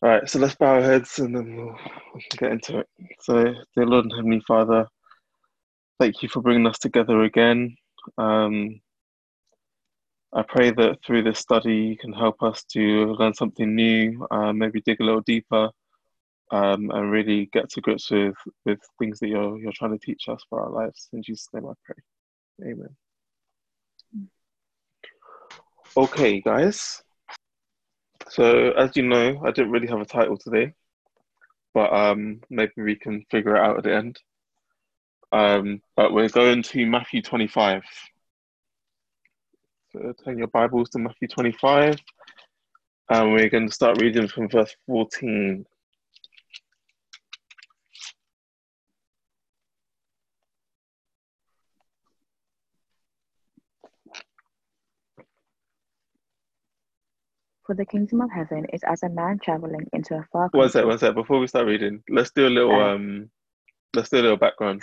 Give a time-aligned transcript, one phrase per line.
[0.00, 1.76] All right, so let's bow our heads and then we'll,
[2.36, 2.88] get into it.
[3.20, 3.42] So,
[3.74, 4.86] dear Lord and Heavenly Father,
[5.98, 7.76] thank you for bringing us together again.
[8.16, 8.80] Um,
[10.32, 14.52] I pray that through this study you can help us to learn something new, uh,
[14.52, 15.70] maybe dig a little deeper,
[16.52, 20.28] um, and really get to grips with with things that you're you're trying to teach
[20.28, 21.08] us for our lives.
[21.12, 22.70] In Jesus' name, I pray.
[22.70, 22.96] Amen.
[25.96, 27.02] Okay, guys.
[28.30, 30.74] So as you know, I didn't really have a title today,
[31.72, 34.18] but um, maybe we can figure it out at the end.
[35.32, 37.82] Um, but we're going to Matthew 25.
[39.92, 41.96] So turn your Bibles to Matthew 25,
[43.10, 45.64] and we're going to start reading from verse 14.
[57.68, 60.58] For the kingdom of heaven is as a man traveling into a far country.
[60.58, 61.14] One sec, one sec.
[61.14, 62.94] Before we start reading, let's do a little Uh.
[62.94, 63.30] um,
[63.94, 64.82] let's do a little background.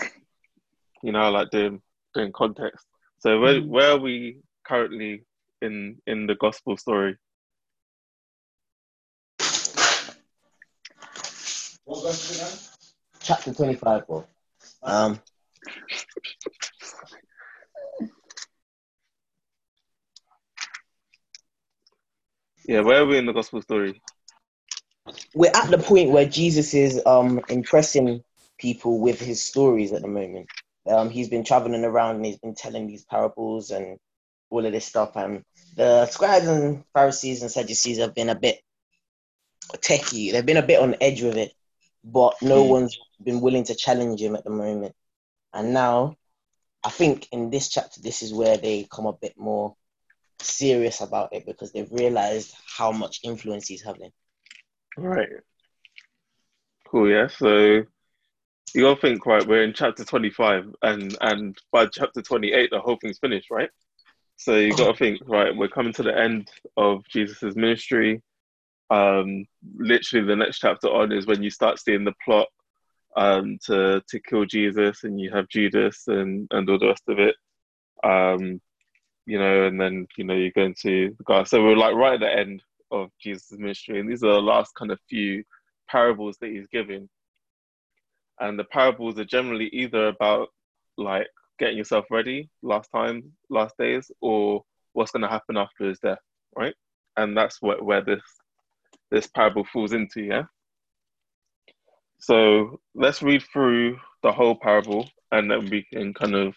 [1.01, 1.81] You know, like doing
[2.13, 2.85] doing context.
[3.17, 3.69] So where Mm.
[3.69, 5.25] where are we currently
[5.63, 7.17] in in the gospel story?
[13.19, 14.25] Chapter 25, bro.
[14.83, 15.19] Um,
[22.67, 24.01] Yeah, where are we in the gospel story?
[25.35, 28.23] we're at the point where Jesus is um impressing
[28.57, 30.47] people with his stories at the moment.
[30.87, 33.99] Um, he's been traveling around and he's been telling these parables and
[34.49, 35.15] all of this stuff.
[35.15, 35.43] And
[35.75, 38.61] the scribes and Pharisees and Sadducees have been a bit
[39.77, 40.31] techie.
[40.31, 41.53] They've been a bit on edge with it,
[42.03, 42.69] but no Mm.
[42.69, 44.95] one's been willing to challenge him at the moment.
[45.53, 46.15] And now,
[46.83, 49.75] I think in this chapter, this is where they come a bit more
[50.39, 54.11] serious about it because they've realized how much influence he's having.
[54.97, 55.29] Right.
[56.87, 57.27] Cool, yeah.
[57.27, 57.83] So
[58.73, 62.97] you gotta think, right, we're in chapter 25 and and by chapter 28 the whole
[63.01, 63.69] thing's finished, right?
[64.37, 68.21] So you gotta think, right, we're coming to the end of Jesus's ministry.
[68.89, 69.45] Um
[69.77, 72.47] literally the next chapter on is when you start seeing the plot
[73.17, 77.19] um to to kill Jesus and you have Judas and and all the rest of
[77.19, 77.35] it.
[78.03, 78.61] Um
[79.25, 81.43] you know, and then you know you go into the guy.
[81.43, 84.73] So we're like right at the end of Jesus' ministry, and these are the last
[84.75, 85.43] kind of few
[85.89, 87.09] parables that he's giving.
[88.39, 90.49] And the parables are generally either about
[90.97, 91.27] like
[91.59, 94.63] getting yourself ready last time, last days, or
[94.93, 96.19] what's going to happen after his death,
[96.55, 96.75] right?
[97.17, 98.21] And that's where, where this
[99.11, 100.43] this parable falls into, yeah.
[102.19, 106.55] So let's read through the whole parable, and then we can kind of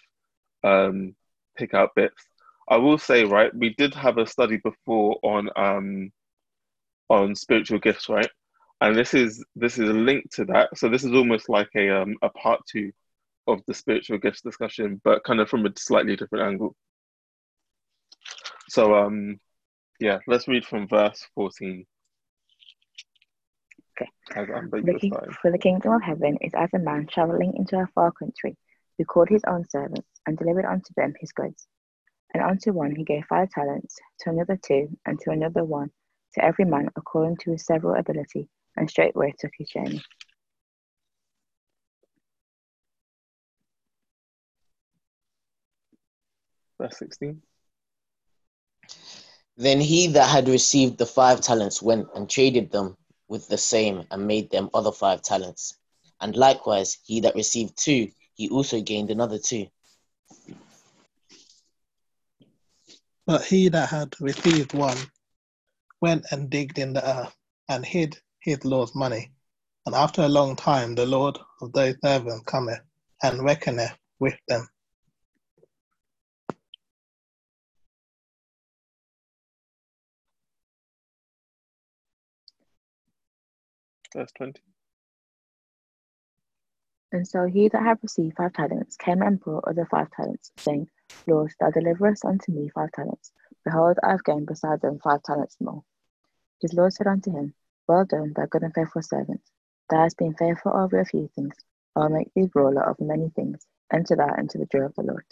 [0.65, 1.15] um,
[1.57, 2.28] pick out bits.
[2.69, 6.11] I will say, right, we did have a study before on um,
[7.09, 8.29] on spiritual gifts, right?
[8.81, 10.77] And this is this is a link to that.
[10.77, 12.93] So this is almost like a um, a part two
[13.47, 16.77] of the spiritual gifts discussion, but kind of from a slightly different angle.
[18.69, 19.41] So um,
[19.99, 21.87] yeah, let's read from verse fourteen.
[24.01, 24.11] Okay.
[24.37, 25.13] As the, king,
[25.43, 28.57] for the kingdom of heaven is as a man traveling into a far country,
[28.97, 31.67] who called his own servants and delivered unto them his goods.
[32.35, 35.91] And unto one he gave five talents, to another two, and to another one,
[36.35, 40.03] to every man according to his several ability, and straightway took his journey.
[46.79, 47.43] Verse sixteen.
[49.57, 52.97] Then he that had received the five talents went and traded them
[53.27, 55.79] with the same and made them other five talents.
[56.21, 59.67] And likewise, he that received two, he also gained another two.
[63.29, 64.97] But he that had received one
[66.01, 67.37] went and digged in the earth
[67.69, 69.33] and hid his Lord's money.
[69.85, 72.81] And after a long time, the Lord of those servants cometh
[73.23, 74.67] and reckoneth with them.
[84.17, 84.63] Verse twenty.
[87.13, 90.89] And so he that had received five talents came and brought other five talents, saying,
[91.27, 93.33] Lord, thou deliverest unto me five talents.
[93.65, 95.83] Behold, I have gained beside them five talents more.
[96.61, 97.55] His Lord said unto him,
[97.87, 99.43] Well done, thou good and faithful servant.
[99.91, 101.55] Thou hast been faithful over a few things.
[101.95, 103.67] I will make thee ruler of many things.
[103.93, 105.25] Enter thou into the joy of the Lord.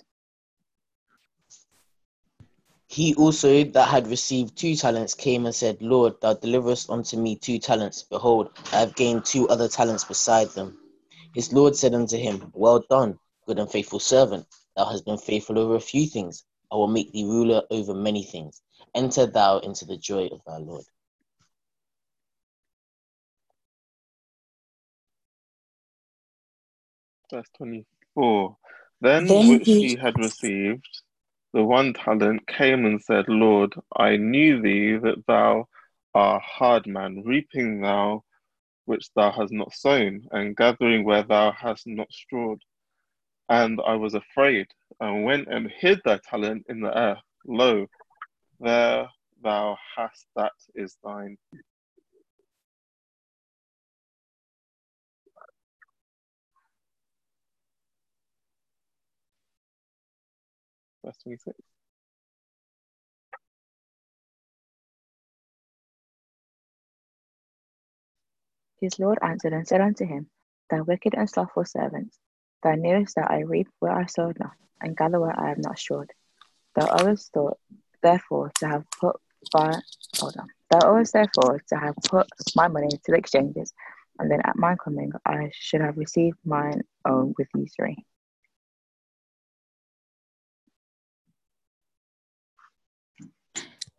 [2.88, 7.36] He also that had received two talents came and said, Lord, thou deliverest unto me
[7.36, 8.04] two talents.
[8.04, 10.78] Behold, I have gained two other talents beside them.
[11.34, 14.46] His Lord said unto him, Well done, good and faithful servant.
[14.76, 16.44] Thou hast been faithful over a few things.
[16.70, 18.60] I will make thee ruler over many things.
[18.94, 20.84] Enter thou into the joy of thy Lord.
[27.30, 28.56] Verse 24.
[29.00, 29.96] Then, then which he...
[29.96, 30.86] had received
[31.52, 35.68] the one talent came and said, Lord, I knew thee that thou
[36.14, 38.24] art hard man, reaping thou
[38.84, 42.62] which thou hast not sown, and gathering where thou hast not strawed.
[43.48, 44.66] And I was afraid,
[45.00, 47.22] and went and hid thy talent in the earth.
[47.46, 47.86] Lo,
[48.58, 49.08] there
[49.42, 51.36] thou hast that is thine.
[61.04, 61.56] Verse 26.
[68.80, 70.28] His Lord answered and said unto him,
[70.68, 71.64] Thou wicked and slothful
[72.66, 75.78] thou knewest that I reap where I sowed not, and gather where I have not
[75.78, 76.10] strawed.
[76.74, 77.58] Thou owest thought,
[78.02, 79.16] therefore to have put
[79.52, 79.78] by
[80.18, 80.48] hold on.
[80.70, 82.26] Thou owest therefore to have put
[82.56, 83.72] my money to the exchanges,
[84.18, 88.04] and then at my coming I should have received mine own with usury.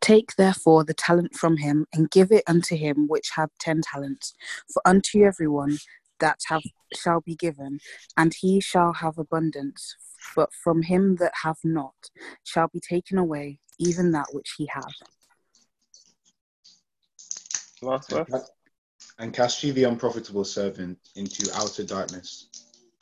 [0.01, 4.33] Take therefore the talent from him, and give it unto him which had ten talents.
[4.73, 5.77] For unto everyone
[6.19, 7.79] that have shall be given,
[8.15, 9.95] and he shall have abundance.
[10.35, 11.95] But from him that hath not
[12.43, 14.93] shall be taken away even that which he hath.
[17.81, 18.51] Last verse.
[19.19, 22.49] And cast ye the unprofitable servant into outer darkness.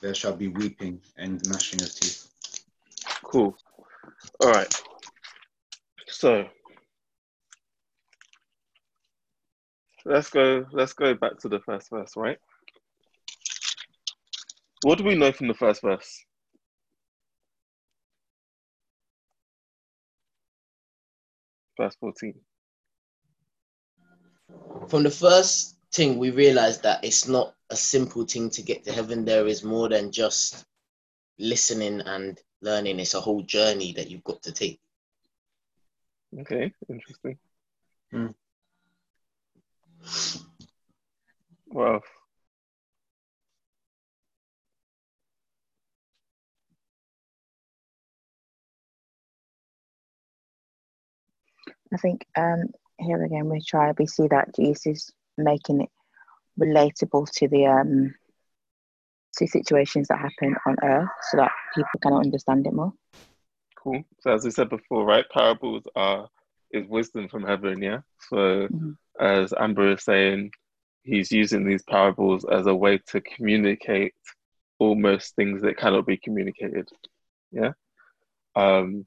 [0.01, 2.29] There shall be weeping and gnashing of teeth.
[3.23, 3.55] Cool.
[4.41, 4.73] All right.
[6.07, 6.45] So
[10.05, 10.65] let's go.
[10.71, 12.37] Let's go back to the first verse, right?
[14.85, 16.23] What do we know from the first verse?
[21.75, 22.35] Verse fourteen.
[24.87, 28.91] From the first thing, we realize that it's not a simple thing to get to
[28.91, 29.25] heaven.
[29.25, 30.63] There is more than just
[31.39, 32.99] listening and learning.
[32.99, 34.79] It's a whole journey that you've got to take.
[36.41, 37.39] Okay, interesting.
[38.11, 38.27] Hmm.
[41.71, 42.01] Well,
[51.95, 52.65] I think um,
[52.99, 55.89] here again we try we see that Jesus is making it
[56.59, 58.13] relatable to the um,
[59.37, 62.91] to situations that happen on earth so that people can understand it more.
[63.81, 64.03] cool.
[64.19, 65.23] So as we said before, right?
[65.29, 66.27] Parables are
[66.71, 68.01] is wisdom from heaven, yeah.
[68.29, 68.97] So Mhm.
[69.17, 70.51] as Amber is saying,
[71.03, 74.15] he's using these parables as a way to communicate
[74.79, 76.89] almost things that cannot be communicated.
[77.51, 77.71] Yeah.
[78.55, 79.05] Um,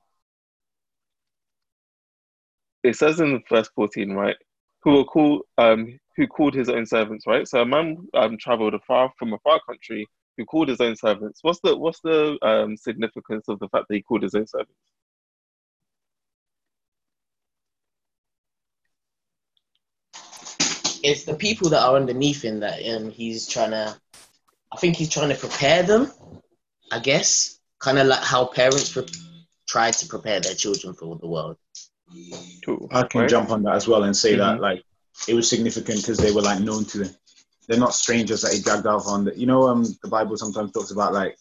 [2.82, 4.36] it says in verse 14, right?
[4.82, 7.46] Who will call um who called his own servants, right?
[7.46, 11.40] So a man um traveled afar from a far country who called his own servants.
[11.42, 14.72] What's the what's the um significance of the fact that he called his own servants?
[21.02, 23.96] It's the people that are underneath him that um, he's trying to.
[24.72, 26.12] I think he's trying to prepare them.
[26.92, 29.06] I guess kind of like how parents pre-
[29.68, 31.56] try to prepare their children for the world.
[32.64, 32.88] Cool.
[32.90, 33.30] I can Right?
[33.30, 34.38] jump on that as well and say Mhm.
[34.38, 34.84] that like
[35.26, 37.14] it was significant because they were like known to him.
[37.66, 39.24] They're not strangers that he dragged out on.
[39.26, 41.36] The, you know, um, the Bible sometimes talks about like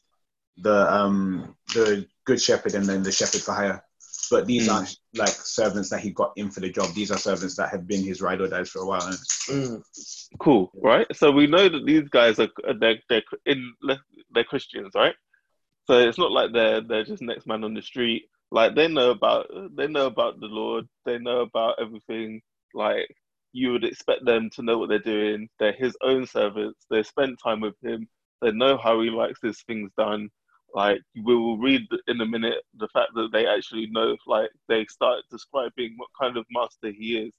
[0.58, 3.84] the um the good shepherd and then the shepherd for hire.
[4.30, 4.74] But these Mm.
[4.74, 6.94] aren't like servants that he got in for the job.
[6.94, 9.08] These are servants that have been his ride or dies for a while.
[9.08, 9.84] And Mm.
[10.40, 11.08] Cool, right?
[11.16, 13.74] So we know that these guys are they're, they're in
[14.32, 15.16] they're Christians, right?
[15.86, 18.30] So it's not like they're they're just next man on the street.
[18.52, 20.88] Like they know about they know about the Lord.
[21.06, 22.42] They know about everything.
[22.74, 23.08] Like
[23.54, 25.50] you would expect them to know what they're doing.
[25.60, 26.86] They're His own servants.
[26.90, 28.08] They spend time with Him.
[28.42, 30.30] They know how He likes His things done.
[30.74, 34.16] Like we will read in a minute the fact that they actually know.
[34.28, 37.34] Like they start describing what kind of master He is.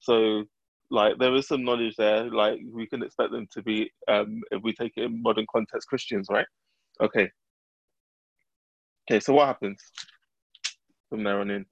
[0.00, 0.44] So
[0.92, 4.62] like there is some knowledge there like we can expect them to be um if
[4.62, 6.46] we take it in modern context christians right
[7.00, 7.28] okay
[9.10, 9.80] okay so what happens
[11.12, 11.66] from there on in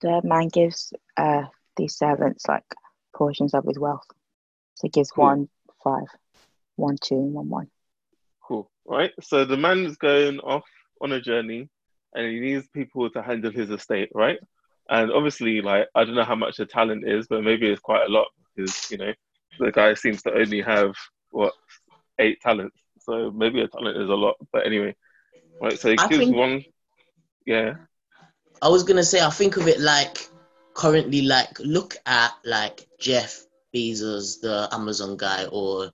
[0.00, 1.44] The man gives uh,
[1.76, 2.64] these servants like
[3.14, 4.06] portions of his wealth.
[4.74, 5.36] So he gives Cool.
[5.36, 5.48] one
[5.82, 6.08] five,
[6.76, 7.70] one two, and one one.
[8.46, 10.64] cool right so the man is going off
[11.00, 11.68] on a journey
[12.14, 14.38] and he needs people to handle his estate right
[14.88, 18.06] and obviously like i don't know how much the talent is but maybe it's quite
[18.06, 18.26] a lot
[18.56, 19.12] because you know
[19.58, 20.94] the guy seems to only have
[21.30, 21.52] what
[22.18, 24.36] eight talents So maybe a talent is a lot.
[24.52, 24.94] But anyway,
[25.62, 25.78] right.
[25.78, 26.62] So he I gives think- one.
[27.46, 27.74] Yeah.
[28.62, 30.28] I was gonna say I think of it like
[30.74, 33.40] currently like look at like Jeff
[33.74, 35.90] Bezos, the Amazon guy, or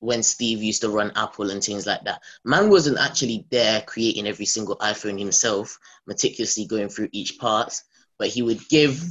[0.00, 2.22] when Steve used to run Apple and things like that.
[2.44, 7.74] Man wasn't actually there creating every single iPhone himself, meticulously going through each part,
[8.18, 9.02] but he would give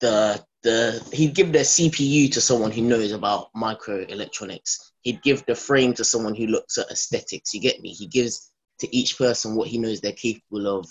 [0.00, 4.78] the the he'd give the CPU to someone who knows about microelectronics.
[5.02, 7.54] He'd give the frame to someone who looks at aesthetics.
[7.54, 7.90] You get me?
[7.90, 10.88] He gives to each person what he knows they're capable of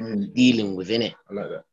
[0.00, 1.14] Mm, dealing with in it.
[1.28, 1.64] I like that.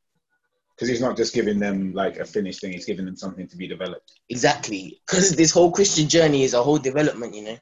[0.78, 3.58] Because he's not just giving them like a finished thing; he's giving them something to
[3.58, 4.12] be developed.
[4.30, 7.58] Exactly, because this whole Christian journey is a whole development, you know.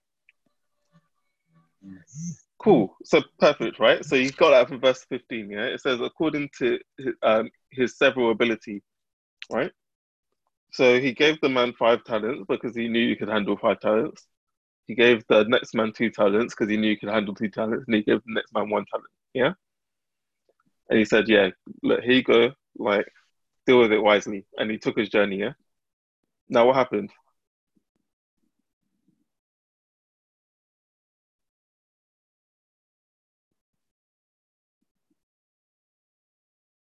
[2.58, 2.96] Cool.
[3.04, 4.04] So perfect, right?
[4.04, 5.66] So you've got that from verse 15, yeah?
[5.66, 8.82] It says, according to his, um, his several ability,
[9.52, 9.72] right?
[10.72, 14.26] So he gave the man five talents because he knew he could handle five talents.
[14.88, 17.86] He gave the next man two talents because he knew he could handle two talents.
[17.88, 19.54] And he gave the next man one talent, yeah?
[20.90, 21.50] And he said, yeah,
[21.84, 23.06] look, here you go, like,
[23.66, 24.46] deal with it wisely.
[24.58, 25.54] And he took his journey, yeah?
[26.50, 27.12] Now what happened?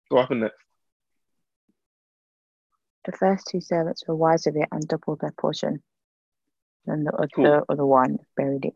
[0.09, 0.57] What happened next?
[3.05, 5.83] The first two servants were wise of it and doubled their portion.
[6.87, 7.65] Then the other, Cool.
[7.69, 8.75] other one buried it.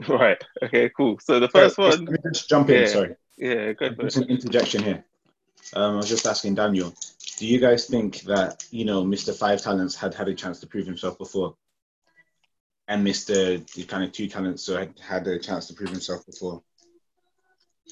[0.08, 0.42] Right.
[0.62, 1.18] Okay, cool.
[1.20, 2.80] So the first Sorry, one, Let me just jump in.
[2.82, 2.86] Yeah.
[2.86, 3.14] Sorry.
[3.36, 5.04] yeah, go for Just an interjection here.
[5.74, 6.94] Um, I was just asking Daniel,
[7.38, 9.34] do you guys think that you know Mr.
[9.34, 11.56] Five Talents had had a chance to prove himself before,
[12.88, 13.64] and Mr.
[13.74, 16.62] the kind of Two Talents so had had a chance to prove himself before,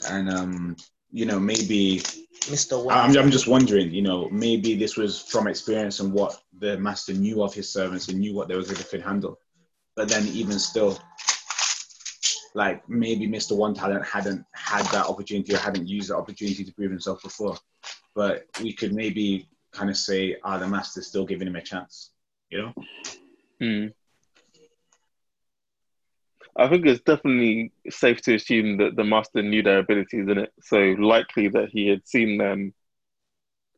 [0.09, 0.77] and um,
[1.11, 2.03] you know maybe
[2.43, 2.83] Mr.
[2.83, 2.97] One.
[2.97, 7.13] I'm, I'm just wondering, you know, maybe this was from experience and what the master
[7.13, 9.39] knew of his servants and knew what they was they could handle,
[9.97, 10.99] but then even still.
[12.55, 13.57] Like maybe Mr.
[13.57, 17.57] One Talent hadn't had that opportunity or hadn't used that opportunity to prove himself before,
[18.15, 22.11] but we could maybe kind of say, ah, the master's still giving him a chance,
[22.51, 22.75] you know?
[23.61, 23.87] Hmm.
[26.57, 30.53] I think it's definitely safe to assume that the master knew their abilities in it.
[30.61, 32.75] So likely that he had seen them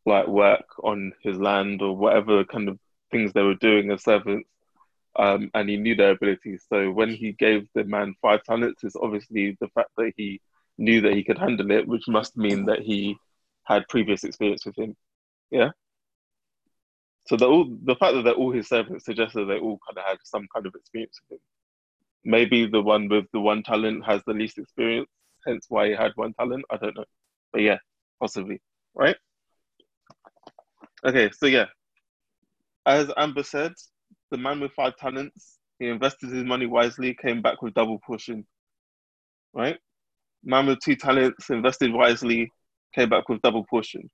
[0.07, 2.79] like work on his land or whatever kind of
[3.11, 4.49] things they were doing as servants.
[5.17, 6.65] Um, and he knew their abilities.
[6.69, 10.41] So when he gave the man five talents, it's obviously the fact that he
[10.79, 13.17] knew that he could handle it, which must mean that he
[13.65, 14.97] had previous experience with him.
[15.51, 15.71] Yeah.
[17.27, 19.99] So the all the fact that they're all his servants suggests that they all kind
[19.99, 21.43] of had some kind of experience with him.
[22.25, 25.09] Maybe the one with the one talent has the least experience,
[25.47, 26.65] hence why he had one talent.
[26.71, 27.05] I don't know,
[27.53, 27.79] but yeah,
[28.21, 28.61] possibly,
[28.95, 29.17] right?
[31.05, 31.67] Okay, so yeah,
[32.85, 33.73] as Amber said,
[34.31, 38.47] the man with five talents, he invested his money wisely, came back with double portion,
[39.55, 39.79] right?
[40.45, 42.51] Man with two talents invested wisely,
[42.95, 44.11] came back with double portion.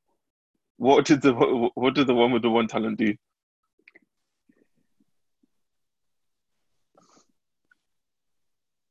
[0.78, 1.32] What did the
[1.75, 3.14] what did the one with the one talent do?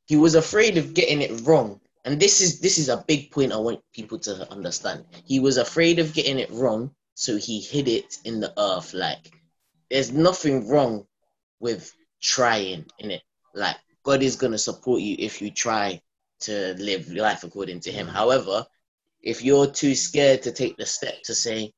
[0.07, 3.51] he was afraid of getting it wrong and this is this is a big point
[3.51, 7.87] i want people to understand he was afraid of getting it wrong so he hid
[7.87, 9.31] it in the earth like
[9.89, 11.05] there's nothing wrong
[11.59, 13.21] with trying in it.
[13.53, 16.01] Like god is going to support you if you try
[16.41, 18.07] to live life according to him.
[18.07, 18.11] Mm.
[18.11, 18.65] However
[19.21, 21.73] if you're too scared to take the step to say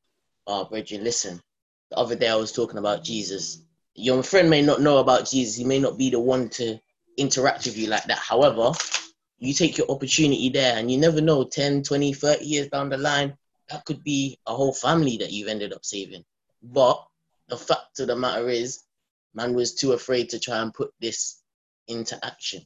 [0.45, 1.41] oh Bridget, listen
[1.89, 3.61] the other day i was talking about jesus.
[3.95, 5.55] Your friend may not know about jesus.
[5.55, 6.79] He may not be the one to
[7.17, 8.19] interact with you like that.
[8.19, 8.71] However,
[9.39, 12.97] you take your opportunity there and you never know 10, 20, 30 years down the
[12.97, 13.35] line,
[13.69, 16.23] that could be a whole family that you've ended up saving.
[16.63, 17.03] But
[17.47, 18.83] the fact of the matter is,
[19.33, 21.41] man was too afraid to try and put this
[21.87, 22.61] into action.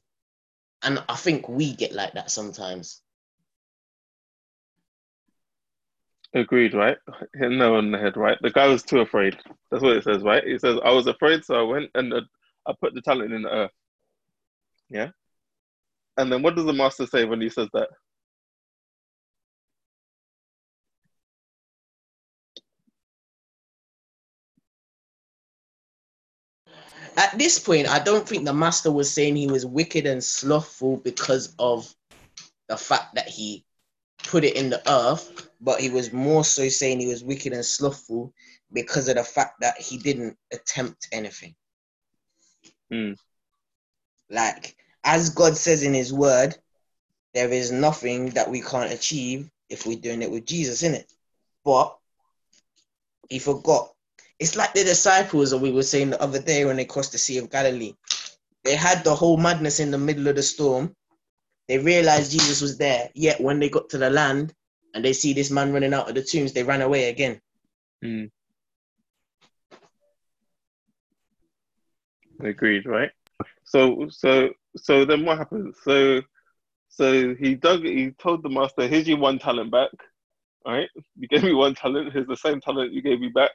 [0.84, 3.01] And I think we get like that sometimes.
[6.34, 6.98] Agreed, right?
[7.36, 8.38] Hit nail on the head, right?
[8.41, 9.38] The guy was too afraid.
[9.70, 10.44] That's what it says, right?
[10.46, 12.22] It says, I was afraid, so I went and uh,
[12.65, 13.72] I put the talent in the earth.
[14.89, 15.10] Yeah?
[16.18, 17.89] And then what does the master say when he says that?
[27.18, 30.98] At this point, I don't think the master was saying he was wicked and slothful
[30.98, 31.94] because of
[32.68, 33.65] the fact that he
[34.24, 37.65] put it in the earth, but he was more so saying he was wicked and
[37.65, 38.34] slothful
[38.72, 41.56] because of the fact that he didn't attempt anything.
[42.89, 43.13] Hmm.
[44.30, 46.56] Like, as God says in his word,
[47.34, 51.12] there is nothing that we can't achieve if we're doing it with Jesus, in it.
[51.63, 51.98] But
[53.30, 53.94] he forgot.
[54.41, 57.19] It's like the disciples that we were saying the other day when they crossed the
[57.19, 57.93] Sea of Galilee.
[58.63, 60.95] they had the whole madness in the middle of the storm.
[61.67, 63.12] They realized Jesus was there.
[63.13, 64.51] Yet when they got to the land
[64.95, 67.39] and they see this man running out of the tombs, they ran away again.
[68.03, 68.31] Mm.
[72.43, 73.12] Agreed, right?
[73.63, 75.77] So, so, so then what happens?
[75.83, 76.21] So,
[76.89, 77.83] so he dug.
[77.83, 79.91] He told the master, "Here's your one talent back.
[80.65, 82.12] All right, you gave me one talent.
[82.12, 83.51] Here's the same talent you gave me back.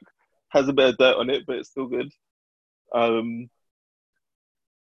[0.51, 2.13] Has a bit of dirt on it, but it's still good.
[2.95, 3.51] Um,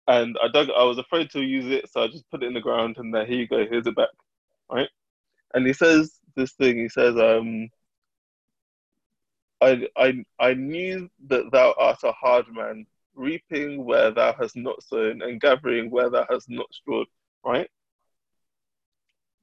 [0.07, 0.69] and I dug.
[0.69, 3.13] I was afraid to use it, so I just put it in the ground, and
[3.13, 3.65] there, here you go.
[3.69, 4.09] Here's it back.
[4.71, 4.89] right?
[5.53, 6.77] And he says this thing.
[6.77, 7.69] He says, um,
[9.61, 12.85] I, I, I knew that thou art a hard man,
[13.15, 17.07] reaping where thou hast not sown, and gathering where thou hast not strawed.
[17.45, 17.69] Right.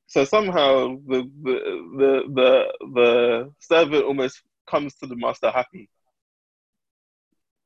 [0.07, 1.55] So somehow the the
[1.99, 5.89] the the, the servant almost comes to the master happy.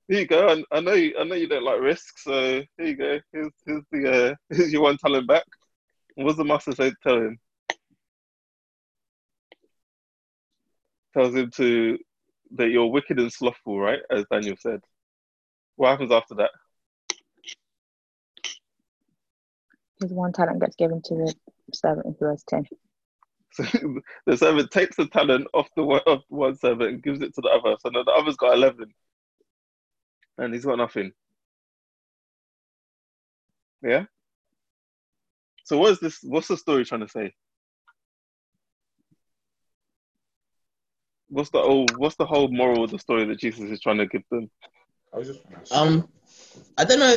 [0.09, 0.49] Here you go.
[0.49, 3.21] I, I know you, I know you don't like risk, so here you go.
[3.31, 5.45] Here's here's the uh, here's your one talent back.
[6.15, 6.91] What's the master say?
[6.91, 7.39] to Tell him.
[11.13, 11.99] Tells him to
[12.57, 14.01] that you're wicked and slothful, right?
[14.11, 14.81] As Daniel said.
[15.77, 16.51] What happens after that?
[20.01, 21.35] His one talent gets given to the
[21.75, 22.67] servant in verse 10.
[23.53, 23.65] So
[24.27, 27.41] the servant takes the talent off the one, off one servant and gives it to
[27.43, 27.77] the other.
[27.81, 28.93] So now the other's got eleven,
[30.39, 31.13] and he's got nothing.
[33.83, 34.05] Yeah.
[35.65, 36.19] So what is this?
[36.23, 37.33] What's the story trying to say?
[41.29, 41.85] What's the oh?
[41.97, 44.51] What's the whole moral of the story that Jesus is trying to give them?
[45.13, 46.09] I was just Um,
[46.79, 47.17] I don't know.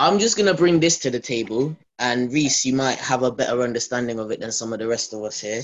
[0.00, 3.62] I'm just gonna bring this to the table, and Reese, you might have a better
[3.62, 5.62] understanding of it than some of the rest of us here.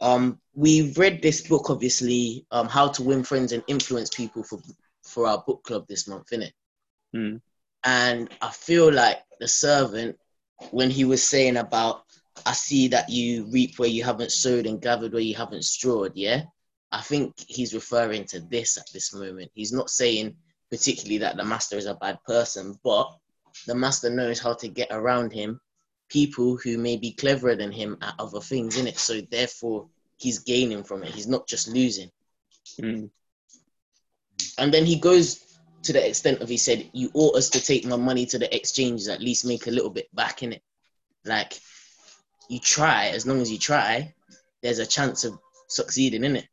[0.00, 4.60] Um, we've read this book, obviously, um, How to Win Friends and Influence People for
[5.16, 6.52] for our book club this month, innit?
[7.14, 7.36] Hmm.
[7.84, 10.18] And I feel like the servant,
[10.72, 12.02] when he was saying about,
[12.44, 16.12] I see that you reap where you haven't sowed and gathered where you haven't strawed,
[16.14, 16.42] yeah?
[16.92, 19.50] I think he's referring to this at this moment.
[19.54, 20.36] He's not saying
[20.70, 23.10] particularly that the master is a bad person, but
[23.66, 25.60] the master knows how to get around him
[26.10, 28.98] people who may be cleverer than him at other things in it.
[28.98, 31.14] So therefore, he's gaining from it.
[31.14, 32.10] He's not just losing.
[32.78, 33.06] Hmm.
[34.58, 35.42] And then he goes
[35.82, 38.54] to the extent of he said, "You ought us to take my money to the
[38.54, 40.62] exchanges, at least make a little bit back in it."
[41.24, 41.58] Like
[42.48, 44.14] you try, as long as you try,
[44.62, 46.48] there's a chance of succeeding in it.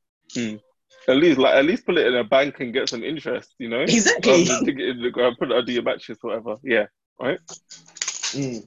[1.08, 3.56] At least, like, at least put it in a bank and get some interest.
[3.60, 4.32] You know, Exactly.
[4.32, 6.58] Rather than dig it in the ground, put it under your mattress, whatever.
[6.63, 6.86] Yeah,
[7.19, 7.39] right.
[7.48, 8.65] Mm.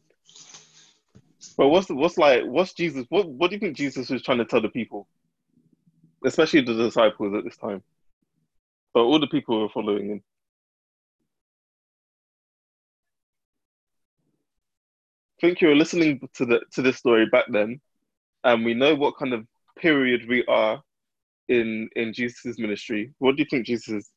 [1.57, 3.07] But what's what's like what's Jesus?
[3.09, 5.09] What what do you think Jesus was trying to tell the people,
[6.24, 7.83] especially the disciples at this time,
[8.96, 10.22] but all the people were following him?
[15.37, 17.78] I think you were listening to the to this story back then,
[18.44, 19.46] and we know what kind of
[19.78, 20.82] period we are
[21.48, 23.12] in in Jesus' ministry.
[23.18, 24.11] What do you think Jesus'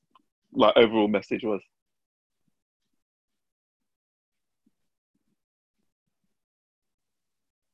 [0.53, 1.59] like overall message was?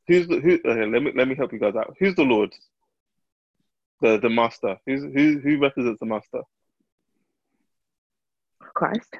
[0.07, 0.53] Who's the who?
[0.53, 1.95] Okay, let me let me help you guys out.
[1.99, 2.51] Who's the Lord?
[4.01, 4.77] The the master.
[4.87, 5.39] Who's who?
[5.39, 6.41] Who represents the master?
[8.75, 9.15] Christ.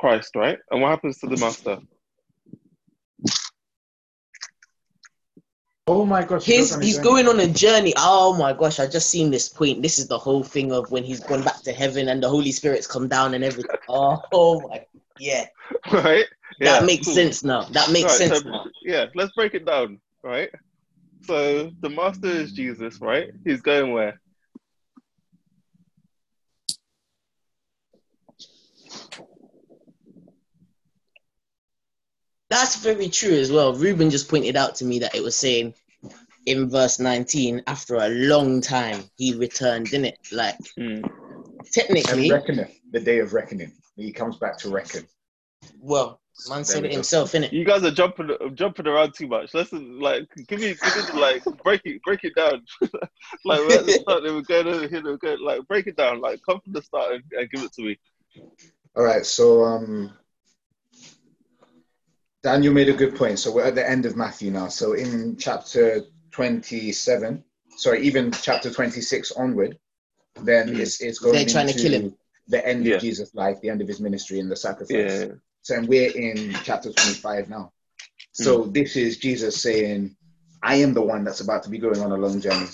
[0.00, 0.58] Christ, right?
[0.70, 1.78] And what happens to the master?
[5.88, 6.44] Oh my gosh.
[6.44, 7.92] He's goes he's going on a journey.
[7.96, 9.82] Oh my gosh, I just seen this point.
[9.82, 12.52] This is the whole thing of when he's gone back to heaven and the Holy
[12.52, 13.76] Spirit's come down and everything.
[13.88, 14.86] Oh, oh my,
[15.18, 15.46] yeah,
[15.92, 16.24] right?
[16.60, 17.14] that makes cool.
[17.14, 17.64] sense now.
[17.72, 18.64] That makes Right, sense so, now.
[18.84, 20.50] yeah, let's break it down, right?
[21.24, 23.30] So the master is Jesus, right?
[23.44, 24.20] He's going where?
[32.50, 33.74] That's very true as well.
[33.74, 35.74] Ruben just pointed out to me that it was saying
[36.46, 40.18] in verse 19, after a long time, he returned, in it?
[40.30, 40.58] Like.
[40.76, 41.08] And
[41.72, 43.72] technically, reckoneth, the day of reckoning.
[43.96, 45.06] He comes back to reckon.
[45.78, 47.52] well, man There said we it himself, innit?
[47.52, 49.54] You guys are jumping jumping around too much.
[49.54, 52.64] Let's like give me give me like break it break it down.
[53.44, 55.86] like we're at the start, they were going over here, they were going like break
[55.86, 56.20] it down.
[56.20, 57.98] Like come from the start and, and give it to me.
[58.94, 60.12] All right, so um,
[62.42, 63.38] Daniel made a good point.
[63.38, 64.68] So we're at the end of Matthew now.
[64.68, 66.02] So in chapter
[66.32, 67.42] 27,
[67.76, 69.78] sorry, even chapter 26 onward,
[70.42, 70.80] then Mhm.
[70.80, 72.16] it's, it's going They're trying to into kill him.
[72.48, 72.96] the end Yeah.
[72.96, 75.20] of Jesus' life, the end of his ministry and the sacrifice.
[75.22, 75.34] Yeah.
[75.62, 77.72] So and we're in chapter 25 now.
[78.32, 80.16] So this is Jesus saying,
[80.62, 82.66] I am the one that's about to be going on a long journey.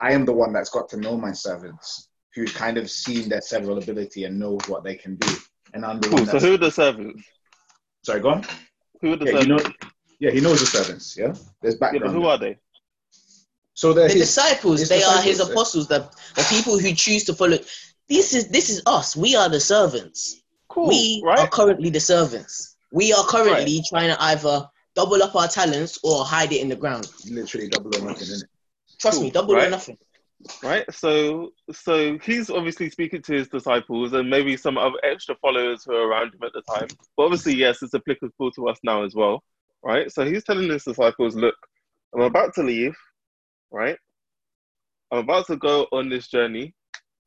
[0.00, 3.40] I am the one that's got to know my servants, who's kind of seen their
[3.40, 5.36] several ability and knows what they can do.
[5.74, 6.18] And I'm the Cool.
[6.18, 7.24] one So that's who are the servants?
[8.02, 8.44] Sorry, go on.
[9.00, 9.68] Who are the Yeah, you servants?
[9.82, 9.88] know,
[10.20, 11.16] yeah, he knows the servants.
[11.16, 12.16] Yeah, there's Yeah, but background.
[12.16, 12.58] who are they?
[13.76, 17.24] so they're The his, disciples, his they are his apostles, the, the people who choose
[17.24, 17.58] to follow.
[18.08, 19.16] This is this is us.
[19.16, 20.42] We are the servants.
[20.68, 21.40] Cool, we right?
[21.40, 22.76] are currently the servants.
[22.92, 26.76] We are currently trying to either double up our talents or hide it in the
[26.76, 27.10] ground.
[27.28, 28.50] literally double or nothing, isn't it?
[29.00, 29.98] Trust Cool, me, double or nothing.
[30.62, 30.84] Right?
[30.92, 35.94] So, so he's obviously speaking to his disciples and maybe some other extra followers who
[35.94, 36.88] are around him at the time.
[37.16, 39.42] But obviously, yes, it's applicable to us now as well,
[39.82, 40.10] right?
[40.10, 41.56] So he's telling his disciples, "Look,
[42.14, 42.96] I'm about to leave,
[43.70, 43.96] right?
[45.10, 46.74] I'm about to go on this journey,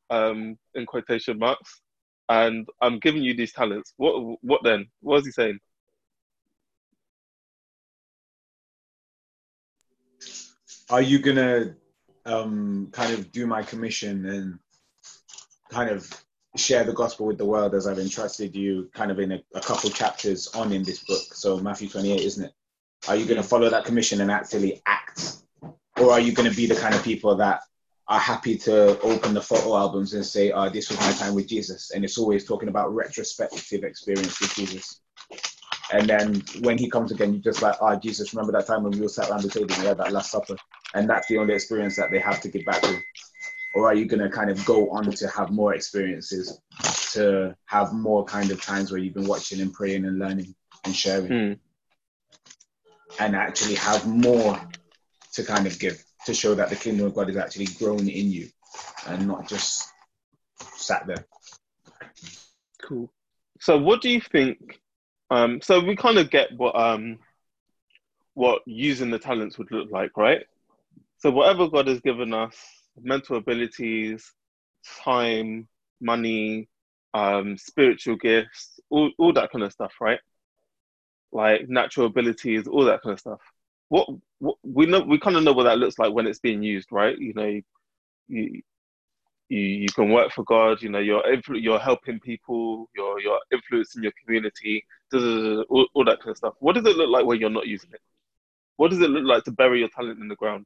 [0.10, 1.82] um, in quotation marks,
[2.30, 3.94] and I'm giving you these talents.
[3.98, 4.88] What, what then?
[5.02, 5.60] What is he saying?
[10.90, 11.76] Are you gonna
[12.28, 14.60] um, kind of do my commission and
[15.70, 16.08] kind of
[16.56, 19.62] share the gospel with the world as I've entrusted you, kind of in a, a
[19.62, 21.34] couple chapters on in this book?
[21.34, 22.54] So Matthew 28, isn't it?
[23.08, 25.38] Are you gonna follow that commission and actually act,
[26.00, 27.62] or are you gonna be the kind of people that
[28.10, 31.48] are happy to open the photo albums and say, "Oh, this was my time with
[31.48, 35.02] Jesus," and it's always talking about retrospective experience with Jesus.
[35.92, 38.92] And then when he comes again, you're just like, oh, Jesus, remember that time when
[38.92, 40.58] we all sat around the table and we had that Last Supper?
[40.94, 43.00] And that's the only experience that they have to give back to.
[43.76, 46.60] Or are you going to kind of go on to have more experiences,
[47.12, 50.96] to have more kind of times where you've been watching and praying and learning and
[50.96, 51.54] sharing, Hmm.
[53.20, 54.60] and actually have more
[55.34, 58.32] to kind of give to show that the kingdom of God is actually grown in
[58.32, 58.48] you
[59.08, 59.88] and not just
[60.76, 61.26] sat there?
[62.82, 63.12] Cool.
[63.60, 64.80] So, what do you think?
[65.30, 67.20] Um, so we kind of get what um,
[68.34, 70.46] what using the talents would look like, right?
[71.20, 72.56] So whatever God has given us,
[73.02, 74.32] mental abilities,
[75.04, 75.68] time,
[76.00, 76.70] money,
[77.14, 80.20] um, spiritual gifts, all, all that kind of stuff, right?
[81.32, 83.40] Like natural abilities, all that kind of stuff.
[83.90, 84.08] What,
[84.40, 86.92] what we know, we kind of know what that looks like when it's being used,
[86.92, 87.18] right?
[87.18, 87.62] You know,
[88.28, 88.62] you,
[89.50, 90.82] you you can work for God.
[90.82, 92.90] You know, you're influ- you're helping people.
[92.96, 94.86] You're you're influencing your community.
[95.14, 96.56] all, all that kind of stuff.
[96.60, 98.02] What does it look like when you're not using it?
[98.76, 100.66] What does it look like to bury your talent in the ground?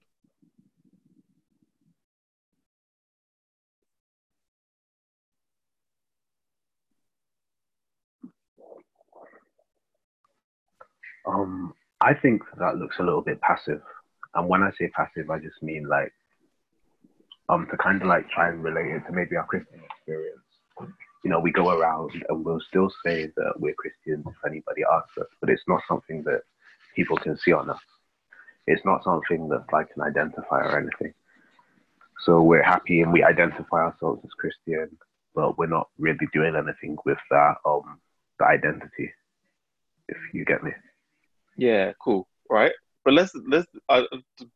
[11.25, 13.81] Um, I think that looks a little bit passive.
[14.33, 16.13] And when I say passive, I just mean like
[17.49, 20.39] um to kind of like try and relate it to maybe our Christian experience.
[21.23, 25.17] You know, we go around and we'll still say that we're Christians if anybody asks
[25.19, 26.41] us, but it's not something that
[26.95, 27.79] people can see on us.
[28.65, 31.13] It's not something that like can identify or anything.
[32.25, 34.97] So we're happy and we identify ourselves as Christian,
[35.35, 37.99] but we're not really doing anything with that um
[38.39, 39.11] the identity.
[40.07, 40.71] If you get me.
[41.61, 42.27] Yeah, cool.
[42.49, 42.71] Right,
[43.05, 44.01] but let's let's uh,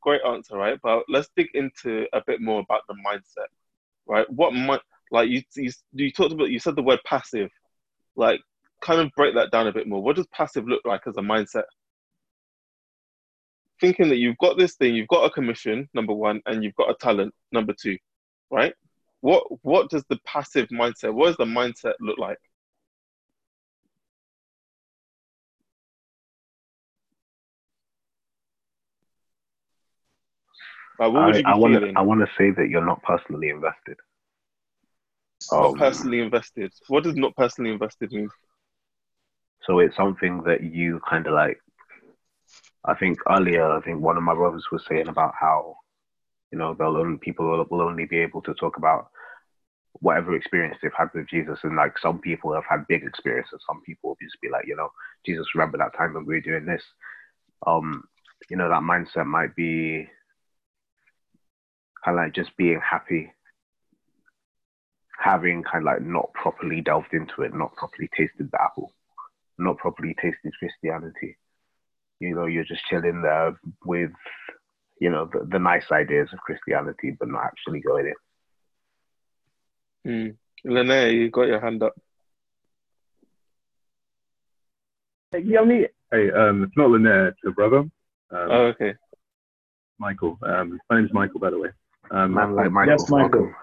[0.01, 0.79] great answer, right?
[0.81, 3.45] But let's dig into a bit more about the mindset,
[4.07, 4.27] right?
[4.31, 7.51] What might like you, you you talked about you said the word passive,
[8.15, 8.41] like
[8.81, 10.01] kind of break that down a bit more.
[10.01, 11.65] What does passive look like as a mindset?
[13.79, 16.89] Thinking that you've got this thing, you've got a commission, number one, and you've got
[16.89, 17.99] a talent, number two,
[18.49, 18.73] right?
[19.21, 21.13] What what does the passive mindset?
[21.13, 22.39] What does the mindset look like?
[30.99, 31.97] Like, what would I, you be I want to feeling?
[31.97, 33.97] I want to say that you're not personally invested.
[35.51, 36.71] not Um, personally invested.
[36.87, 38.29] What does not personally invested mean?
[39.63, 41.59] So it's something that you kind of like.
[42.85, 45.75] I think earlier, I think one of my brothers was saying about how,
[46.51, 49.09] you know, they'll only people will, will only be able to talk about
[49.93, 53.59] whatever experience they've had with Jesus, and like some people have had big experiences.
[53.67, 54.89] Some people will just be like, you know,
[55.25, 56.83] Jesus, remember that time when we were doing this.
[57.65, 58.03] Um,
[58.49, 60.07] you know, that mindset might be
[62.05, 63.33] kind of like just being happy,
[65.19, 68.93] having kind of like not properly delved into it, not properly tasted the apple
[69.57, 71.37] not properly tasted Christianity.
[72.19, 74.11] You know, you're just chilling there with,
[74.99, 78.13] you know, the, the nice ideas of Christianity, but not actually going
[80.05, 80.37] in.
[80.63, 80.71] Hmm.
[80.71, 81.93] Lene, you got your hand up.
[85.31, 85.87] Hey, yeah, me.
[86.11, 87.79] Hey, um, it's not Lynette, it's a brother.
[87.79, 87.91] Um,
[88.31, 88.93] Oh, okay.
[89.99, 90.37] Michael.
[90.43, 91.69] Um, my name's Michael, by the way.
[92.11, 92.91] Um, Man like Michael.
[92.91, 93.53] Yes, Michael.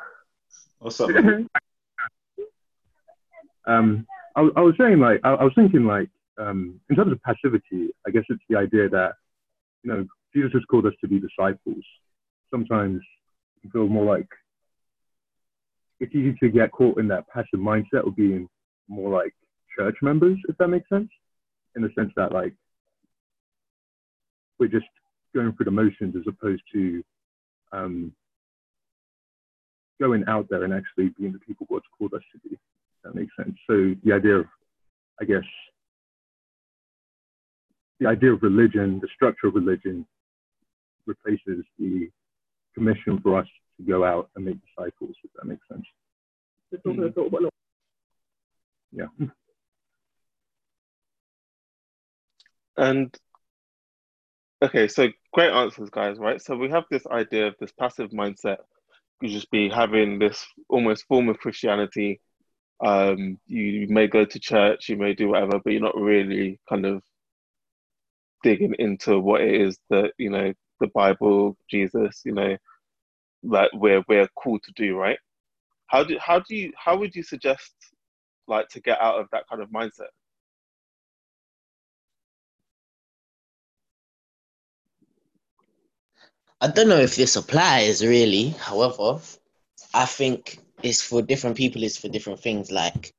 [0.78, 1.10] What's up?
[1.10, 1.48] man?
[3.66, 7.22] um, I, I was saying, like, I, I was thinking, like, um, in terms of
[7.22, 9.12] passivity, I guess it's the idea that,
[9.82, 11.84] you know, Jesus has called us to be disciples.
[12.50, 13.00] Sometimes
[13.62, 14.28] you feel more like
[16.00, 18.48] it's easy to get caught in that passive mindset of being
[18.88, 19.34] more like
[19.78, 21.08] church members, if that makes sense.
[21.76, 22.54] in the sense that like
[24.58, 24.86] we're just
[25.34, 27.02] going through the motions as opposed to
[27.72, 28.12] um,
[30.00, 32.58] going out there and actually being the people God's called us to be.
[33.04, 33.56] That makes sense.
[33.68, 34.46] So the idea of,
[35.20, 35.44] I guess,
[38.00, 40.06] the idea of religion, the structure of religion,
[41.06, 42.08] replaces the
[42.74, 43.46] commission for us
[43.78, 45.14] to go out and make disciples.
[45.24, 45.84] If that makes sense.
[46.86, 47.48] Mm.
[48.92, 49.06] Yeah.
[52.76, 53.14] And
[54.62, 56.18] okay, so great answers, guys.
[56.18, 56.40] Right.
[56.40, 58.58] So we have this idea of this passive mindset.
[59.22, 62.20] You just be having this almost form of Christianity.
[62.84, 66.84] Um, you may go to church, you may do whatever, but you're not really kind
[66.84, 67.02] of
[68.42, 72.56] digging into what it is that you know the Bible, Jesus, you know,
[73.44, 74.98] that we're we're called to do.
[74.98, 75.18] Right.
[75.86, 77.72] How do how do you how would you suggest
[78.48, 80.10] like to get out of that kind of mindset?
[86.62, 88.50] I don't know if this applies really.
[88.50, 89.20] However,
[89.92, 92.70] I think it's for different people, it's for different things.
[92.70, 93.12] Like,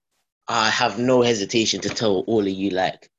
[0.48, 3.10] I have no hesitation to tell all of you, like,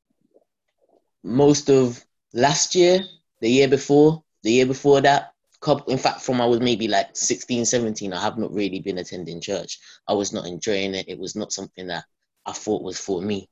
[1.22, 3.00] most of last year,
[3.42, 7.14] the year before, the year before that, couple, in fact, from I was maybe like
[7.14, 9.78] 16, 17, I have not really been attending church.
[10.08, 11.06] I was not enjoying it.
[11.06, 12.04] It was not something that
[12.46, 13.50] I thought was for me.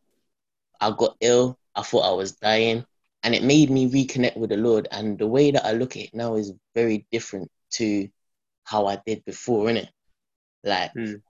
[0.81, 1.59] I got ill.
[1.75, 2.87] I thought I was dying
[3.23, 4.89] and it made me reconnect with the Lord.
[4.91, 8.09] And the way that I look at it now is very different to
[8.65, 9.89] how I did before, innit?
[10.65, 11.21] Like, mm.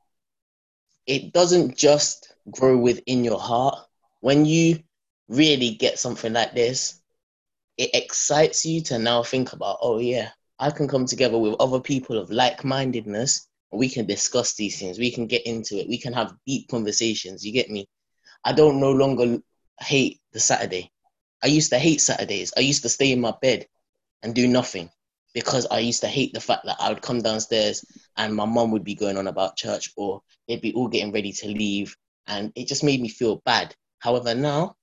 [1.06, 3.78] it doesn't just grow within your heart.
[4.20, 4.80] When you
[5.28, 7.00] really get something like this,
[7.76, 11.80] it excites you to now think about, oh, yeah, I can come together with other
[11.80, 13.48] people of like mindedness.
[13.72, 14.98] We can discuss these things.
[14.98, 15.88] We can get into it.
[15.88, 17.44] We can have deep conversations.
[17.44, 17.88] You get me?
[18.44, 19.38] I don't no longer
[19.80, 20.91] hate the Saturday.
[21.42, 22.52] I used to hate Saturdays.
[22.56, 23.66] I used to stay in my bed
[24.22, 24.90] and do nothing
[25.34, 27.84] because I used to hate the fact that I would come downstairs
[28.16, 31.32] and my mom would be going on about church or they'd be all getting ready
[31.32, 31.96] to leave.
[32.26, 33.74] And it just made me feel bad.
[33.98, 34.76] However, now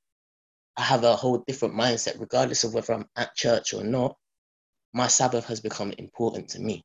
[0.76, 4.16] I have a whole different mindset, regardless of whether I'm at church or not.
[4.94, 6.84] My Sabbath has become important to me.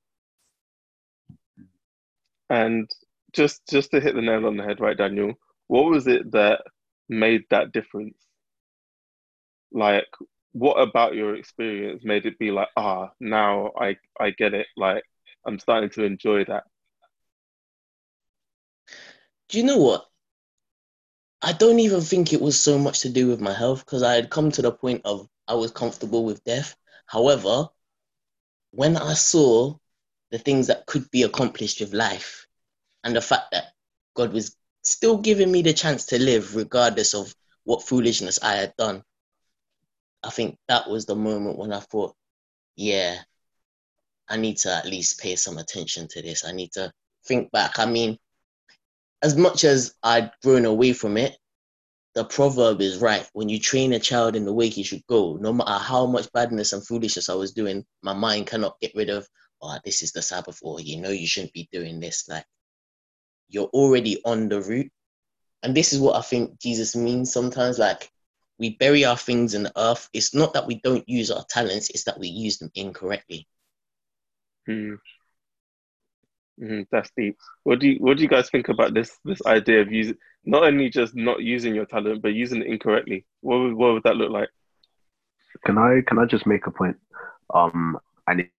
[2.50, 2.90] And
[3.32, 5.34] just just to hit the nail on the head, right, Daniel?
[5.68, 6.60] What was it that
[7.08, 8.16] made that difference?
[9.74, 10.06] Like
[10.52, 15.02] what about your experience made it be like ah now i i get it like
[15.46, 16.64] i'm starting to enjoy that
[19.50, 20.06] do you know what?
[21.42, 24.14] I don't even think it was so much to do with my health because i
[24.14, 26.74] had come to the point of i was comfortable with death.
[27.06, 27.68] However
[28.70, 29.76] when i saw
[30.30, 32.46] the things that could be accomplished with life
[33.04, 33.72] and the fact that
[34.14, 37.34] god was still giving me the chance to live regardless of
[37.64, 39.02] what foolishness i had done
[40.24, 42.14] I think that was the moment when I thought,
[42.76, 43.18] yeah,
[44.28, 46.44] I need to at least pay some attention to this.
[46.44, 46.92] I need to
[47.26, 47.78] think back.
[47.78, 48.18] I mean,
[49.22, 51.36] as much as I'd grown away from it,
[52.14, 53.28] the proverb is right.
[53.32, 56.32] When you train a child in the way he should go, no matter how much
[56.32, 59.26] badness and foolishness I was doing, my mind cannot get rid of,
[59.60, 62.28] oh, this is the Sabbath, or you know, you shouldn't be doing this.
[62.28, 62.44] Like,
[63.48, 64.90] you're already on the route.
[65.62, 67.78] And this is what I think Jesus means sometimes.
[67.78, 68.10] Like,
[68.64, 70.08] we bury our things in the earth.
[70.14, 73.46] It's not that we don't use our talents, it's that we use them incorrectly.
[74.66, 74.96] Mm.
[76.58, 77.36] Mm, that's deep.
[77.64, 80.62] What do you what do you guys think about this this idea of using not
[80.64, 83.26] only just not using your talent but using it incorrectly?
[83.42, 84.48] What would, what would that look like?
[85.66, 86.96] Can I can I just make a point?
[87.52, 87.98] Um,
[88.28, 88.50] and it,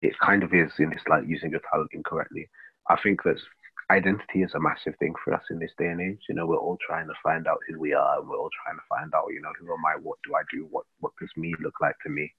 [0.00, 2.48] it kind of is in this like using your talent incorrectly.
[2.88, 3.42] I think that's
[3.90, 6.20] identity is a massive thing for us in this day and age.
[6.28, 8.76] You know, we're all trying to find out who we are, and we're all trying
[8.76, 10.00] to find out, you know, who am I?
[10.00, 10.66] What do I do?
[10.70, 12.32] What what does me look like to me?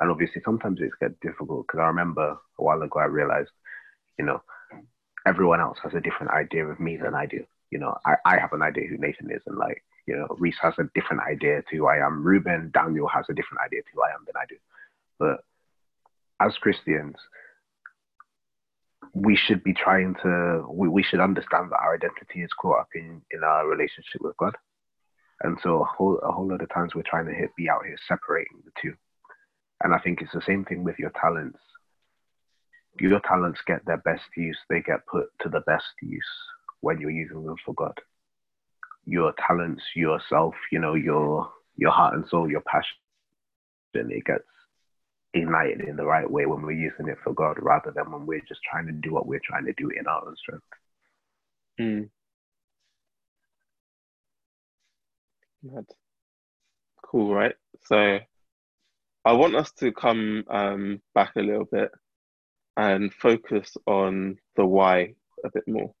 [0.00, 3.50] And obviously, sometimes it's get difficult because I remember a while ago I realized,
[4.18, 4.42] you know,
[5.26, 7.44] everyone else has a different idea of me than I do.
[7.70, 10.58] You know, I, I have an idea who Nathan is, and like, you know, Reese
[10.62, 12.22] has a different idea to who I am.
[12.22, 14.56] Ruben, Daniel has a different idea to who I am than I do.
[15.18, 15.44] But
[16.40, 17.16] as Christians,
[19.14, 22.88] we should be trying to we, we should understand that our identity is caught up
[22.94, 24.56] in in our relationship with God.
[25.42, 27.84] And so a whole a whole lot of times we're trying to hit, be out
[27.86, 28.94] here separating the two.
[29.82, 31.58] And I think it's the same thing with your talents.
[33.00, 36.24] Your talents get their best use, they get put to the best use
[36.80, 37.98] when you're using them for God.
[39.04, 42.96] Your talents, yourself, you know, your your heart and soul, your passion,
[43.94, 44.44] it gets
[45.34, 48.44] ignited in the right way when we're using it for God rather than when we're
[48.48, 50.64] just trying to do what we're trying to do in our own strength.
[51.80, 52.08] Mm.
[55.62, 55.86] Mad.
[57.02, 57.54] Cool, right?
[57.86, 58.18] So
[59.24, 61.90] I want us to come um, back a little bit
[62.76, 65.94] and focus on the why a bit more.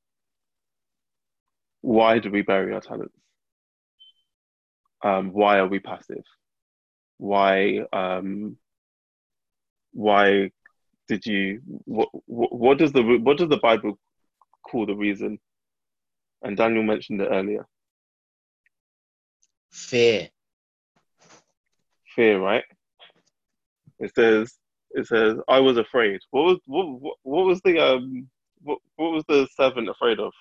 [1.80, 3.14] Why do we bury our talents?
[5.02, 6.24] Um, why are we passive?
[7.18, 8.56] Why um,
[9.94, 10.50] why
[11.08, 13.98] did you what, what what does the what does the Bible
[14.62, 15.38] call the reason?
[16.42, 17.66] And Daniel mentioned it earlier.
[19.70, 20.28] Fear.
[22.14, 22.64] Fear, right?
[23.98, 24.52] It says
[24.90, 26.20] it says I was afraid.
[26.30, 28.28] What was what what, what was the um
[28.62, 30.32] what what was the servant afraid of?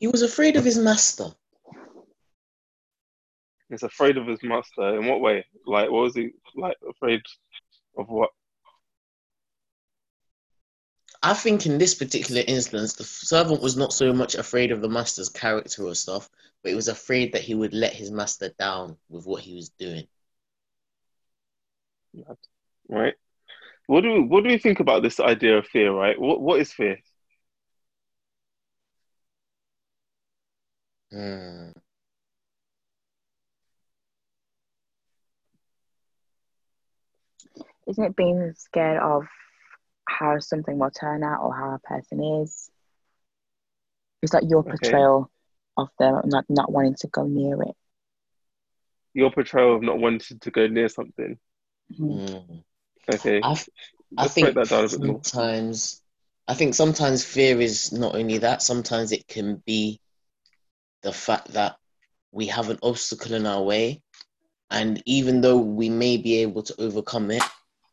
[0.00, 1.26] He was afraid of his master.
[3.68, 4.98] He's afraid of his master.
[4.98, 5.44] In what way?
[5.66, 7.20] Like what was he like afraid
[7.96, 8.30] of what?
[11.22, 14.88] I think in this particular instance, the servant was not so much afraid of the
[14.88, 16.30] master's character or stuff,
[16.62, 19.68] but he was afraid that he would let his master down with what he was
[19.70, 20.06] doing.
[22.88, 23.14] Right?
[23.86, 26.18] What do we, what do we think about this idea of fear, right?
[26.20, 26.98] What what is fear?
[31.10, 31.77] Hmm.
[37.88, 39.24] Isn't it being scared of
[40.08, 42.70] how something will turn out or how a person is?
[44.22, 44.76] It's like your Okay.
[44.80, 45.30] portrayal
[45.76, 47.76] of them not, not wanting to go near it.
[49.14, 51.38] Your portrayal of not wanting to go near something.
[51.98, 52.20] Mhm.
[52.20, 52.56] Hmm.
[53.10, 53.40] Okay.
[53.42, 53.68] I, f-
[54.16, 55.22] I Let's think break that down a bit more.
[55.22, 56.02] sometimes,
[56.46, 58.62] I think sometimes fear is not only that.
[58.62, 60.00] Sometimes it can be
[61.02, 61.76] the fact that
[62.32, 64.02] we have an obstacle in our way,
[64.70, 67.42] and even though we may be able to overcome it,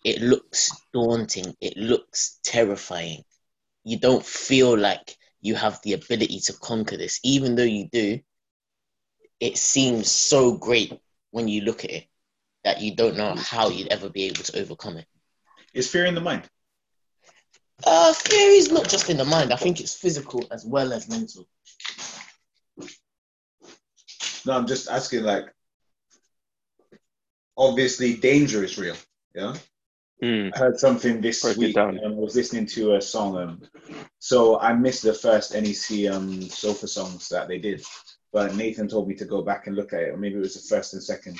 [0.05, 1.55] it looks daunting.
[1.59, 3.23] It looks terrifying.
[3.83, 8.19] You don't feel like you have the ability to conquer this, even though you do.
[9.39, 10.93] It seems so great
[11.31, 12.05] when you look at it
[12.63, 15.07] that you don't know how you'd ever be able to overcome it.
[15.73, 16.43] Is fear in the mind?
[17.83, 19.51] Uh, fear is not just in the mind.
[19.51, 21.47] I think it's physical as well as mental.
[24.45, 25.23] No, I'm just asking.
[25.23, 25.51] Like,
[27.57, 28.95] obviously, danger is real.
[29.33, 29.55] Yeah.
[30.23, 30.51] Mm.
[30.55, 31.77] I heard something this Break week.
[31.77, 33.37] I was listening to a song.
[33.37, 33.61] Um,
[34.19, 37.83] so I missed the first NEC um, sofa songs that they did,
[38.31, 40.55] but Nathan told me to go back and look at it, or maybe it was
[40.55, 41.37] the first and second.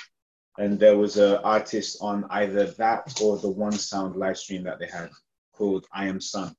[0.57, 4.79] And there was an artist on either that or the One Sound live stream that
[4.79, 5.09] they had
[5.53, 6.53] called "I Am Sun."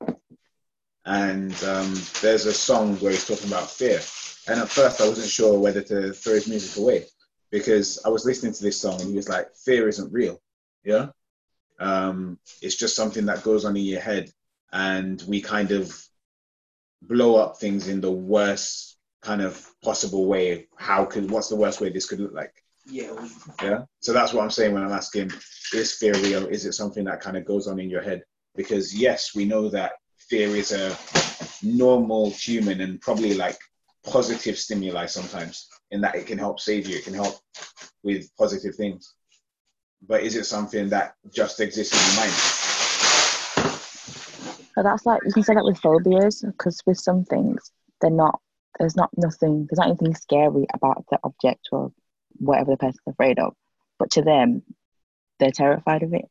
[1.04, 4.00] And um, there's a song where he's talking about fear.
[4.48, 7.04] And at first, I wasn't sure whether to throw his music away
[7.50, 10.40] because I was listening to this song and he was like, "Fear isn't real."
[10.82, 11.08] Yeah
[11.78, 14.30] um, it's just something that goes on in your head
[14.72, 15.94] and we kind of
[17.02, 20.68] blow up things in the worst kind of possible way.
[20.76, 22.52] How could what's the worst way this could look like?
[22.88, 23.12] Yeah.
[23.62, 23.82] yeah?
[23.98, 25.32] So that's what i'm saying when i'm asking
[25.72, 26.46] is fear real?
[26.46, 28.22] Is it something that kind of goes on in your head?
[28.54, 30.96] Because yes we know that fear is a
[31.62, 33.58] normal human and probably like
[34.04, 36.96] positive stimuli sometimes in that it can help save you.
[36.96, 37.40] It can help
[38.04, 39.15] with positive things
[40.02, 42.32] but is it something that just exists in your mind
[44.74, 48.40] But that's like you can say that with phobias because with some things they're not.
[48.78, 49.66] There's not nothing.
[49.68, 51.92] There's not anything scary about the object or
[52.38, 53.54] whatever the person's afraid of,
[53.98, 54.62] but to them,
[55.38, 56.26] they're terrified of it.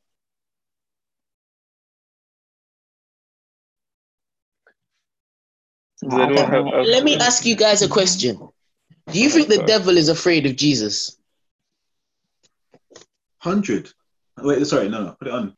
[5.95, 6.85] So Does I anyone don't have?
[6.85, 8.37] Let me ask you guys a question.
[9.11, 11.17] Do you think the devil is afraid of Jesus?
[13.45, 13.91] 100
[14.41, 15.55] wait sorry no no put it on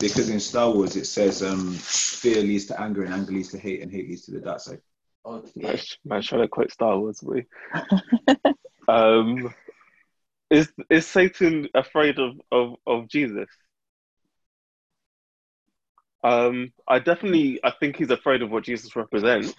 [0.00, 3.58] because in star wars it says um fear leads to anger and anger leads to
[3.58, 4.80] hate and hate leads to the dark side
[5.26, 7.46] Man, man, trying to quote Star Wars, we.
[8.88, 9.52] um,
[10.50, 13.48] is is Satan afraid of of of Jesus?
[16.22, 19.54] Um, I definitely, I think he's afraid of what Jesus represents.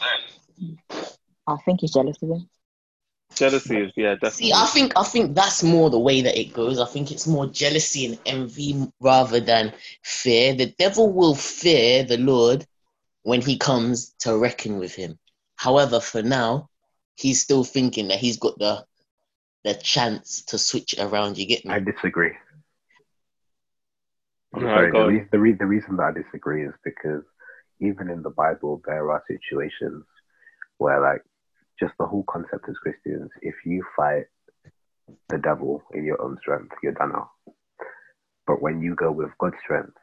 [1.47, 2.49] I think he's jealous of him.
[3.37, 4.47] Jealousy is, yeah, definitely.
[4.47, 6.79] See, I think I think that's more the way that it goes.
[6.79, 9.73] I think it's more jealousy and envy rather than
[10.03, 10.53] fear.
[10.53, 12.65] The devil will fear the Lord
[13.23, 15.19] when he comes to reckon with him.
[15.55, 16.69] However, for now,
[17.15, 18.85] he's still thinking that he's got the
[19.63, 21.37] the chance to switch around.
[21.37, 21.71] You get me?
[21.71, 22.31] I disagree.
[24.53, 24.91] I'm Right, sorry.
[24.91, 25.07] The, on.
[25.07, 27.23] re- the, re- the reason that I disagree is because
[27.79, 30.05] even in the Bible, there are situations
[30.77, 31.21] where, like,
[31.79, 34.25] just the whole concept as Christians, if you fight
[35.29, 37.29] the devil in your own strength, you're done out.
[38.45, 39.97] But when you go with God's strength,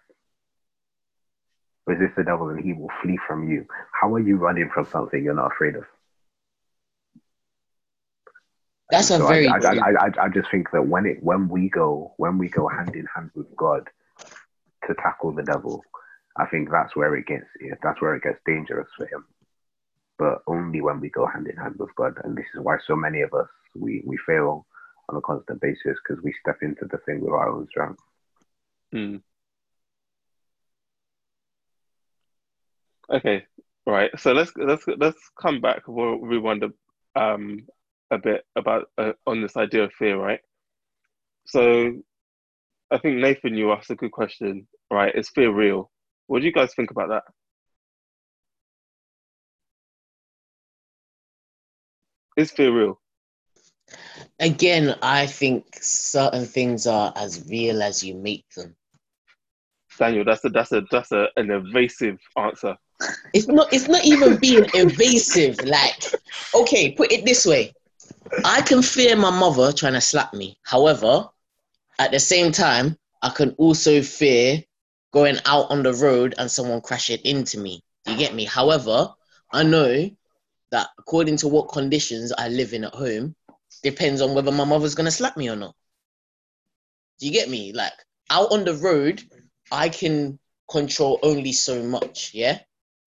[1.86, 3.66] resist the devil and he will flee from you.
[3.92, 5.84] How are you running from something you're not afraid of?
[8.90, 9.74] That's a very I, I.
[9.74, 12.94] I, I, I just think that when it when we go when we go hand
[12.94, 13.88] in hand with God
[14.86, 15.82] to tackle the devil,
[16.36, 17.46] I think that's where it gets
[17.82, 19.24] that's where it gets dangerous for him.
[20.24, 22.96] But only when we go hand in hand with God, and this is why so
[22.96, 24.64] many of us we we fail
[25.10, 28.00] on a constant basis because we step into the thing with our own strength.
[28.90, 29.16] Hmm.
[33.12, 33.44] Okay,
[33.86, 34.10] right.
[34.18, 35.82] So let's let's let's come back.
[35.86, 36.70] We'll rewind a,
[37.22, 37.66] um
[38.10, 40.40] a bit about uh, on this idea of fear, right?
[41.44, 41.92] So
[42.90, 45.14] I think Nathan, you asked a good question, right?
[45.14, 45.90] Is fear real?
[46.28, 47.24] What do you guys think about that?
[52.36, 53.00] Is fear real?
[54.40, 58.74] Again, I think certain things are as real as you make them.
[59.98, 62.76] Daniel, that's a that's a that's a, an evasive answer.
[63.32, 63.72] It's not.
[63.72, 65.64] It's not even being evasive.
[65.64, 66.12] Like,
[66.54, 67.72] okay, put it this way:
[68.44, 70.58] I can fear my mother trying to slap me.
[70.64, 71.28] However,
[72.00, 74.62] at the same time, I can also fear
[75.12, 77.82] going out on the road and someone crashing into me.
[78.06, 78.44] You get me?
[78.44, 79.10] However,
[79.52, 80.10] I know
[80.74, 83.36] that according to what conditions I live in at home,
[83.84, 85.74] depends on whether my mother's gonna slap me or not.
[87.20, 87.72] Do you get me?
[87.72, 87.92] Like
[88.28, 89.22] out on the road,
[89.70, 92.32] I can control only so much.
[92.34, 92.58] Yeah,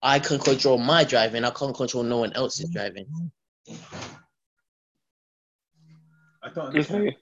[0.02, 1.44] I can control my driving.
[1.44, 3.08] I can't control no one else's driving.
[6.42, 7.10] I don't understand.
[7.10, 7.18] Okay.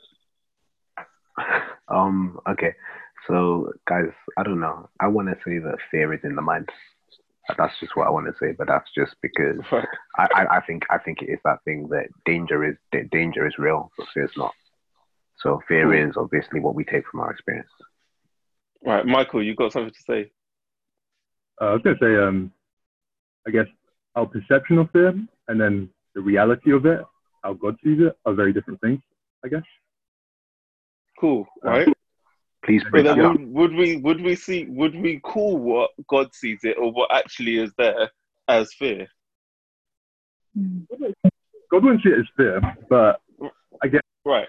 [1.87, 2.39] Um.
[2.47, 2.75] Okay.
[3.27, 4.89] So, guys, I don't know.
[4.99, 6.69] I want to say that fear is in the mind.
[7.57, 9.87] That's just what I want to say, but that's just because Right.
[10.17, 13.45] I, I, I think I think it is that thing that danger is that danger
[13.47, 14.53] is real, but fear is not.
[15.37, 16.09] So fear Cool.
[16.09, 17.69] is obviously what we take from our experience.
[18.83, 20.31] Right, Michael, you got something to say?
[21.61, 22.51] Uh, I was going to say, um,
[23.47, 23.65] I guess
[24.15, 25.13] our perception of fear
[25.47, 26.99] and then the reality of it,
[27.43, 28.99] how God sees it, are very different things,
[29.43, 29.63] I guess.
[31.19, 31.87] Cool, Uh, right?
[32.66, 33.53] Please But break then that down.
[33.53, 37.13] would, would we would we see would we call what God sees it or what
[37.13, 38.09] actually is there
[38.47, 39.07] as fear?
[41.72, 43.20] God wouldn't see it as fear, but
[43.84, 44.47] I guess Right.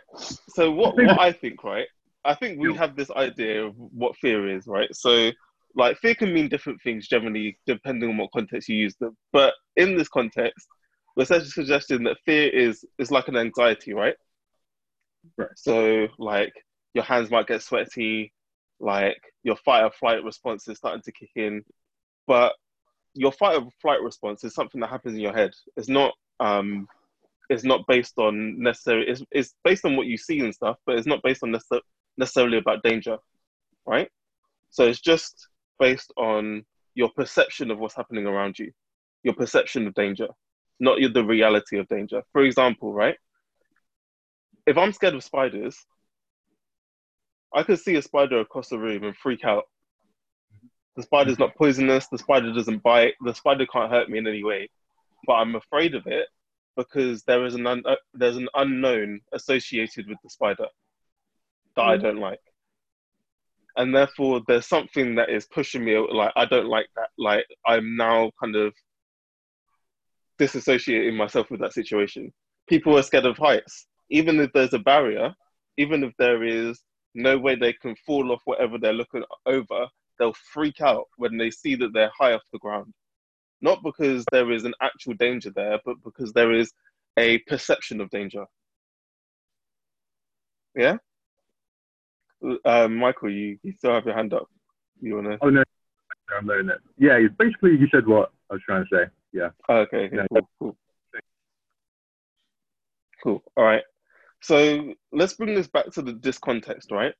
[0.49, 1.87] So what I think- what I think, right?
[2.25, 4.89] I think we have this idea of what fear is, right?
[4.95, 5.31] So
[5.75, 9.15] like fear can mean different things generally depending on what context you use them.
[9.33, 10.67] But in this context,
[11.15, 14.17] we're essentially suggesting that fear is is like an anxiety, right?
[15.37, 15.51] Right.
[15.57, 16.55] So like
[16.97, 18.33] your hands might get sweaty,
[18.81, 21.63] like your fight or flight response is starting to kick in.
[22.27, 22.55] But
[23.13, 25.53] your fight or flight response is something that happens in your head.
[25.77, 26.89] It's not um
[27.51, 30.97] it's not based on necessarily it's, it's based on what you see and stuff, but
[30.97, 31.83] it's not based on necessar-
[32.17, 33.19] necessarily about danger,
[33.85, 34.09] right?
[34.71, 38.73] So it's just based on your perception of what's happening around you,
[39.23, 40.29] your perception of danger,
[40.81, 42.23] not your, the reality of danger.
[42.33, 43.17] For example, right?
[44.67, 45.77] If I'm scared of spiders,
[47.55, 49.65] I could see a spider across the room and freak out.
[50.97, 54.43] The spider's not poisonous, the spider doesn't bite, the spider can't hurt me in any
[54.43, 54.69] way,
[55.27, 56.27] but I'm afraid of it
[56.77, 60.67] because there is an un- uh, there's an unknown associated with the spider
[61.77, 62.41] that I don't like,
[63.77, 67.11] and therefore there's something that is pushing me like I don't like that.
[67.19, 68.75] Like I'm now kind of
[70.39, 72.33] disassociating myself with that situation.
[72.69, 75.35] People are scared of heights, even if there's a barrier,
[75.77, 76.81] even if there is
[77.17, 79.87] no way they can fall off whatever they're looking over,
[80.19, 82.93] they'll freak out when they see that they're high off the ground
[83.61, 86.73] not because there is an actual danger there, but because there is
[87.17, 88.45] a perception of danger.
[90.75, 90.97] Yeah?
[92.65, 94.49] Um, Michael, you, you still have your hand up.
[95.01, 95.39] You want to?
[95.43, 95.63] oh no,
[96.37, 96.79] I'm learning it.
[96.99, 99.11] Yeah, basically you said what I was trying to say.
[99.33, 99.49] Yeah.
[99.69, 100.27] okay, okay, Yeah.
[100.31, 100.77] cool, cool.
[103.23, 103.43] Cool.
[103.57, 103.83] All right.
[104.43, 107.15] So let's bring this back to the, this context, right?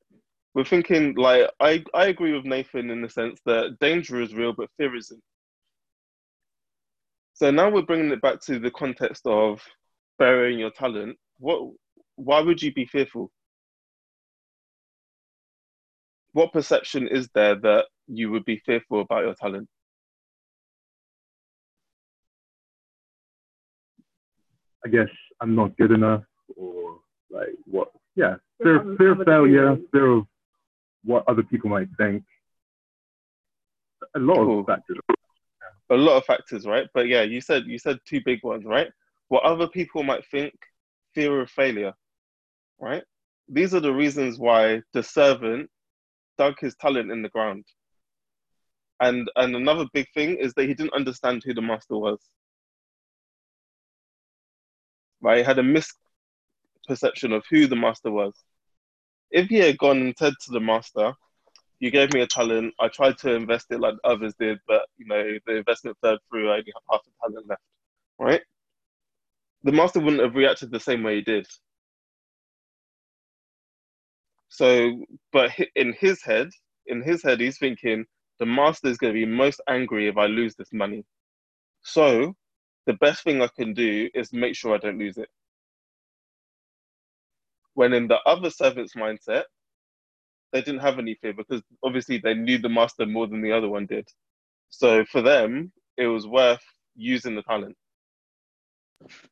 [0.55, 4.55] We're thinking, like, I, I agree with Nathan in the sense that danger is real,
[4.57, 5.23] but fear isn't.
[7.35, 9.61] So now we're bringing it back to the context of
[10.19, 11.19] burying your talent.
[11.39, 11.73] What?
[12.15, 13.31] Why would you be fearful?
[16.33, 19.69] What perception is there that you would be fearful about your talent?
[24.85, 25.09] I guess
[25.43, 26.23] I'm not good enough,
[26.57, 27.01] or
[27.37, 27.89] like what?
[28.15, 30.27] Yeah, fear, fear of failure, fear of
[31.05, 32.25] what other people might think.
[34.15, 34.61] A lot Cool.
[34.61, 34.99] of factors.
[35.91, 36.89] a lot of factors, right?
[36.95, 38.89] But yeah, you said you said two big ones, right?
[39.29, 40.55] What other people might think,
[41.15, 41.93] fear of failure,
[42.81, 43.05] right?
[43.49, 45.71] These are the reasons why the servant
[46.39, 47.65] dug his talent in the ground.
[49.01, 52.19] And and another big thing is that he didn't understand who the master was.
[55.21, 55.39] Right?
[55.39, 55.63] He had a
[56.87, 58.35] perception of who the master was.
[59.31, 61.15] If he had gone and said to the master,
[61.81, 62.75] "You gave me a talent.
[62.81, 66.51] I tried to invest it like others did, but you know the investment fell through.
[66.51, 67.63] I only have half a talent left."
[68.19, 68.43] Right?
[69.65, 71.47] The master wouldn't have reacted the same way he did.
[74.49, 76.51] So, but in his head,
[76.87, 78.07] in his head, he's thinking
[78.39, 81.05] the master is going to be most angry if I lose this money.
[81.83, 82.35] So,
[82.87, 85.29] the best thing I can do is make sure I don't lose it.
[87.77, 89.45] When in the other servant's mindset,
[90.51, 93.69] they didn't have any fear because obviously they knew the master more than the other
[93.69, 94.09] one did.
[94.71, 96.63] So for them, it was worth
[96.97, 97.77] using the talent.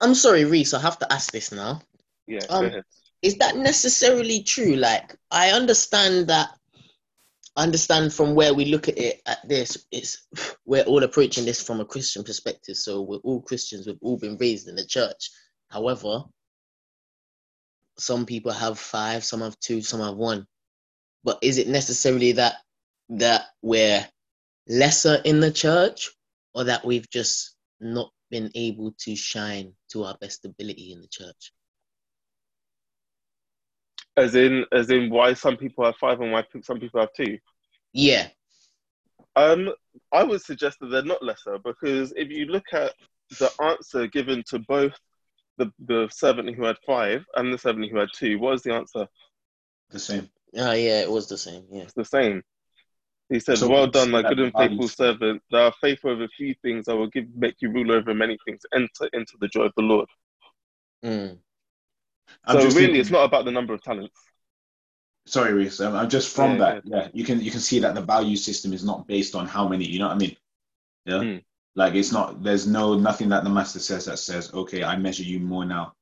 [0.03, 0.75] I'm sorry, Reese.
[0.75, 1.81] I have to ask this now.
[2.27, 2.85] Yeah, Um, go ahead.
[3.23, 4.77] Is that necessarily true?
[4.77, 6.51] Like, I understand that.
[7.57, 10.27] I understand from where we look at it at this, it's
[10.67, 12.77] we're all approaching this from a Christian perspective.
[12.77, 13.87] So we're all Christians.
[13.87, 15.31] We've all been raised in the church.
[15.71, 16.25] However,
[17.99, 20.47] some people have five, some have two, some have one.
[21.23, 22.57] But is it necessarily that
[23.11, 24.07] that we're
[24.69, 26.11] lesser in the church,
[26.55, 31.09] or that we've just not been able to shine to our best ability in the
[31.09, 31.53] church?
[34.17, 37.39] As in, as in, why some people have five and why some people have two.
[37.93, 38.29] Yeah.
[39.37, 39.73] Um,
[40.13, 42.93] I would suggest that they're not lesser because if you look at
[43.39, 44.93] the answer given to both
[45.59, 48.75] the, the servant who had five and the servant who had two, what is the
[48.75, 49.07] answer?
[49.91, 50.29] The same.
[50.57, 51.65] Oh, yeah, it was the same.
[51.71, 51.83] Yeah.
[51.83, 52.43] It's the same.
[53.31, 55.43] He said, So "Well done, see my good and faithful values- servant.
[55.51, 56.89] Thou art faithful over a few things.
[56.89, 58.61] I will give make you ruler over many things.
[58.75, 60.09] Enter into the joy of the Lord."
[61.05, 61.39] Mm.
[62.49, 64.15] So really, thinking- it's not about the number of talents.
[65.27, 65.81] Sorry, Reese.
[65.81, 66.83] Um, I'm just from Yeah, that.
[66.85, 69.67] Yeah, you can you can see that the value system is not based on how
[69.67, 69.87] many.
[69.87, 70.37] You know what I mean?
[71.07, 71.15] Yeah.
[71.15, 71.45] Mm.
[71.77, 72.43] Like it's not.
[72.43, 75.93] There's no nothing that the master says that says, okay, I measure you more now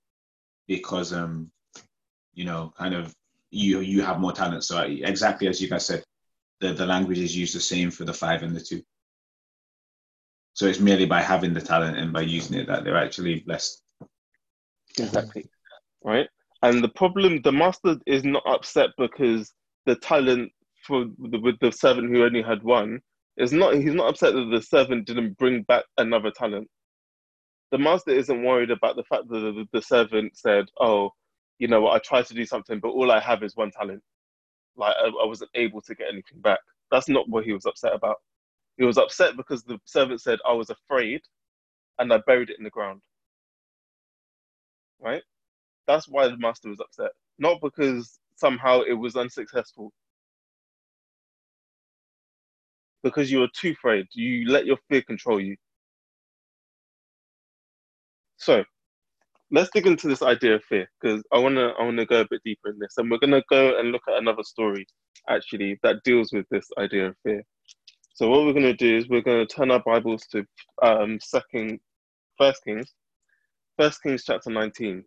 [0.66, 1.50] because um,
[2.34, 3.14] you know, kind of
[3.50, 4.64] you you have more talent.
[4.64, 6.04] So I, exactly as you guys said,
[6.60, 8.82] the the language is used the same for the five and the two.
[10.54, 13.82] So it's merely by having the talent and by using it that they're actually blessed.
[14.98, 15.46] Exactly.
[16.04, 16.28] Right.
[16.62, 19.52] And the problem, the master is not upset because
[19.86, 20.52] the talent
[20.86, 23.00] for the, with the servant who only had one
[23.38, 23.74] is not.
[23.76, 26.68] He's not upset that the servant didn't bring back another talent.
[27.72, 31.10] The master isn't worried about the fact that the, the servant said, "Oh,
[31.58, 31.94] you know what?
[31.96, 34.02] I tried to do something, but all I have is one talent.
[34.76, 36.60] Like I, I wasn't able to get anything back."
[36.92, 38.16] That's not what he was upset about.
[38.78, 41.22] He was upset because the servant said, "I was afraid,
[41.98, 43.02] and I buried it in the ground."
[45.00, 45.22] Right
[45.88, 49.92] that's why the master was upset, not because somehow it was unsuccessful.
[53.02, 54.06] Because you were too afraid.
[54.12, 55.56] You let your fear control you.
[58.36, 58.64] So,
[59.50, 62.42] let's dig into this idea of fear because I wanna I wanna go a bit
[62.44, 64.86] deeper in this, and we're gonna go and look at another story
[65.28, 67.42] actually that deals with this idea of fear.
[68.14, 70.44] So what we're gonna do is we're gonna turn our Bibles to
[70.82, 71.80] um, Second,
[72.38, 72.92] First Kings,
[73.78, 75.04] First Kings chapter nineteen.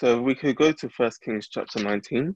[0.00, 2.34] So we could go to First Kings chapter 19.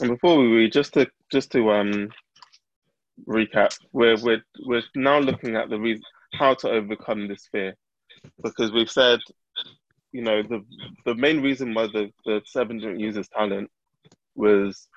[0.00, 2.10] And before we read, just to just to um
[3.28, 7.74] recap, we're we're we're now looking at the reason how to overcome this fear,
[8.42, 9.20] because we've said,
[10.12, 10.64] you know, the
[11.04, 13.70] the main reason why the the servant didn't use his talent
[14.34, 14.88] was,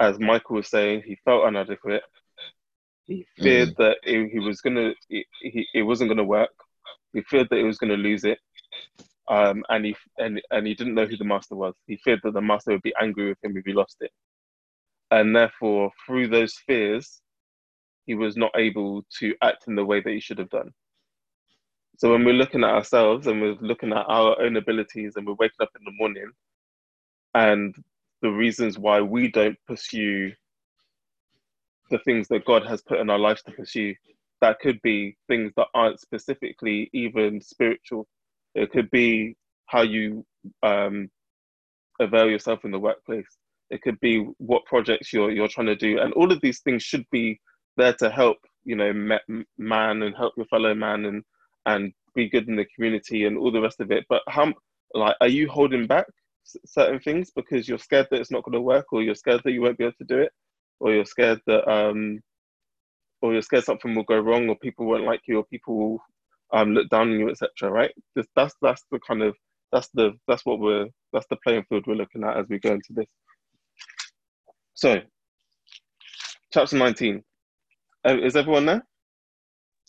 [0.00, 2.02] as Michael was saying, he felt inadequate.
[3.04, 6.50] He feared that it, he was gonna it, he, it wasn't gonna work.
[7.14, 8.38] He feared that he was gonna lose it.
[9.28, 11.74] Um, and he and, and he didn't know who the master was.
[11.86, 14.10] He feared that the master would be angry with him if he lost it,
[15.10, 17.20] and therefore, through those fears,
[18.06, 20.72] he was not able to act in the way that he should have done.
[21.98, 25.34] So when we're looking at ourselves and we're looking at our own abilities and we're
[25.34, 26.30] waking up in the morning,
[27.34, 27.74] and
[28.22, 30.32] the reasons why we don't pursue
[31.90, 33.94] the things that God has put in our lives to pursue,
[34.40, 38.06] that could be things that aren't specifically even spiritual.
[38.58, 39.36] It could be
[39.66, 40.24] how you
[40.62, 41.10] um,
[42.00, 43.26] avail yourself in the workplace.
[43.70, 46.82] It could be what projects you're you're trying to do, and all of these things
[46.82, 47.40] should be
[47.76, 48.92] there to help you know
[49.58, 51.22] man and help your fellow man and
[51.66, 54.04] and be good in the community and all the rest of it.
[54.08, 54.54] But how
[54.94, 56.06] like are you holding back
[56.64, 59.52] certain things because you're scared that it's not going to work, or you're scared that
[59.52, 60.32] you won't be able to do it,
[60.80, 62.20] or you're scared that um
[63.20, 66.02] or you're scared something will go wrong, or people won't like you, or people will
[66.52, 67.70] um, look down on you, etc.
[67.70, 67.92] Right?
[68.14, 69.34] This, that's that's the kind of
[69.72, 72.72] that's the that's what we're that's the playing field we're looking at as we go
[72.72, 73.06] into this.
[74.74, 75.00] So,
[76.52, 77.22] chapter nineteen.
[78.06, 78.86] Uh, is everyone there?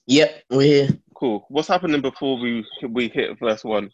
[0.07, 0.89] Yep, we're here.
[1.15, 1.45] Cool.
[1.49, 3.91] What's happening before we we hit verse one?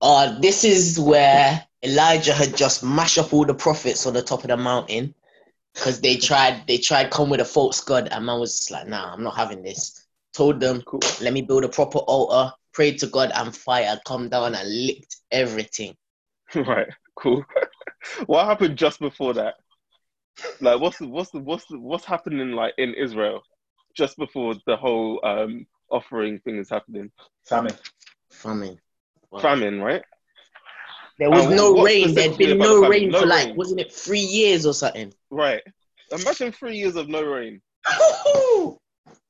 [0.00, 4.42] Uh, this is where Elijah had just mashed up all the prophets on the top
[4.42, 5.14] of the mountain
[5.74, 8.86] because they tried they tried come with a false god and man was just like,
[8.86, 10.03] nah, I'm not having this.
[10.34, 11.00] Told them, Cool.
[11.20, 15.16] let me build a proper altar, prayed to God and fire come down and licked
[15.30, 15.96] everything.
[16.54, 16.88] right.
[17.16, 17.44] Cool.
[18.26, 19.54] what happened just before that?
[20.60, 23.42] Like, what's the, what's the, what's the, what's happening like in Israel
[23.96, 27.12] just before the whole um offering thing is happening?
[27.44, 27.76] Famine.
[28.30, 28.80] Famine.
[29.30, 29.38] Wow.
[29.38, 30.02] Famine, right?
[31.18, 32.12] There was no rain.
[32.12, 33.56] There'd been no the rain No for like, rain.
[33.56, 35.12] wasn't it three years or something?
[35.30, 35.62] Right.
[36.10, 37.62] Imagine three years of no rain,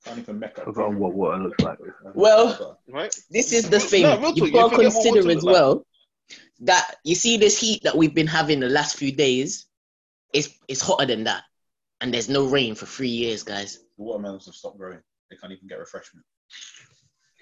[0.06, 0.62] Only for Mecca.
[0.64, 1.78] Forgotten what water looks like.
[2.14, 3.14] Well, right?
[3.30, 4.02] this is the No, thing.
[4.04, 5.52] real talk, You've got to consider as look like.
[5.52, 5.86] well
[6.60, 9.66] that you see this heat that we've been having the last few days.
[10.32, 11.44] It's it's hotter than that,
[12.00, 13.78] and there's no rain for three years, guys.
[13.96, 15.00] the watermelons have stopped growing.
[15.30, 16.26] They can't even get refreshment.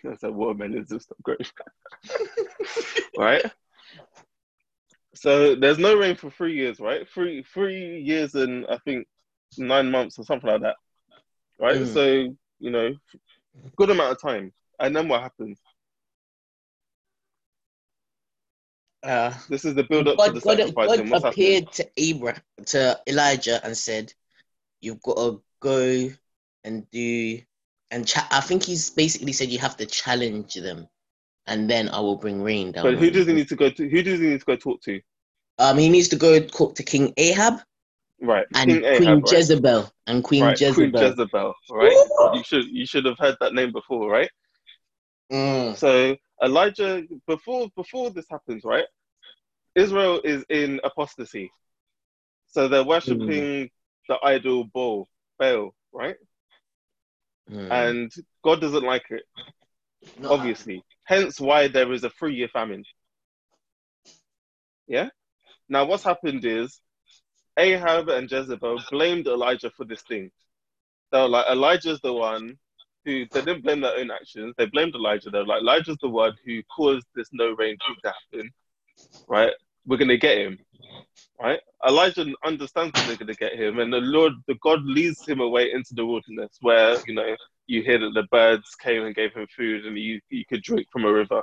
[0.05, 1.39] That's a watermelon just stop growing.
[3.19, 3.45] right?
[5.15, 7.09] So there's no rain for three years, right?
[7.09, 9.07] Three three years and I think
[9.59, 10.77] nine months or something like that.
[11.61, 11.77] Right?
[11.77, 11.95] Mm.
[11.95, 12.95] So, you know,
[13.77, 14.53] good amount of time.
[14.79, 15.59] And then what happens?
[19.03, 20.89] Uh, This is the build up to God, the God, sacrifice.
[20.89, 21.33] God what's happening?
[21.33, 24.15] appeared to Abraham, to Elijah, and said,
[24.81, 26.11] "You've got to go
[26.63, 27.41] and do."
[27.91, 30.87] And cha- I think he's basically said you have to challenge them,
[31.47, 32.85] and then I will bring rain down.
[32.85, 33.89] But who does he need to go to?
[33.89, 35.01] Who does he need to go talk to?
[35.59, 37.61] Um, he needs to go talk to King Ahab
[38.25, 39.33] Right, and King Queen Ahab, right?
[39.33, 40.91] Jezebel and Queen right, Jezebel.
[40.93, 42.07] Queen Jezebel, right?
[42.19, 42.37] Woo!
[42.37, 44.31] You should you should have heard that name before, right?
[45.33, 45.77] Mm.
[45.77, 48.85] So Elijah, before before this happens, right?
[49.75, 51.51] Israel is in apostasy,
[52.47, 53.71] so they're worshiping
[54.09, 55.09] the idol Baal,
[55.41, 56.17] Baal, right?
[57.51, 57.71] Mm.
[57.73, 58.13] And
[58.45, 59.23] God doesn't like it,
[60.21, 60.85] Not obviously.
[61.05, 62.85] Hence, why there is a three-year famine.
[64.87, 65.09] Yeah.
[65.69, 66.81] Now, what's happened is
[67.57, 70.31] Ahab and Jezebel blamed Elijah for this thing.
[71.11, 72.59] They were like, Elijah's the one
[73.05, 74.55] who they didn't blame their own actions.
[74.57, 75.31] They blamed Elijah.
[75.31, 78.51] They were like, Elijah's the one who caused this no rain thing to happen.
[79.29, 79.53] Right?
[79.87, 80.59] We're gonna get him.
[81.41, 81.61] Right?
[81.87, 85.73] Elijah understands that they're gonna get him, and the Lord, the God, leads him away
[85.73, 87.35] into the wilderness, where you know
[87.67, 90.87] you hear that the birds came and gave him food, and you, he could drink
[90.93, 91.43] from a river.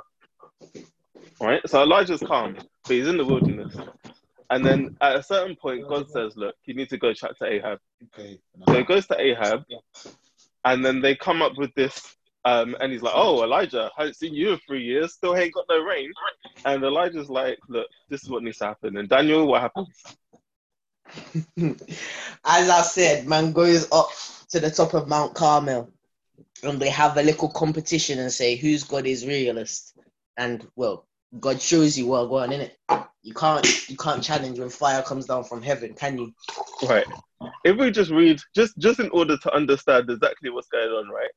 [1.40, 1.60] Right?
[1.68, 3.76] So Elijah's calm, but he's in the wilderness.
[4.50, 7.46] And then at a certain point, God says, "Look, you need to go chat to
[7.46, 7.78] Ahab."
[8.16, 8.40] Okay.
[8.68, 9.64] So he goes to Ahab,
[10.64, 12.16] and then they come up with this.
[12.44, 15.14] Um, and he's like, "Oh, Elijah, I haven't seen you in three years.
[15.14, 16.10] Still ain't got no rain."
[16.64, 20.02] And Elijah's like, "Look, this is what needs to happen." And Daniel, what happens?
[22.44, 24.10] As I said, man goes up
[24.50, 25.90] to the top of Mount Carmel
[26.62, 29.94] and they have a little competition and say whose God is realist.
[30.36, 31.06] And well,
[31.38, 32.78] God shows you what going in it.
[33.22, 36.32] You can't you can't challenge when fire comes down from heaven, can you?
[36.88, 37.06] Right.
[37.64, 41.30] If we just read, just just in order to understand exactly what's going on, right?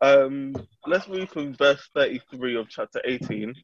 [0.00, 0.54] Um,
[0.86, 3.54] let's read from verse thirty-three of chapter eighteen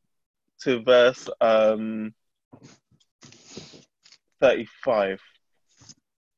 [0.63, 2.15] to verse um
[4.41, 5.21] thirty-five,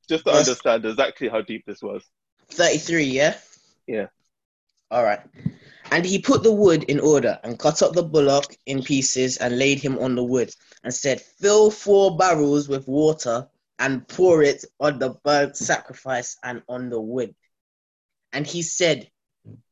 [0.09, 2.03] just to Verse- understand exactly how deep this was.
[2.51, 3.37] 33, yeah?
[3.87, 4.07] Yeah.
[4.91, 5.21] All right.
[5.91, 9.59] And he put the wood in order and cut up the bullock in pieces and
[9.59, 14.65] laid him on the wood and said, Fill four barrels with water and pour it
[14.81, 17.35] on the burnt sacrifice and on the wood.
[18.33, 19.09] And he said,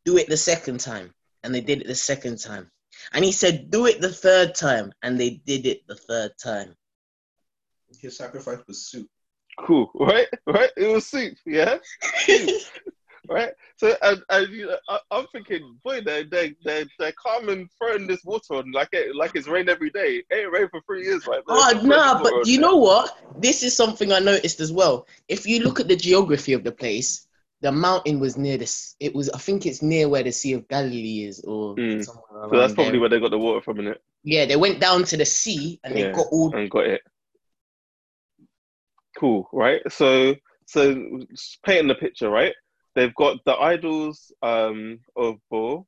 [0.05, 1.13] Do it the second time.
[1.43, 2.71] And they did it the second time.
[3.13, 4.93] And he said, Do it the third time.
[5.03, 6.75] And they did it the third time.
[8.01, 9.09] His sacrifice was soup.
[9.59, 10.29] Cool, right?
[10.47, 10.71] Right?
[10.77, 11.79] It was soup, yeah.
[13.29, 13.51] right?
[13.77, 17.69] So, and, and you know, I, I'm thinking, boy, they they they they're calm and
[17.79, 20.23] throwing this water on like it like it's rain every day.
[20.31, 21.43] It ain't rain for three years, right?
[21.47, 23.17] They're Oh throwing no, but you know what?
[23.39, 25.07] This is something I noticed as well.
[25.29, 27.27] If you look at the geography of the place,
[27.61, 28.95] the mountain was near this.
[29.01, 32.05] It was, I think, it's near where the Sea of Galilee is, or Mm.
[32.05, 33.01] somewhere So that's probably there.
[33.01, 33.97] where they got the water from, innit?
[34.23, 36.55] Yeah, they went down to the sea and they got all.
[36.55, 37.01] And got it.
[39.19, 39.81] Cool, right?
[39.91, 40.35] So,
[40.67, 41.21] so
[41.65, 42.55] painting the picture, right?
[42.95, 45.87] They've got the idols um, of Baal,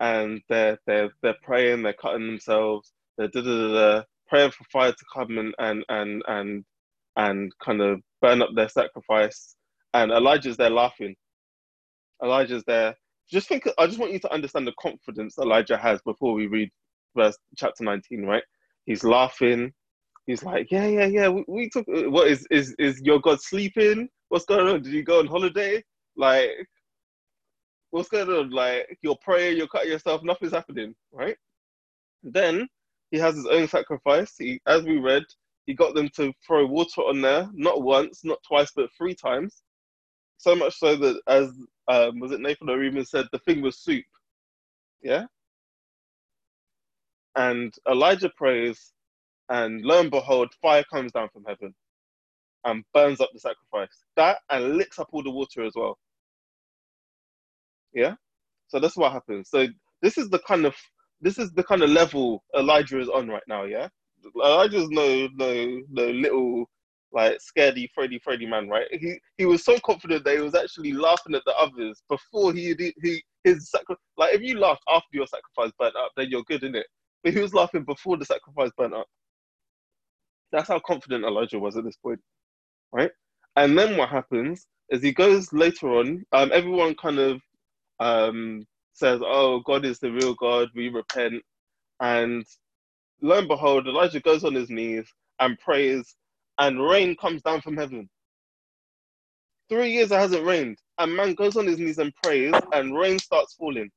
[0.00, 4.64] and they're they're they're praying, they're cutting themselves, they're da, da, da, da, praying for
[4.64, 6.64] fire to come and and and and
[7.16, 9.56] and kind of burn up their sacrifice.
[9.94, 11.14] And Elijah's there laughing.
[12.22, 12.96] Elijah's there
[13.30, 13.68] just think.
[13.78, 16.70] I just want you to understand the confidence Elijah has before we read
[17.16, 18.24] verse chapter nineteen.
[18.24, 18.42] Right?
[18.86, 19.72] He's laughing.
[20.26, 21.28] He's like, yeah, yeah, yeah.
[21.28, 21.86] We, we took.
[21.88, 24.08] What is is is your God sleeping?
[24.28, 24.82] What's going on?
[24.82, 25.82] Did you go on holiday?
[26.18, 26.50] Like,
[27.90, 28.50] what's going on?
[28.50, 31.36] Like, you're praying, you're cutting yourself, nothing's happening, right?
[32.22, 32.68] Then
[33.10, 34.34] he has his own sacrifice.
[34.38, 35.22] He, as we read,
[35.66, 39.62] he got them to throw water on there, not once, not twice, but three times.
[40.38, 41.50] So much so that, as
[41.88, 44.04] um, was it Nathan or even said, the thing was soup.
[45.02, 45.26] Yeah.
[47.36, 48.92] And Elijah prays,
[49.48, 51.74] and lo and behold, fire comes down from heaven
[52.64, 54.04] and burns up the sacrifice.
[54.16, 55.98] That and licks up all the water as well.
[57.92, 58.14] Yeah?
[58.68, 59.50] So that's what happens.
[59.50, 59.66] So
[60.02, 60.74] this is the kind of
[61.20, 63.88] this is the kind of level Elijah is on right now, yeah?
[64.36, 66.68] Elijah's no no no little
[67.12, 68.86] like scaredy Freddy Freddy man, right?
[68.92, 72.74] He he was so confident that he was actually laughing at the others before he
[73.02, 76.64] he his sacri- like if you laugh after your sacrifice burnt up, then you're good
[76.64, 76.86] in it.
[77.24, 79.06] But he was laughing before the sacrifice burnt up.
[80.52, 82.20] That's how confident Elijah was at this point,
[82.92, 83.10] right?
[83.56, 86.24] And then what happens is he goes later on.
[86.32, 87.40] Um, everyone kind of
[88.00, 90.68] um, says, "Oh, God is the real God.
[90.74, 91.42] We repent."
[92.00, 92.44] And
[93.22, 95.06] lo and behold, Elijah goes on his knees
[95.40, 96.16] and prays,
[96.58, 98.08] and rain comes down from heaven.
[99.70, 103.18] Three years it hasn't rained, and man goes on his knees and prays, and rain
[103.18, 103.90] starts falling.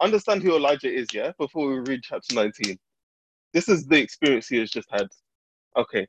[0.00, 1.32] Understand who Elijah is, yeah?
[1.38, 2.78] Before we read chapter 19.
[3.54, 5.08] This is the experience he has just had.
[5.76, 6.06] Okay.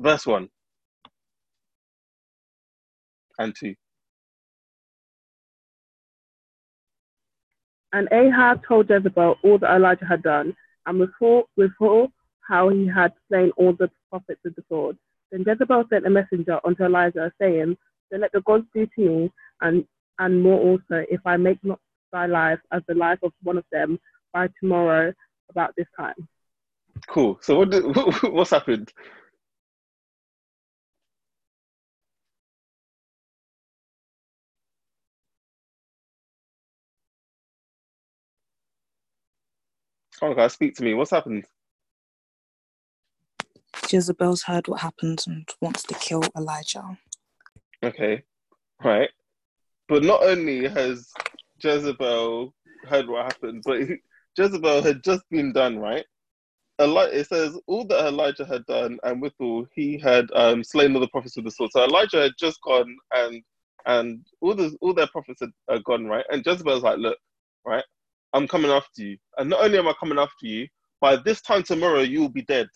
[0.00, 0.48] Verse 1
[3.38, 3.74] and 2.
[7.94, 13.12] And Ahab told Jezebel all that Elijah had done, and with all how he had
[13.28, 14.98] slain all the prophets with the sword.
[15.30, 17.76] Then Jezebel sent a messenger unto Elijah, saying,
[18.10, 19.84] Then let the gods do to me, and,
[20.18, 21.78] and more also, if I make not
[22.12, 24.00] thy life as the life of one of them
[24.32, 25.12] by tomorrow
[25.48, 26.28] about this time.
[27.06, 27.38] Cool.
[27.42, 27.84] So what did,
[28.24, 28.92] what's happened?
[40.20, 40.94] Guys, speak to me.
[40.94, 41.44] What's happened?
[43.90, 46.98] Jezebel's heard what happened and wants to kill Elijah.
[47.82, 48.22] Okay,
[48.82, 49.10] right.
[49.88, 51.10] But not only has
[51.62, 52.54] Jezebel
[52.88, 53.80] heard what happened, but
[54.38, 56.04] Jezebel had just been done, right?
[56.80, 61.00] Eli- it says all that Elijah had done, and withal he had um, slain all
[61.00, 61.70] the prophets with the sword.
[61.72, 63.42] So Elijah had just gone, and
[63.86, 66.24] and all the all their prophets had, had gone, right?
[66.30, 67.18] And Jezebel's like, look,
[67.64, 67.84] right,
[68.34, 70.66] I'm coming after you, and not only am I coming after you,
[71.00, 72.66] by this time tomorrow you will be dead.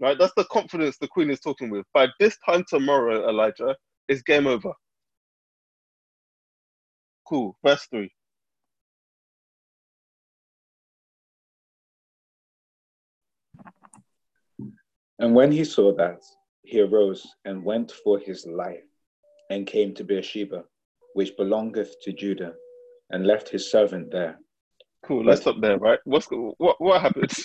[0.00, 1.86] Right, that's the confidence the queen is talking with.
[1.94, 3.76] By this time tomorrow, Elijah,
[4.08, 4.72] it's game over.
[7.24, 7.56] Cool.
[7.64, 8.10] Verse three.
[15.20, 16.22] And when he saw that,
[16.64, 18.82] he arose and went for his life,
[19.50, 20.64] and came to Beersheba,
[21.14, 22.54] which belongeth to Judah,
[23.12, 24.38] and left his servant there.
[25.06, 25.24] Cool.
[25.24, 25.98] Let's stop there, right?
[26.04, 27.32] What's what what happened?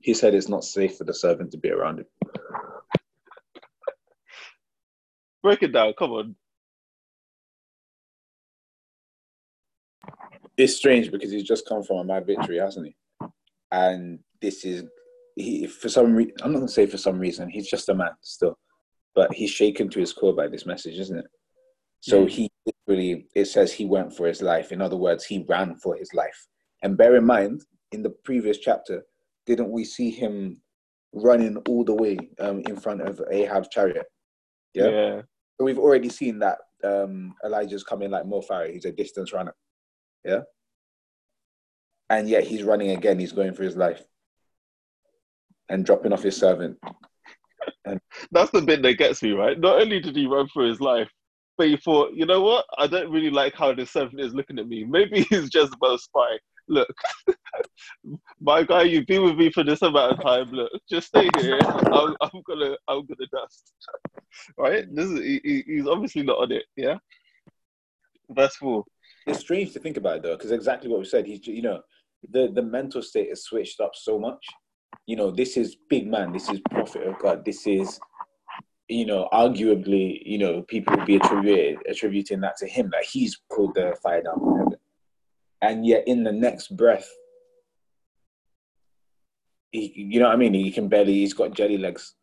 [0.00, 2.06] He said it's not safe for the servant to be around him.
[5.42, 5.92] Break it down.
[5.98, 6.36] Come on.
[10.56, 12.96] It's strange because he's just come from a mad victory, hasn't he?
[13.72, 14.84] And this is
[15.34, 16.34] he for some reason.
[16.42, 17.50] I'm not gonna say for some reason.
[17.50, 18.56] He's just a man still,
[19.16, 21.26] but he's shaken to his core by this message, isn't it?
[22.00, 24.72] So he literally, it says he went for his life.
[24.72, 26.46] In other words, he ran for his life.
[26.82, 29.02] And bear in mind, in the previous chapter,
[29.46, 30.60] didn't we see him
[31.12, 34.06] running all the way um, in front of Ahab's chariot?
[34.74, 34.88] Yeah.
[34.88, 35.22] yeah.
[35.58, 38.72] So we've already seen that um, Elijah's coming like Mo Farah.
[38.72, 39.54] He's a distance runner.
[40.24, 40.40] Yeah.
[42.10, 43.18] And yet he's running again.
[43.18, 44.02] He's going for his life
[45.68, 46.78] and dropping off his servant.
[47.84, 49.58] And- That's the bit that gets me, right?
[49.58, 51.10] Not only did he run for his life,
[51.58, 52.64] but he thought, you know what?
[52.78, 54.84] I don't really like how this servant is looking at me.
[54.84, 56.38] Maybe he's Jezebel's spy.
[56.68, 56.88] Look,
[58.40, 60.50] my guy, you've been with me for this amount of time.
[60.52, 61.58] Look, just stay here.
[61.92, 63.72] I'm, I'm gonna, I'm gonna dust.
[64.58, 64.84] right?
[64.94, 66.64] This is he- he's obviously not on it.
[66.76, 66.98] Yeah.
[68.30, 68.84] Verse four.
[69.26, 71.26] It's strange to think about it though, because exactly what we said.
[71.26, 71.80] He's, you know,
[72.30, 74.44] the the mental state is switched up so much.
[75.06, 76.32] You know, this is big man.
[76.32, 77.44] This is prophet of God.
[77.44, 77.98] This is,
[78.88, 83.40] you know, arguably, you know, people will be attributed attributing that to him that he's
[83.54, 84.78] pulled the fire down from heaven,
[85.62, 87.08] and yet in the next breath,
[89.70, 90.54] he, you know what I mean?
[90.54, 91.12] He can barely.
[91.12, 92.14] He's got jelly legs.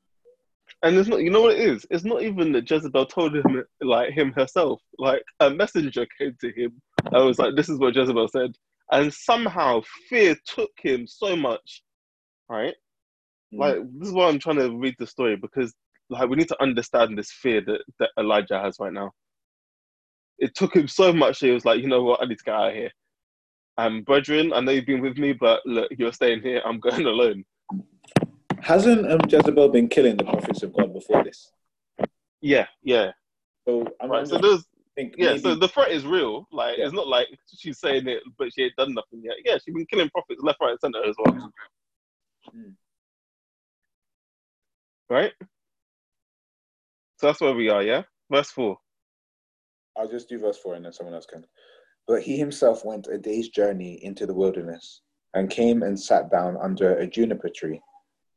[0.82, 1.86] And it's not, you know what it is?
[1.90, 4.82] It's not even that Jezebel told him, like him herself.
[4.98, 6.82] Like a messenger came to him.
[7.14, 8.56] I was like, this is what Jezebel said.
[8.92, 11.84] And somehow fear took him so much,
[12.50, 12.74] right?
[13.54, 13.60] Mm.
[13.60, 15.74] Like, this is why I'm trying to read the story because,
[16.10, 19.12] like, we need to understand this fear that, that Elijah has right now.
[20.38, 21.40] It took him so much.
[21.40, 22.22] He was like, you know what?
[22.22, 22.92] I need to get out of here.
[23.78, 26.62] Um, brethren, I know you've been with me, but look, you're staying here.
[26.66, 27.44] I'm going alone.
[28.62, 31.52] Hasn't um, Jezebel been killing the prophets of God before this?
[32.42, 33.12] Yeah, yeah.
[33.68, 34.28] So I'm, Right.
[34.28, 35.32] So there's think yeah.
[35.32, 36.48] maybe- So the threat is real.
[36.52, 36.86] Like Yeah.
[36.86, 37.28] it's not like
[37.58, 39.36] she's saying it, but she ain't done nothing yet.
[39.44, 41.52] Yeah, she's been killing prophets left, right, and center as well.
[42.56, 42.74] Mm.
[45.10, 45.34] Right.
[47.18, 47.84] So that's where we are.
[47.84, 48.04] Yeah.
[48.30, 48.78] Verse four.
[49.98, 51.46] I'll just do verse 4 and then someone else can.
[52.08, 55.02] But he himself went a day's journey into the wilderness
[55.34, 57.82] and came and sat down under a juniper tree.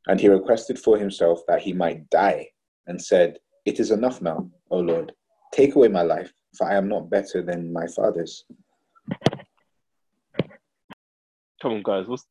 [0.07, 2.49] And he requested for himself that he might die
[2.87, 5.13] and said, It is enough now, O Lord.
[5.53, 8.45] Take away my life, for I am not better than my fathers.
[11.61, 12.07] Come on, guys.
[12.07, 12.25] What's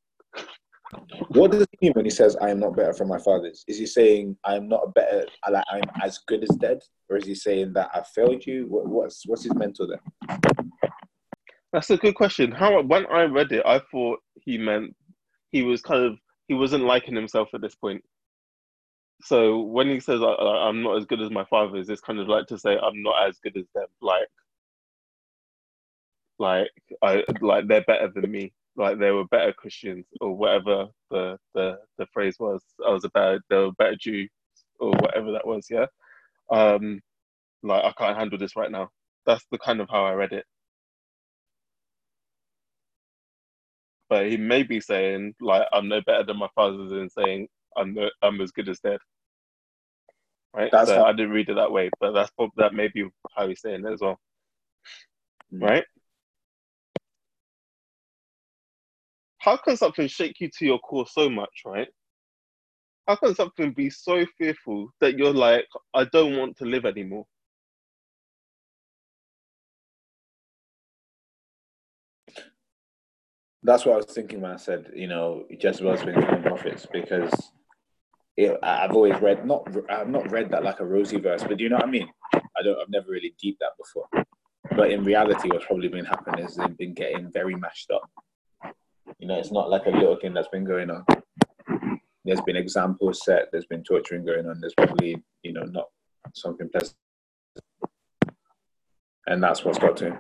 [1.30, 3.64] What does he mean when he says, I am not better from my fathers?
[3.68, 6.80] Is he saying, I'm not better, like I'm as good as dead?
[7.10, 8.66] Or is he saying that I failed you?
[8.68, 10.02] What, what's, what's his mental there?
[11.74, 12.52] That's a good question.
[12.52, 14.96] How when I read it, I thought he meant
[15.52, 16.18] he was kind of
[16.48, 18.04] he wasn't liking himself at this point.
[19.22, 22.28] So when he says I, I'm not as good as my fathers, it's kind of
[22.28, 23.88] like to say I'm not as good as them.
[24.02, 24.28] Like,
[26.40, 26.70] like
[27.04, 28.54] I like they're better than me.
[28.78, 32.64] Like they were better Christians or whatever the the, the phrase was.
[32.88, 34.28] I was a better they were better Jew
[34.80, 35.68] or whatever that was.
[35.70, 35.88] Yeah.
[36.52, 37.02] Um,
[37.64, 38.90] like I can't handle this right now.
[39.26, 40.46] That's the kind of how I read it.
[44.10, 47.94] but he may be saying like I'm no better than my fathers and saying I'm
[47.94, 49.00] no, I'm as good as dead.
[50.54, 50.72] Right.
[50.72, 53.48] That's so how- I didn't read it that way, but that's that may be how
[53.48, 54.20] he's saying it as well.
[55.54, 55.62] Mm.
[55.64, 55.86] Right.
[59.48, 61.88] How can something shake you to your core so much, right?
[63.08, 67.26] How can something be so fearful that you're like, I don't want to live anymore?
[73.64, 77.32] That's what I was thinking when I said, you know, Jezebel's been killing prophets because
[78.36, 81.64] it, I've always read not I've not read that like a rosy verse, but do
[81.64, 82.10] you know what I mean?
[82.34, 84.10] I don't I've never really deep that before.
[84.76, 88.12] But in reality, what's probably been happening is they've been getting very mashed up.
[89.20, 91.06] You know, it's not like a little thing that's been going on.
[92.26, 93.50] There's been examples set.
[93.52, 94.60] There's been torturing going on.
[94.60, 95.86] There's probably you know not
[96.36, 96.98] something pleasant,
[99.28, 100.18] and that's what's got to.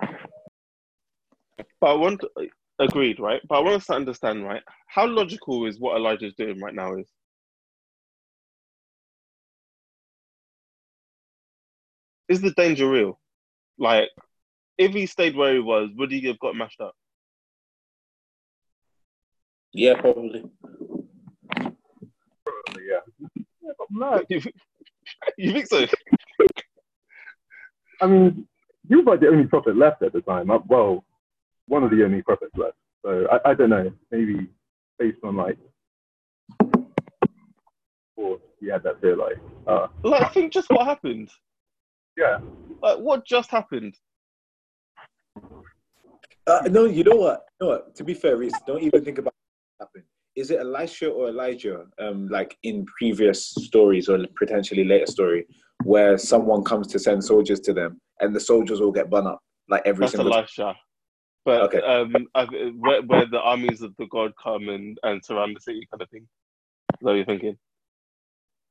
[1.79, 2.23] But I want
[2.79, 3.41] agreed, right?
[3.47, 4.63] But I want us to understand, right?
[4.87, 7.07] How logical is what Elijah's doing right now is.
[12.29, 13.19] Is the danger real?
[13.77, 14.09] Like,
[14.77, 16.95] if he stayed where he was, would he have got mashed up?
[19.73, 20.43] Yeah, probably.
[23.91, 24.41] No, You,
[25.37, 25.85] you think so?
[28.01, 28.47] I mean,
[28.87, 30.49] you were like the only prophet left at the time.
[30.51, 31.03] Uh, Well,
[31.67, 32.75] one of the only prophets left.
[33.05, 33.91] So I, I don't know.
[34.11, 34.47] Maybe
[34.99, 35.57] based on like,
[38.15, 39.37] or he had that fear, like,
[39.67, 41.29] uh, Like, think just what happened.
[42.17, 42.39] yeah,
[42.81, 43.95] Like, what just happened?
[46.47, 47.45] Uh, no, you know what?
[47.59, 47.95] You know what?
[47.95, 49.33] To be fair, Reese, don't even think about
[50.35, 51.85] Is it Elisha or Elijah?
[51.99, 55.47] Um, like in previous stories or potentially later story,
[55.83, 59.39] where someone comes to send soldiers to them, and the soldiers will get bun up
[59.69, 60.33] like every That's single.
[60.33, 60.75] Elisha.
[61.45, 61.81] But Okay.
[61.81, 62.43] um, I,
[62.75, 66.09] where, where the armies of the god come and, and surround the city, kind of
[66.09, 66.23] thing.
[66.23, 67.57] Is that what you're thinking?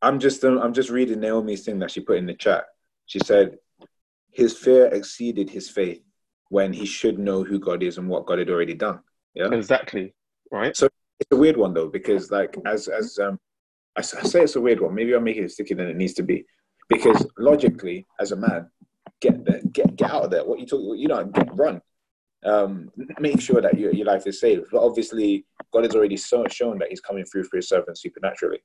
[0.02, 2.64] I'm just um, I'm just reading Naomi's thing that she put in the chat.
[3.06, 3.56] She said,
[4.30, 6.02] "His fear exceeded his faith
[6.50, 9.00] when he should know who God is and what God had already done."
[9.34, 9.50] Yeah.
[9.52, 10.14] Exactly.
[10.50, 10.76] Right.
[10.76, 10.88] So
[11.20, 13.38] it's a weird one though because like as as um
[13.96, 14.94] I, say it's a weird one.
[14.94, 16.44] Maybe i'm making it stickier than it needs to be.
[16.88, 18.70] Because logically as a man
[19.20, 20.44] get there get get out of there.
[20.44, 21.80] What you talk you know get run.
[22.44, 26.44] Um make sure that your, your life is saved but obviously god has already so,
[26.48, 28.60] shown that he's coming through for his servant supernaturally.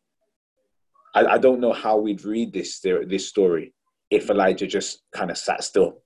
[1.14, 3.74] I, I don't know how we'd read this this story
[4.10, 6.04] if elijah just kind of sat still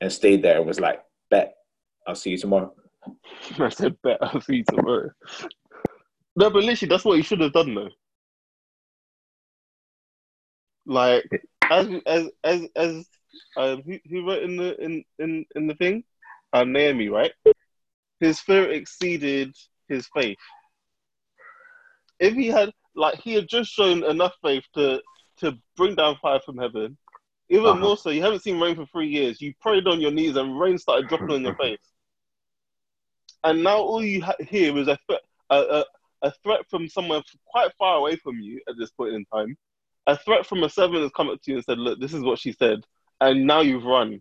[0.00, 1.54] and stayed there and was like bet
[2.06, 2.72] i'll see you tomorrow
[3.58, 5.10] I said, better see tomorrow.
[6.36, 7.90] No, but literally, that's what he should have done, though.
[10.86, 11.24] Like,
[11.70, 13.08] as as as as
[13.56, 16.04] um, who, who wrote in the in in in the thing,
[16.52, 17.32] um, Naomi, right?
[18.20, 19.54] His fear exceeded
[19.88, 20.38] his faith.
[22.18, 25.00] If he had, like, he had just shown enough faith to
[25.38, 26.96] to bring down fire from heaven.
[27.50, 27.80] Even Uh-huh.
[27.80, 29.40] more so, you haven't seen rain for three years.
[29.40, 31.78] You prayed on your knees and rain started dropping on your face.
[33.44, 35.20] And now all you ha- hear is a threat,
[35.50, 35.84] a, a,
[36.22, 39.56] a threat from someone quite far away from you at this point in time.
[40.06, 42.22] A threat from a servant has come up to you and said, "Look, this is
[42.22, 42.84] what she said,"
[43.20, 44.20] and now you've run.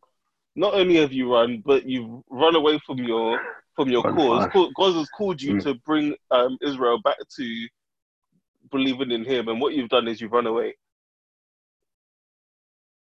[0.55, 3.39] Not only have you run, but you've run away from your
[3.75, 4.47] from your cause.
[4.75, 5.63] God has called you Mm.
[5.63, 7.67] to bring um, Israel back to
[8.71, 10.75] believing in Him, and what you've done is you've run away,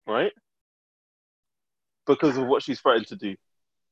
[0.07, 0.33] right?
[2.07, 3.31] Because of what she's threatened to do.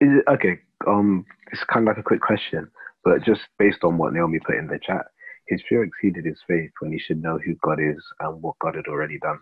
[0.01, 0.61] Is it okay?
[0.87, 2.70] Um, it's kind of like a quick question,
[3.05, 5.07] but just based on what Naomi put in the chat,
[5.47, 8.74] his fear exceeded his faith when he should know who God is and what God
[8.76, 9.39] had already done,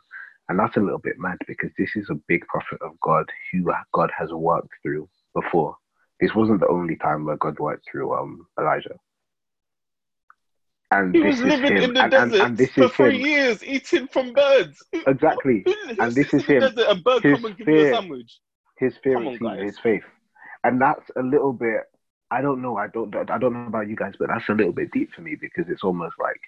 [0.49, 3.71] and that's a little bit mad because this is a big prophet of God who
[3.93, 5.77] God has worked through before.
[6.21, 8.97] This wasn't the only time where God worked through um Elijah,
[10.93, 12.89] and He this was is living him, in the and, and, desert and this for
[12.89, 14.83] three him years, eating from birds.
[15.07, 15.65] Exactly.
[15.99, 16.61] And this is him.
[16.63, 17.95] desert and bird His come and give you a fear.
[17.95, 18.39] sandwich?
[18.79, 20.03] his fear exceeded his faith,
[20.67, 21.83] and that's a little bit.
[22.31, 22.77] I don't know.
[22.77, 23.15] I don't.
[23.31, 25.67] I don't know about you guys, but that's a little bit deep for me because
[25.69, 26.41] it's almost like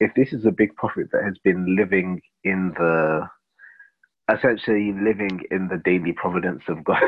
[0.00, 3.28] if this is a big prophet that has been living in the,
[4.34, 7.02] essentially living in the daily providence of God,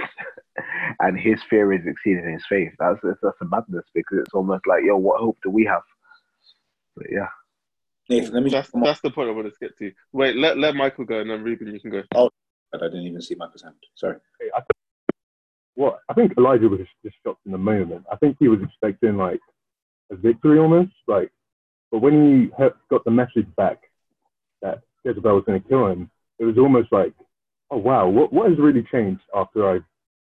[1.01, 2.73] and his fear is exceeding his faith.
[2.79, 5.83] That's that's a madness because it's almost like, yo, what hope do we have?
[6.97, 7.29] But yeah.
[8.11, 9.93] Nathan, let me That's just that's the point I want to get to.
[10.13, 12.03] Wait, let let Michael go and then Ruben, you can go.
[12.15, 12.31] Oh,
[12.75, 13.75] I didn't even see Michael's hand.
[13.95, 14.17] Sorry.
[14.55, 14.78] I think,
[15.79, 18.05] what I think Elijah was just shocked in the moment.
[18.11, 19.41] I think he was expecting like
[20.11, 21.31] a victory almost, like.
[21.93, 23.79] But when he got the message back
[24.61, 27.15] that Jezebel was going to kill him, it was almost like,
[27.71, 29.85] oh wow, what what has really changed after I've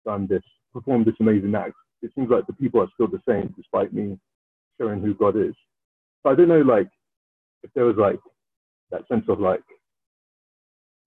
[0.07, 0.42] done this,
[0.72, 1.74] performed this amazing act?
[2.01, 4.18] It seems like the people are still the same despite me
[4.80, 5.55] showing who God is.
[6.22, 6.88] So I don't know, like,
[7.62, 8.20] if there was like
[8.92, 9.64] that sense of like,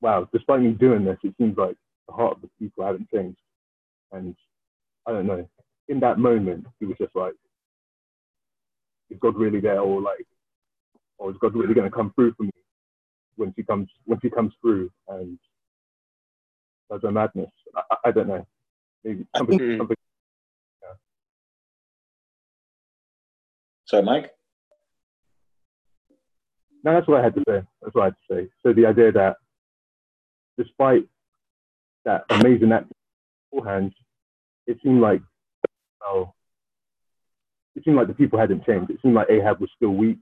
[0.01, 1.77] wow, despite me doing this, it seems like
[2.07, 3.37] the heart of the people haven't changed.
[4.13, 4.35] And
[5.07, 5.47] I don't know,
[5.89, 7.33] in that moment, he was just like,
[9.09, 9.79] is God really there?
[9.81, 10.25] Or like,
[11.17, 12.51] or is God really going to come through for me
[13.35, 15.37] when she comes, when she comes through and
[16.91, 17.49] does a madness?
[17.75, 18.47] I, I- I don't know.
[19.03, 19.97] Maybe something, think- something.
[23.85, 24.31] Sorry, Mike.
[26.85, 27.61] No, that's what I had to say.
[27.81, 28.49] That's what I had to say.
[28.61, 29.37] So the idea that
[30.57, 31.05] despite
[32.05, 32.91] that amazing act
[33.53, 33.93] beforehand,
[34.67, 35.21] it seemed like
[36.01, 36.35] well,
[37.75, 38.91] it seemed like the people hadn't changed.
[38.91, 40.17] It seemed like Ahab was still weak.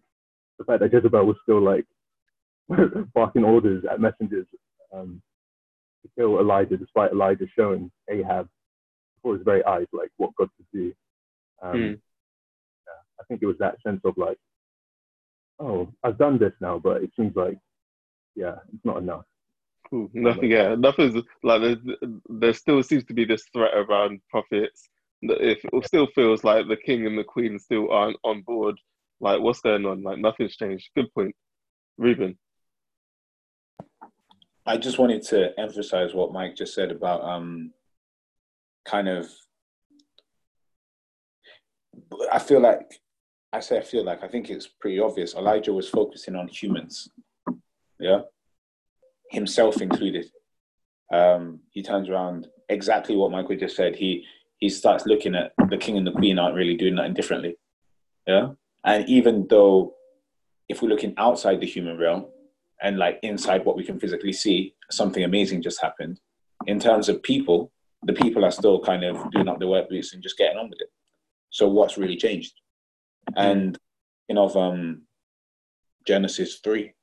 [0.60, 1.86] The fact that Jezebel was still like
[3.14, 4.46] barking orders at messengers
[4.94, 5.22] um,
[6.04, 8.48] to kill Elijah, despite Elijah showing Ahab
[9.16, 10.94] before his very eyes like what God could do.
[11.62, 11.88] Um, Hmm.
[11.88, 14.38] yeah, I think it was that sense of like,
[15.60, 17.58] oh, I've done this now, but it seems like,
[18.36, 19.26] yeah, it's not enough.
[19.90, 20.10] Cool.
[20.14, 20.52] Nothing.
[20.52, 21.76] Yeah, nothing's like there,
[22.30, 22.54] there.
[22.54, 24.90] Still seems to be this threat around prophets.
[25.24, 28.80] That if it still feels like the king and the queen still aren't on board.
[29.20, 30.02] Like what's going on?
[30.02, 30.90] Like nothing's changed.
[30.96, 31.36] Good point,
[31.98, 32.38] Ruben.
[34.66, 37.72] I just wanted to emphasize what Mike just said about um,
[38.86, 39.30] kind of.
[42.32, 43.00] I feel like
[43.54, 45.36] I say I feel like I think it's pretty obvious.
[45.36, 47.10] Elijah was focusing on humans,
[48.00, 48.22] yeah,
[49.32, 50.26] himself included.
[51.12, 53.96] Um, he turns around exactly what Michael just said.
[53.96, 54.26] He
[54.58, 57.58] he starts looking at the king and the queen aren't really doing nothing differently,
[58.28, 58.50] yeah.
[58.84, 59.96] And even though,
[60.70, 62.28] if we're looking outside the human realm,
[62.82, 66.20] and like inside what we can physically see, something amazing just happened.
[66.68, 67.72] In terms of people,
[68.04, 70.70] the people are still kind of doing up their work boots and just getting on
[70.70, 70.92] with it.
[71.50, 72.54] So what's really changed?
[73.36, 73.78] And
[74.28, 75.04] you know, um,
[76.08, 76.94] Genesis three,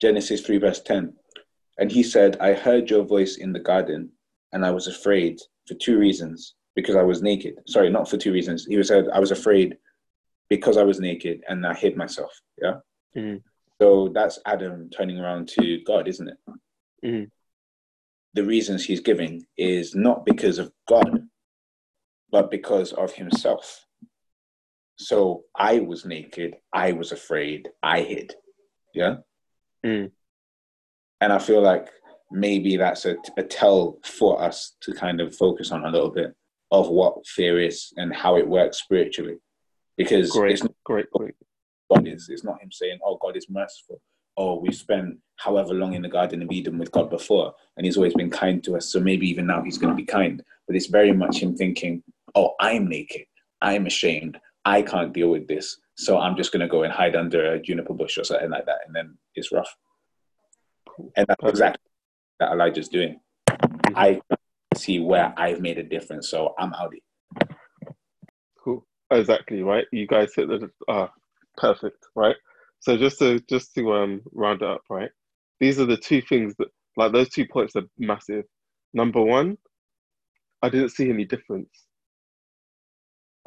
[0.00, 1.14] Genesis three verse ten,
[1.78, 4.10] and he said, "I heard your voice in the garden,
[4.52, 6.54] and I was afraid for two reasons.
[6.74, 7.54] Because I was naked.
[7.66, 8.66] Sorry, not for two reasons.
[8.66, 9.78] He said, I was afraid
[10.50, 12.38] because I was naked, and I hid myself.
[12.60, 12.80] Yeah."
[13.14, 13.42] Mhm.
[13.80, 16.38] So that's Adam turning around to God, isn't it?
[17.02, 17.30] Mhm.
[18.34, 21.26] The reasons he's giving is not because of God,
[22.30, 23.86] but because of himself.
[24.96, 28.34] So I was naked, I was afraid, I hid.
[28.92, 29.16] Yeah.
[29.82, 30.12] Mm.
[31.20, 31.88] And I feel like
[32.30, 36.34] maybe that's a, a tell for us to kind of focus on a little bit
[36.70, 39.36] of what fear is and how it works spiritually.
[39.96, 41.34] Because Great, it's not great point.
[41.90, 42.28] God is.
[42.28, 44.00] It's not him saying, "Oh, God is merciful."
[44.36, 47.96] Oh, we've spent however long in the Garden of Eden with God before, and He's
[47.96, 48.86] always been kind to us.
[48.92, 50.42] So maybe even now He's going to be kind.
[50.66, 52.02] But it's very much him thinking,
[52.34, 53.26] "Oh, I'm naked.
[53.62, 54.38] I'm ashamed.
[54.64, 55.78] I can't deal with this.
[55.96, 58.66] So I'm just going to go and hide under a juniper bush or something like
[58.66, 59.74] that." And then it's rough.
[61.16, 61.56] And that's Perfect.
[61.56, 61.90] exactly
[62.40, 63.20] that Elijah's doing.
[63.94, 64.20] I
[64.76, 67.02] see where I've made a difference, so I'm Audi.
[68.62, 68.86] Cool.
[69.10, 69.86] Exactly, right?
[69.92, 71.10] You guys hit the ah,
[71.56, 72.36] perfect, right?
[72.80, 75.10] So just to just to um round it up, right?
[75.60, 78.44] These are the two things that like those two points are massive.
[78.92, 79.56] Number one,
[80.62, 81.70] I didn't see any difference.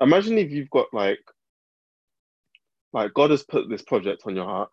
[0.02, 1.20] Imagine if you've got like
[2.94, 4.70] like God has put this project on your heart.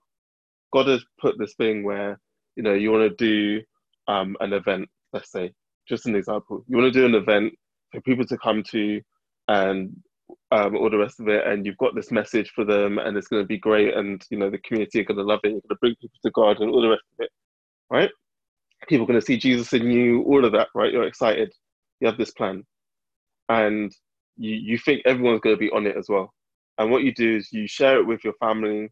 [0.73, 2.19] God has put this thing where,
[2.57, 3.63] you know, you want to do
[4.09, 5.53] um an event, let's say,
[5.89, 6.65] just an example.
[6.69, 7.55] You want to do an event
[7.93, 9.01] for people to come to
[9.49, 9.97] and
[10.51, 13.29] um, all the rest of it, and you've got this message for them, and it's
[13.29, 15.51] going to be great, and you know the community are going to love it.
[15.51, 17.31] You're going to bring people to God, and all the rest of it,
[17.91, 18.11] right?
[18.89, 20.93] People are going to see Jesus in you, all of that, right?
[20.93, 21.53] You're excited.
[22.01, 22.65] You have this plan,
[23.49, 23.93] and
[24.37, 26.33] you you think everyone's going to be on it as well.
[26.79, 28.91] And what you do is you share it with your family,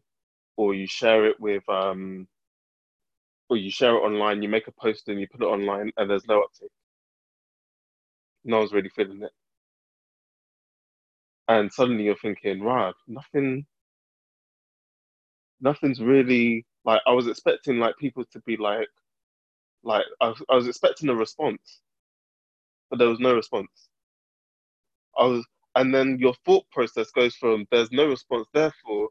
[0.57, 2.27] or you share it with um,
[3.49, 4.41] or you share it online.
[4.43, 6.71] You make a post and you put it online, and there's no uptake.
[8.45, 9.31] No one's really feeling it
[11.49, 13.67] and suddenly you're thinking, right, nothing,
[15.61, 18.87] nothing's really like I was expecting like people to be like,
[19.83, 21.81] like I I was expecting a response,
[22.89, 23.89] but there was no response.
[25.17, 29.09] I was, and then your thought process goes from there's no response, therefore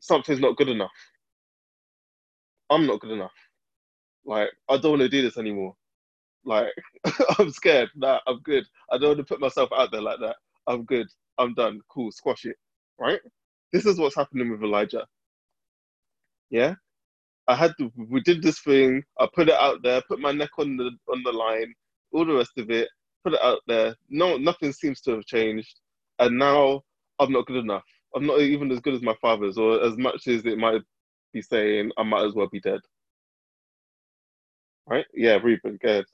[0.00, 0.92] something's not good enough.
[2.70, 3.32] I'm not good enough.
[4.24, 5.74] Like I don't want to do this anymore.
[6.44, 6.72] Like
[7.38, 7.90] I'm scared.
[7.94, 8.64] Nah, I'm good.
[8.90, 10.36] I don't want to put myself out there like that.
[10.66, 11.06] I'm good.
[11.38, 11.80] I'm done.
[11.88, 12.12] Cool.
[12.12, 12.56] Squash it.
[12.98, 13.20] Right?
[13.72, 15.06] This is what's happening with Elijah.
[16.50, 16.74] Yeah?
[17.48, 20.50] I had to we did this thing, I put it out there, put my neck
[20.58, 21.72] on the on the line,
[22.12, 22.88] all the rest of it,
[23.24, 23.94] put it out there.
[24.08, 25.80] No nothing seems to have changed.
[26.18, 26.82] And now
[27.20, 27.84] I'm not good enough.
[28.14, 30.80] I'm not even as good as my father's, or as much as it might
[31.42, 32.80] saying I might as well be dead.
[34.86, 35.06] Right?
[35.14, 36.04] Yeah, Ruben, go ahead.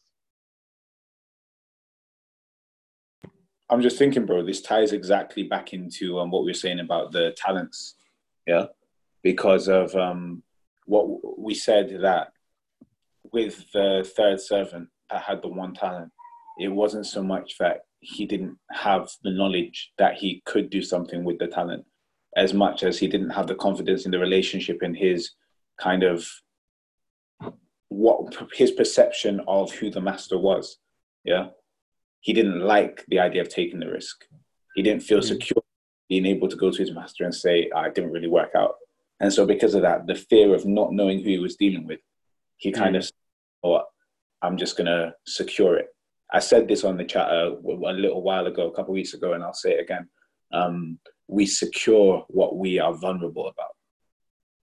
[3.69, 7.13] I'm just thinking, bro, this ties exactly back into um, what we were saying about
[7.13, 7.95] the talents.
[8.47, 8.67] Yeah.
[9.23, 10.43] Because of um,
[10.85, 12.33] what we said that
[13.33, 16.13] with the third servant that had the one talent,
[16.59, 21.25] it wasn't so much that he didn't have the knowledge that he could do something
[21.25, 21.85] with the talent
[22.37, 25.31] as much as he didn't have the confidence in the relationship and his
[25.79, 26.27] kind of
[27.89, 30.79] what his perception of who the master was.
[31.25, 31.49] Yeah
[32.23, 34.25] he didn't like the idea of taking the risk.
[34.75, 35.27] He didn't feel hmm.
[35.27, 35.63] secure
[36.09, 38.77] being able to go to his master and say, "I didn't really work out."
[39.21, 42.01] And so, because of that, the fear of not knowing who he was dealing with,
[42.57, 42.79] he hmm.
[42.79, 43.11] kind of
[43.61, 43.87] thought,
[44.41, 45.89] "I'm just gonna secure it."
[46.33, 49.01] I said this on the chat uh, a, a little while ago, a couple of
[49.01, 50.09] weeks ago, and I'll say it again.
[50.53, 50.99] Um,
[51.29, 53.71] we secure what we are vulnerable about.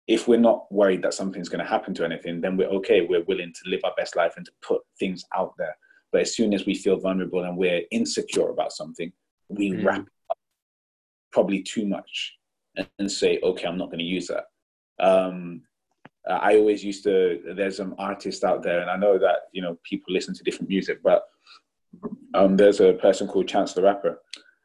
[0.08, 3.02] If we're not worried that something's going to happen to anything, then we're okay.
[3.02, 5.76] We're willing to live our best life and to put things out there
[6.14, 9.12] but as soon as we feel vulnerable and we're insecure about something,
[9.50, 9.84] we Mm.
[9.84, 10.38] wrap up
[11.32, 12.38] probably too much
[12.78, 14.46] and, and say, okay, I'm not going to use that.
[15.00, 15.64] Um,
[16.30, 19.78] I always used to, there's some artist out there, and I know that, you know,
[19.84, 21.24] people listen to different music, but
[22.36, 24.22] um, there's a person called Chance the Rapper.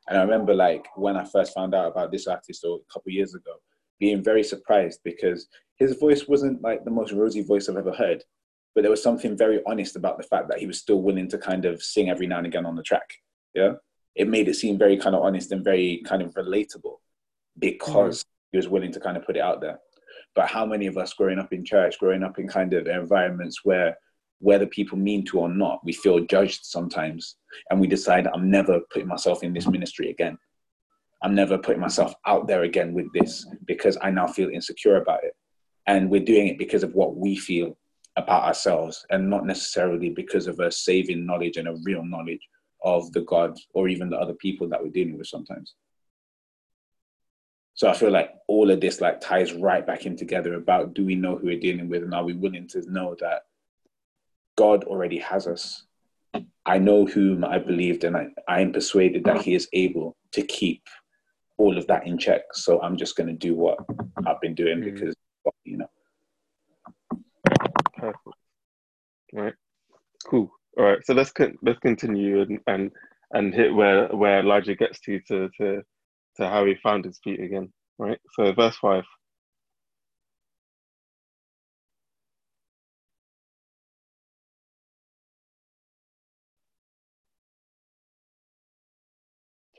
[0.08, 3.12] And I remember like when I first found out about this artist or a couple
[3.12, 3.52] years ago,
[4.00, 8.22] being very surprised because his voice wasn't like the most rosy voice I've ever heard
[8.78, 11.36] but there was something very honest about the fact that he was still willing to
[11.36, 13.12] kind of sing every now and again on the track.
[13.52, 13.72] Yeah.
[14.14, 16.98] It made it seem very kind of honest and very kind of relatable
[17.58, 19.80] because he was willing to kind of put it out there.
[20.36, 23.64] But how many of us growing up in church, growing up in kind of environments
[23.64, 23.96] where
[24.40, 27.36] whether people mean to or not, we feel judged sometimes
[27.70, 30.38] and we decide I'm never putting myself in this ministry again.
[31.22, 35.24] I'm never putting myself out there again with this because I now feel insecure about
[35.24, 35.34] it.
[35.86, 37.76] And we're doing it because of what we feel
[38.16, 42.46] about ourselves and not necessarily because of a saving knowledge and a real knowledge
[42.84, 45.74] of the God or even the other people that we're dealing with sometimes.
[47.74, 51.04] So I feel like all of this like ties right back in together about do
[51.04, 53.42] we know who we're dealing with and are we willing to know that
[54.58, 55.84] God already has us.
[56.66, 60.42] I know whom I believed and I, I am persuaded that he is able to
[60.42, 60.82] keep
[61.58, 62.42] all of that in check.
[62.52, 63.78] So I'm just gonna do what
[64.26, 64.92] I've been doing mm.
[64.92, 65.14] because
[65.64, 65.86] you know
[67.96, 68.36] Perfect.
[69.32, 69.54] Right.
[70.26, 70.50] Cool.
[70.76, 70.98] All right.
[71.04, 72.90] So let's con- let's continue and, and
[73.32, 75.82] and hit where where Elijah gets to to to
[76.36, 77.72] to how he found his feet again.
[77.98, 78.18] Right.
[78.34, 79.04] So verse five.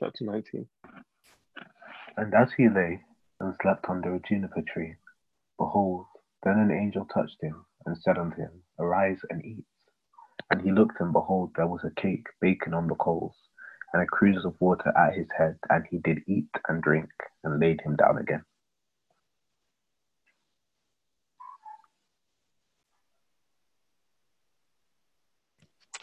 [0.02, 0.66] Chapter nineteen.
[2.16, 3.02] And as he lay
[3.38, 4.94] and slept under a juniper tree,
[5.58, 6.06] behold,
[6.42, 9.66] then an angel touched him and said unto him, Arise and eat.
[10.50, 13.36] And he looked, and behold, there was a cake baking on the coals,
[13.92, 15.58] and a cruse of water at his head.
[15.68, 17.10] And he did eat and drink,
[17.44, 18.42] and laid him down again.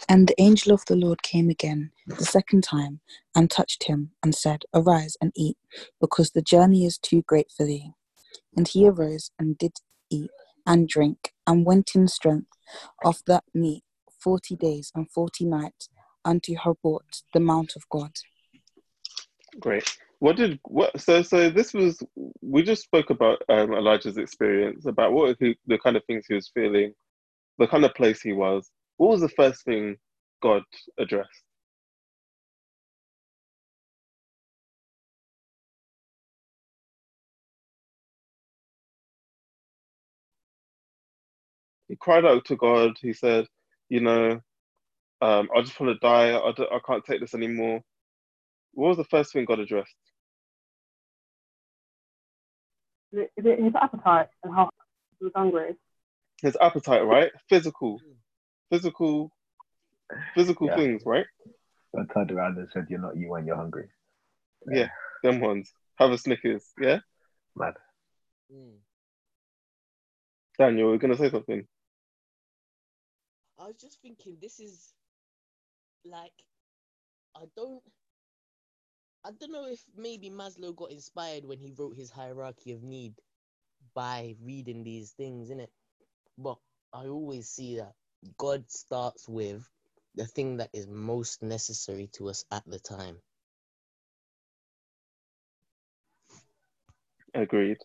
[0.10, 3.02] And the angel of the Lord came again the second time
[3.36, 5.58] and touched him and said, Arise and eat,
[6.00, 7.92] because the journey is too great for thee.
[8.56, 9.74] And he arose and did
[10.10, 10.32] eat
[10.66, 12.50] and drink and went in strength
[13.04, 13.84] of that meat
[14.20, 15.90] forty days and forty nights
[16.26, 17.04] unto Horeb,
[17.34, 18.12] the mount of God.
[19.60, 19.98] Great.
[20.20, 21.00] What did what?
[21.00, 22.02] So so this was
[22.42, 26.34] we just spoke about um, Elijah's experience about what he, the kind of things he
[26.34, 26.94] was feeling,
[27.58, 28.70] the kind of place he was.
[28.98, 29.98] What was the first thing
[30.42, 30.64] God
[30.98, 31.44] addressed?
[41.88, 42.98] He cried out to God.
[43.02, 43.48] He said,
[43.90, 44.42] "You know,
[45.22, 46.38] um, I just want to die.
[46.38, 47.82] I, don't- I can't take this anymore."
[48.74, 49.96] What was the first thing God addressed?
[53.14, 54.70] Is it, is it his appetite and how
[55.18, 55.76] he was hungry?
[56.42, 57.32] His appetite, right?
[57.50, 58.00] Physical,
[58.70, 59.32] physical,
[60.36, 60.76] physical Yeah.
[60.76, 61.26] things, right?
[61.98, 63.90] I turned around and said, You're not you when you're hungry.
[64.72, 64.90] Yeah,
[65.24, 65.72] them ones.
[65.96, 67.00] Have a Snickers, yeah.
[67.56, 67.74] Mad.
[68.54, 68.78] Mm.
[70.58, 71.66] Daniel, we're gonna say something.
[73.60, 74.94] I was just thinking, this is
[76.06, 76.32] like,
[77.36, 77.82] I don't,
[79.26, 83.14] I don't know if maybe Maslow got inspired when he wrote his hierarchy of need
[83.96, 85.72] by reading these things, in it.
[86.38, 86.58] But
[86.94, 87.94] I always see that
[88.38, 89.68] God starts with
[90.16, 93.18] the thing that is most necessary to us at the time.
[97.34, 97.78] Agreed.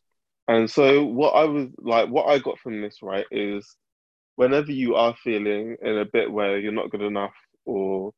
[0.48, 3.76] And so what I was like, what I got from this, right, is
[4.36, 7.34] whenever you are feeling in a bit where you're not good enough
[7.64, 8.12] or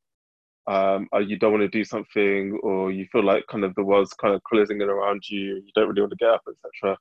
[0.66, 3.84] um, or you don't want to do something or you feel like kind of the
[3.84, 6.96] world's kind of closing in around you, you don't really want to get up, etc.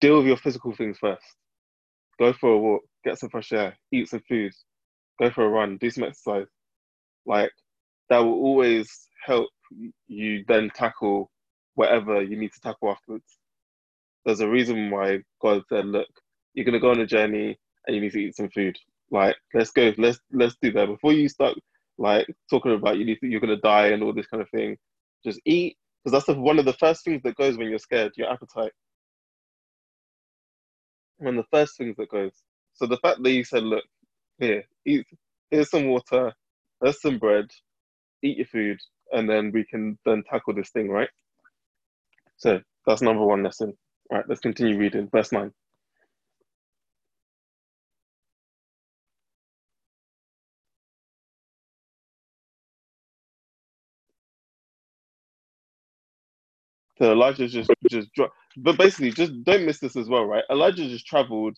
[0.00, 1.22] Deal with your physical things first.
[2.18, 4.52] Go for a walk, get some fresh air, eat some food,
[5.20, 6.46] go for a run, do some exercise.
[7.26, 7.52] Like
[8.08, 9.48] that will always help
[10.06, 11.30] you then tackle
[11.74, 13.38] whatever you need to tackle afterwards.
[14.24, 16.08] There's a reason why God said, look,
[16.54, 18.76] you're gonna go on a journey and you need to eat some food.
[19.10, 20.86] Like, let's go, let's let's do that.
[20.86, 21.58] Before you start
[21.98, 24.76] like talking about you need to, you're gonna die and all this kind of thing,
[25.24, 25.76] just eat.
[26.04, 28.72] Because that's the, one of the first things that goes when you're scared, your appetite.
[31.18, 32.32] One of the first things that goes.
[32.74, 33.84] So the fact that you said, look,
[34.38, 35.06] here, eat
[35.50, 36.32] here's some water,
[36.80, 37.50] there's some bread,
[38.22, 38.80] eat your food,
[39.12, 41.10] and then we can then tackle this thing, right?
[42.38, 43.74] So that's number one lesson.
[44.10, 45.08] All right, let's continue reading.
[45.12, 45.52] Verse 9.
[56.98, 58.08] So Elijah just just
[58.58, 60.44] but basically just don't miss this as well, right?
[60.50, 61.56] Elijah just traveled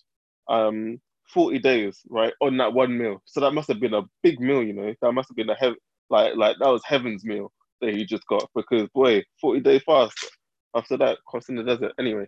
[0.49, 1.01] um
[1.33, 3.23] 40 days, right, on that one meal.
[3.27, 4.95] So that must have been a big meal, you know.
[5.03, 5.77] That must have been a heav-
[6.11, 10.17] like like that was heaven's meal that he just got because boy, 40 day fast.
[10.77, 11.93] After that, crossing the desert.
[12.01, 12.27] Anyway,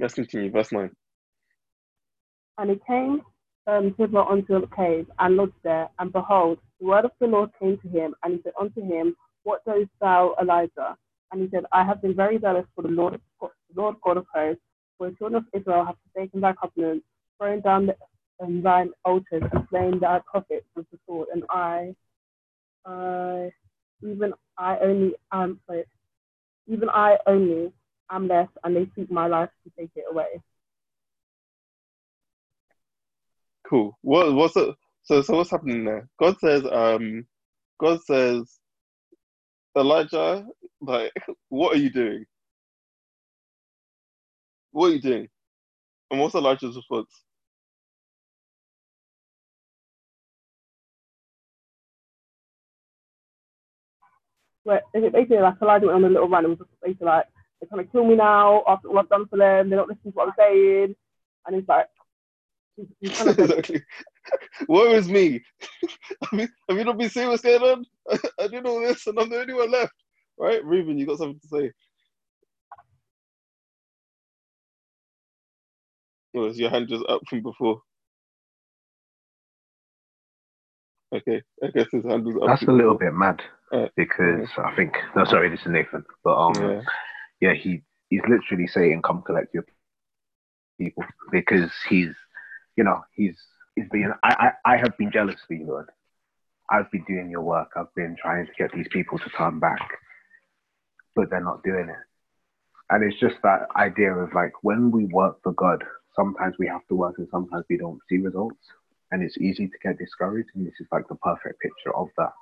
[0.00, 0.50] let's continue.
[0.50, 0.90] Verse 9.
[2.58, 3.22] And he came
[3.66, 5.90] um, thither unto a cave and lodged there.
[6.00, 9.16] And behold, the word of the Lord came to him, and he said unto him,
[9.44, 10.96] What doest thou, Elijah?
[11.32, 13.20] And he said, I have been very zealous for the Lord,
[13.76, 14.62] Lord God of hosts,
[14.98, 17.02] for the children of Israel have forsaken thy covenant,
[17.38, 17.96] thrown down the,
[18.40, 21.28] um, thine altars, and slain thy prophets with the sword.
[21.32, 21.94] And I,
[22.84, 23.50] I,
[24.02, 25.84] even I only am, sorry,
[26.66, 27.72] even I only
[28.10, 30.40] am left, and they seek my life to take it away.
[33.68, 33.96] Cool.
[34.02, 34.74] What what's it?
[35.04, 36.08] So so what's happening there?
[36.18, 37.26] God says, um,
[37.80, 38.58] God says,
[39.76, 40.44] Elijah,
[40.80, 41.12] like,
[41.48, 42.24] what are you doing?
[44.72, 45.28] What are you doing?
[46.10, 47.08] And what's Elijah's response?
[54.64, 57.06] But is it basically like Elijah went on a little run and was just basically
[57.06, 57.26] like,
[57.60, 59.68] they're trying to kill me now after all I've done for them.
[59.68, 60.96] They're not listening to what I'm saying.
[61.46, 61.86] And he's like,
[62.76, 63.82] he's, he's kind of like, exactly.
[64.68, 65.42] Woe is me.
[66.30, 67.84] have, you, have you not been seeing what's going on?
[68.40, 69.92] I did all this and I'm the only one left.
[70.38, 70.64] Right?
[70.64, 71.72] Reuben, you got something to say?
[76.34, 77.82] Or is your hand just up from before?
[81.14, 82.48] Okay, I guess his hand was up.
[82.48, 86.34] That's a little bit mad Uh, because I think no, sorry, this is Nathan, but
[86.34, 86.82] um, yeah.
[87.40, 89.64] yeah, he he's literally saying, "Come collect your
[90.78, 92.14] people," because he's
[92.76, 93.36] you know, he's
[93.76, 94.12] he's been.
[94.22, 95.90] I, I I have been jealous for you, Lord.
[96.70, 97.72] I've been doing your work.
[97.76, 99.86] I've been trying to get these people to turn back,
[101.14, 101.96] but they're not doing it.
[102.88, 105.84] And it's just that idea of like when we work for God,
[106.14, 108.60] sometimes we have to work and sometimes we don't see results.
[109.10, 110.48] And it's easy to get discouraged.
[110.54, 112.32] And this is like the perfect picture of that.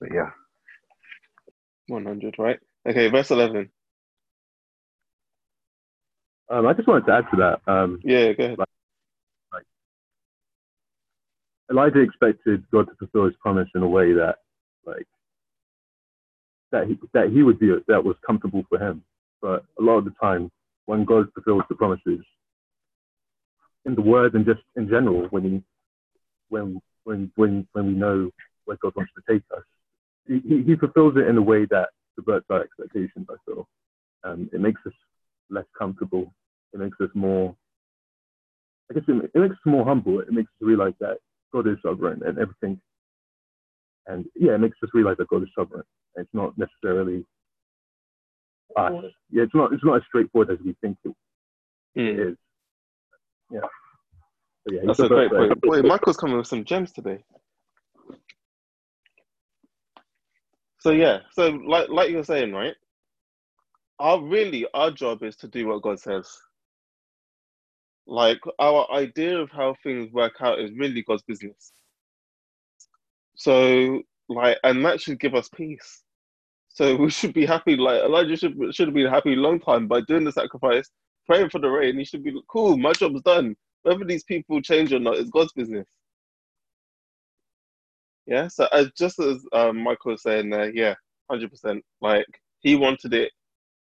[0.00, 0.30] But yeah.
[1.88, 2.58] 100, right?
[2.88, 3.70] Okay, verse 11.
[6.48, 7.72] Um, I just wanted to add to that.
[7.72, 8.58] Um, Yeah, go ahead.
[8.58, 9.64] Like,
[11.70, 14.36] Elijah expected God to fulfill his promise in a way that,
[14.84, 15.06] like,
[16.72, 19.02] that he, that he would do it, that was comfortable for him.
[19.40, 20.50] But a lot of the time,
[20.86, 22.20] when God fulfills the promises,
[23.84, 25.62] in the word and just in general, when he,
[26.48, 28.30] when when when when we know
[28.64, 29.64] where God wants to take us,
[30.26, 33.26] he, he- fulfills it in a way that subverts our expectations.
[33.28, 33.68] I feel,
[34.24, 34.92] um, it makes us
[35.50, 36.32] less comfortable.
[36.72, 37.54] It makes us more.
[38.90, 40.20] I guess it, it makes us more humble.
[40.20, 41.18] It makes us realize that
[41.52, 42.80] God is sovereign and everything.
[44.06, 45.84] And yeah, it makes us realize that God is sovereign.
[46.16, 47.24] It's not necessarily
[48.76, 48.92] us.
[49.30, 49.72] Yeah, it's not.
[49.72, 51.12] It's not as straightforward as we think it,
[51.94, 52.36] it is.
[53.52, 53.60] Yeah.
[54.66, 55.60] So, yeah, That's a great point.
[55.62, 57.24] Boy, Michael's coming with some gems today.
[60.80, 62.74] So yeah, so like like you were saying, right?
[64.00, 66.28] Our really our job is to do what God says.
[68.06, 71.72] Like our idea of how things work out is really God's business.
[73.36, 76.02] So like, and that should give us peace.
[76.68, 77.76] So we should be happy.
[77.76, 80.90] Like Elijah should should have been happy a long time by doing the sacrifice,
[81.26, 81.98] praying for the rain.
[81.98, 82.76] He should be cool.
[82.76, 83.56] My job's done.
[83.82, 85.86] Whether these people change or not is God's business.
[88.26, 88.48] Yeah.
[88.48, 90.94] So just as um, Michael was saying there, yeah,
[91.30, 91.84] hundred percent.
[92.00, 92.26] Like
[92.60, 93.32] he wanted it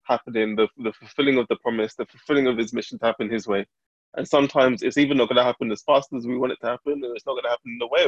[0.03, 3.47] happening, the the fulfilling of the promise, the fulfilling of his mission to happen his
[3.47, 3.65] way.
[4.15, 6.67] And sometimes it's even not going to happen as fast as we want it to
[6.69, 8.07] happen, and it's not going to happen the way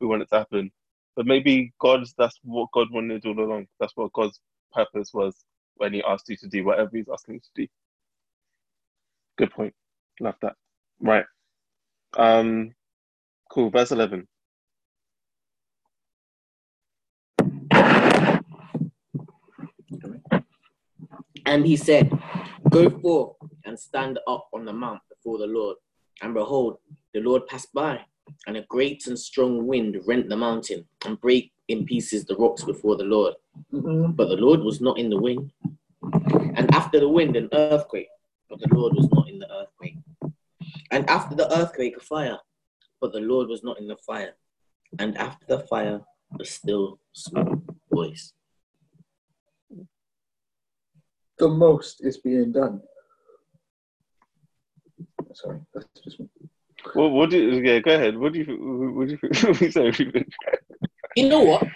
[0.00, 0.70] we want it to happen.
[1.16, 3.66] But maybe God's that's what God wanted all along.
[3.80, 4.40] That's what God's
[4.72, 5.36] purpose was
[5.76, 7.68] when He asked you to do whatever He's asking you to do.
[9.40, 9.72] Good point.
[10.20, 10.52] Love that.
[11.00, 11.24] Right.
[12.18, 12.74] Um.
[13.50, 13.70] Cool.
[13.70, 14.28] Verse eleven.
[21.46, 22.12] And he said,
[22.68, 25.78] Go forth and stand up on the mount before the Lord.
[26.20, 26.76] And behold,
[27.14, 27.98] the Lord passed by,
[28.46, 32.62] and a great and strong wind rent the mountain and brake in pieces the rocks
[32.62, 33.34] before the Lord.
[33.72, 35.50] But the Lord was not in the wind.
[36.56, 38.08] And after the wind, an earthquake,
[38.50, 39.96] but the Lord was not in the earthquake.
[40.90, 42.38] And after the earthquake, a fire,
[43.00, 44.34] but the Lord was not in the fire.
[44.98, 46.00] And after the fire,
[46.38, 47.62] a still small
[47.92, 48.32] voice.
[51.38, 52.82] The most is being done.
[55.32, 56.28] Sorry, that's just me.
[56.94, 57.10] What?
[57.12, 57.60] What do you?
[57.60, 57.78] Yeah.
[57.78, 58.18] Go ahead.
[58.18, 58.92] What do you?
[58.94, 59.18] What do you?
[59.48, 59.92] What do you say?
[61.16, 61.66] You know what?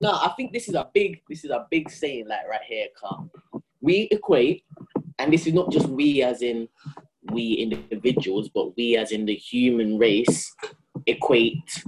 [0.00, 2.86] No, I think this is a big, this is a big saying, like right here,
[2.98, 3.30] Carl.
[3.82, 4.64] We equate,
[5.20, 6.66] and this is not just we as in
[7.30, 10.50] we individuals, but we as in the human race
[11.06, 11.84] equate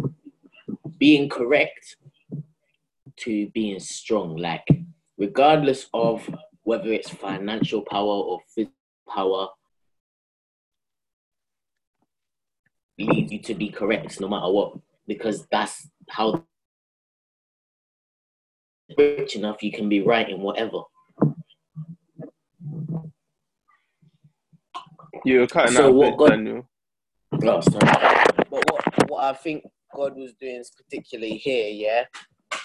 [0.99, 1.97] being correct
[3.17, 4.37] to being strong.
[4.37, 4.69] Like,
[5.17, 6.29] regardless of
[6.63, 8.75] whether it's financial power or physical
[9.09, 9.49] power,
[12.99, 16.45] leads you to be correct no matter what, because that's how
[18.99, 20.83] rich enough you can be right in whatever.
[25.25, 26.69] You're cutting So out a what bit, God- Daniel.
[27.41, 28.27] last time.
[28.51, 32.05] But what, what I think God was doing particularly here, yeah,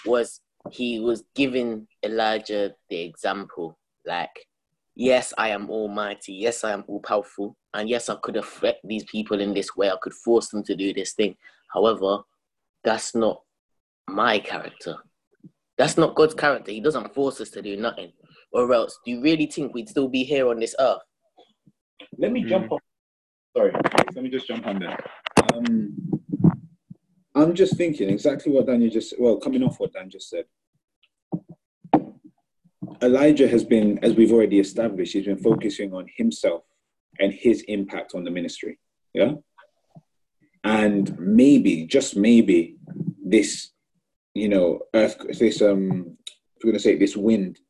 [0.04, 0.40] was
[0.70, 3.78] he was giving Elijah the example.
[4.06, 4.46] Like,
[4.94, 6.32] yes, I am almighty.
[6.34, 7.56] Yes, I am all powerful.
[7.74, 9.90] And yes, I could affect these people in this way.
[9.90, 11.36] I could force them to do this thing.
[11.72, 12.18] However,
[12.84, 13.42] that's not
[14.08, 14.96] my character.
[15.76, 16.72] That's not God's character.
[16.72, 18.12] He doesn't force us to do nothing.
[18.52, 21.02] Or else, do you really think we'd still be here on this earth?
[22.16, 22.48] Let me Mm.
[22.48, 22.78] jump on.
[23.56, 23.72] Sorry,
[24.14, 24.98] let me just jump on there.
[25.52, 26.20] Um,
[27.34, 30.44] I'm just thinking exactly what Daniel just well, coming off what Dan just said.
[33.00, 36.64] Elijah has been, as we've already established, he's been focusing on himself
[37.20, 38.78] and his impact on the ministry.
[39.14, 39.34] Yeah.
[40.64, 42.76] And maybe, just maybe,
[43.24, 43.70] this,
[44.34, 46.16] you know, earth, this um,
[46.62, 47.60] we're gonna say this wind,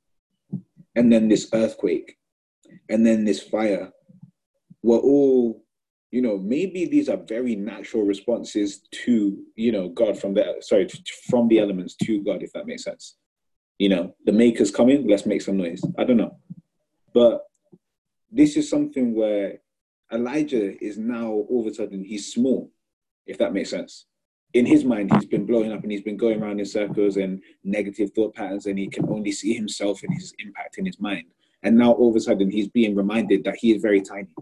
[0.96, 2.16] and then this earthquake,
[2.88, 3.92] and then this fire,
[4.82, 5.62] were all
[6.10, 10.88] you know maybe these are very natural responses to you know god from the sorry
[11.28, 13.16] from the elements to god if that makes sense
[13.78, 16.36] you know the maker's coming let's make some noise i don't know
[17.12, 17.44] but
[18.30, 19.60] this is something where
[20.12, 22.70] Elijah is now all of a sudden he's small,
[23.26, 24.06] if that makes sense.
[24.54, 27.42] In his mind, he's been blowing up and he's been going around in circles and
[27.64, 31.24] negative thought patterns, and he can only see himself and his impact in his mind.
[31.62, 34.34] And now all of a sudden he's being reminded that he is very tiny.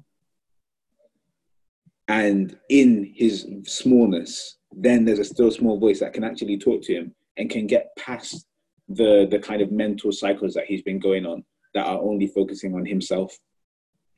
[2.08, 6.94] And in his smallness, then there's a still small voice that can actually talk to
[6.94, 8.46] him and can get past
[8.88, 12.74] the the kind of mental cycles that he's been going on that are only focusing
[12.74, 13.36] on himself,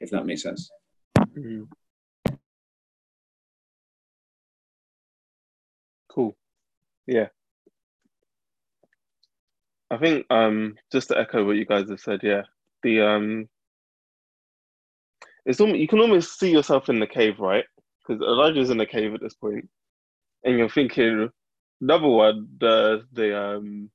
[0.00, 0.70] if that makes sense.
[1.18, 1.68] Mhm.
[6.08, 6.36] Cool.
[7.06, 7.28] Yeah.
[9.90, 12.42] I think um just to echo what you guys have said, yeah.
[12.82, 13.48] The um
[15.46, 17.64] it's almost you can almost see yourself in the cave, right?
[18.08, 19.68] Because Elijah's in the cave at this point,
[20.44, 21.30] and you're thinking
[21.80, 23.90] number one, the the um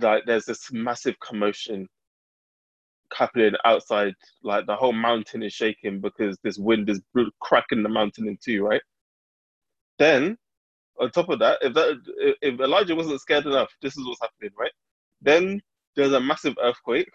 [0.00, 1.88] like there's this massive commotion
[3.14, 7.00] happening outside, like the whole mountain is shaking because this wind is
[7.40, 8.82] cracking the mountain in two, right?
[9.98, 10.38] Then,
[11.00, 12.00] on top of that, if that
[12.42, 14.72] if Elijah wasn't scared enough, this is what's happening, right?
[15.22, 15.60] Then
[15.96, 17.12] there's a massive earthquake,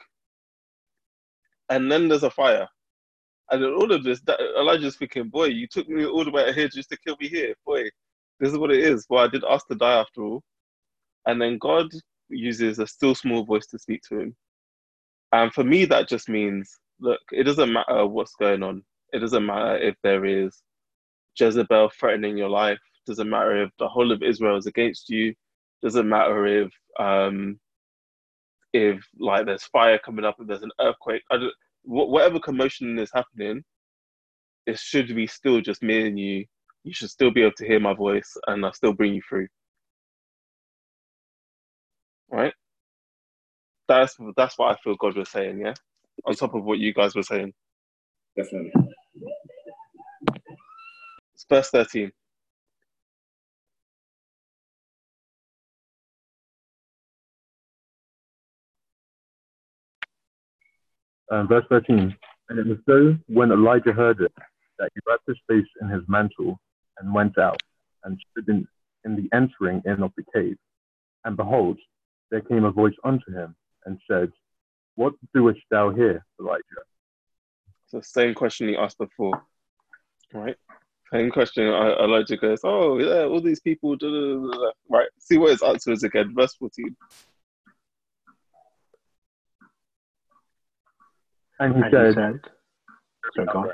[1.70, 2.68] and then there's a fire.
[3.49, 6.56] And all of this, that Elijah's thinking, boy, you took me all the way out
[6.56, 7.56] here just to kill me here.
[7.65, 7.84] Boy,
[8.40, 9.06] this is what it is.
[9.10, 10.44] Well, I did ask to die after all.
[11.26, 11.88] And then God
[12.30, 14.36] uses a still small voice to speak to him.
[15.32, 18.84] And for me, that just means look, it doesn't matter what's going on.
[19.14, 20.61] It doesn't matter if there is
[21.40, 22.80] Jezebel threatening your life.
[23.06, 25.34] Doesn't matter if the whole of Israel is against you.
[25.82, 27.60] Doesn't matter if um,
[28.74, 31.22] if like there's fire coming up, if there's an earthquake.
[31.32, 31.38] I
[31.88, 33.64] wh- whatever commotion is happening,
[34.68, 36.46] it should be still just me and you.
[36.86, 39.48] You should still be able to hear my voice, and I'll still bring you through.
[42.32, 42.54] Right?
[43.88, 45.62] That's that's what I feel God was saying.
[45.62, 45.76] Yeah,
[46.26, 47.54] on top of what you guys were saying.
[48.38, 48.72] Definitely.
[51.36, 52.12] It's verse thirteen.
[61.32, 62.16] Um, verse 13.
[62.49, 64.32] And it was so when Elijah heard it
[64.80, 66.60] that he wrapped his face in his mantle
[66.99, 67.60] and went out
[68.04, 68.68] and stood in,
[69.06, 70.56] in the entering in of the cave.
[71.26, 71.78] And behold,
[72.32, 73.56] there came a voice unto him
[73.86, 74.32] and said,
[74.95, 76.64] What doest thou here, Elijah?
[77.88, 79.41] So same question he asked before,
[80.34, 80.56] right?
[81.14, 81.64] Same question.
[81.64, 84.72] Elijah goes, "Oh yeah, all these people." Da, da, da.
[84.90, 85.08] Right.
[85.20, 86.34] See what his answer is again.
[86.36, 86.98] Verse fourteen.
[91.60, 92.40] And he And he said, said,
[93.36, 93.72] so go.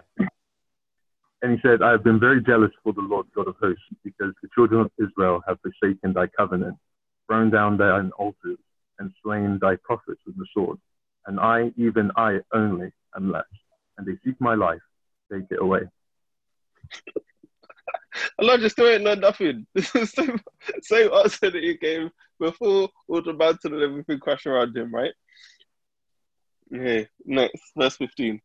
[1.41, 4.34] And he said, I have been very jealous for the Lord God of hosts, because
[4.41, 6.77] the children of Israel have forsaken thy covenant,
[7.27, 8.60] thrown down thine altars,
[8.99, 10.77] and slain thy prophets with the sword.
[11.27, 13.49] And I, even I only, am left.
[13.97, 14.81] And they seek my life,
[15.31, 15.81] take it away.
[18.41, 19.68] Elijah still ain't learned nothing.
[19.76, 20.41] This is the same,
[20.81, 25.14] same answer that he gave before all the mountain and everything crashed around him, right?
[26.73, 28.41] Okay, next, verse 15.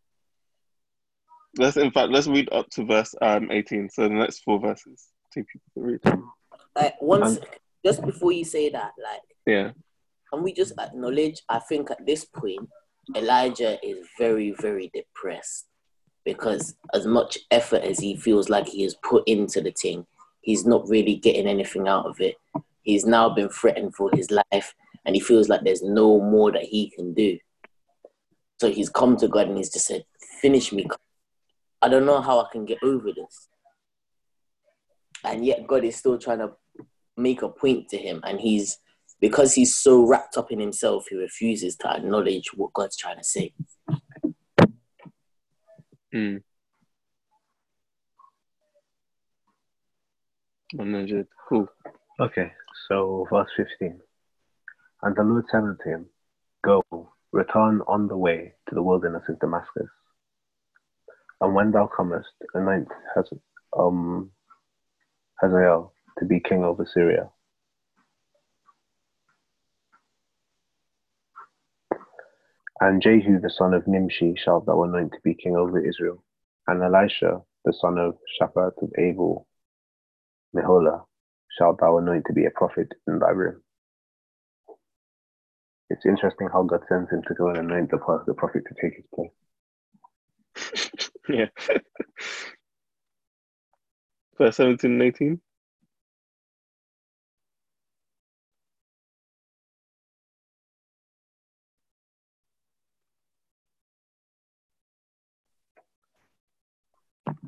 [1.57, 3.89] Let's, in fact, let's read up to verse um, 18.
[3.91, 5.09] So the next four verses.
[5.33, 6.23] Take people to read.
[6.77, 7.39] Like one Um,
[7.85, 9.73] just before you say that, like Yeah.
[10.33, 11.43] can we just acknowledge?
[11.49, 12.69] I think at this point,
[13.17, 15.67] Elijah is very, very depressed
[16.25, 20.07] because as much effort as he feels like he has put into the thing,
[20.43, 22.37] he's not really getting anything out of it.
[22.83, 24.75] He's now been threatened for his life,
[25.07, 27.39] and he feels like there's no more that he can do.
[28.61, 30.05] So he's come to God and he's just said,
[30.41, 30.87] "Finish me.
[31.81, 33.49] I don't know how I can get over this."
[35.25, 36.53] And yet God is still trying to
[37.17, 38.79] make a point to him, and he's
[39.21, 43.25] because he's so wrapped up in himself, he refuses to acknowledge what God's trying to
[43.25, 43.53] say.
[46.15, 46.43] Mm.
[50.75, 51.27] 100.
[51.49, 51.67] Cool.
[52.21, 52.53] Okay,
[52.89, 54.01] so verse 15.
[55.03, 56.07] And the Lord said unto him,
[56.65, 56.83] Go,
[57.33, 59.89] return on the way to the wilderness of Damascus.
[61.41, 63.33] And when thou comest, anoint Haz-
[63.79, 64.31] um,
[65.41, 67.31] Hazael to be king over Syria.
[72.81, 76.23] And Jehu the son of Nimshi shalt thou anoint to be king over Israel.
[76.67, 79.47] And Elisha the son of Shaphat of Abel
[80.55, 81.05] Meholah
[81.59, 83.63] shalt thou anoint to be a prophet in thy room.
[85.91, 88.97] It's interesting how God sends him to go and anoint the, the prophet to take
[88.97, 89.31] his place.
[91.29, 91.49] Yeah.
[94.39, 95.41] verse 17 and 18.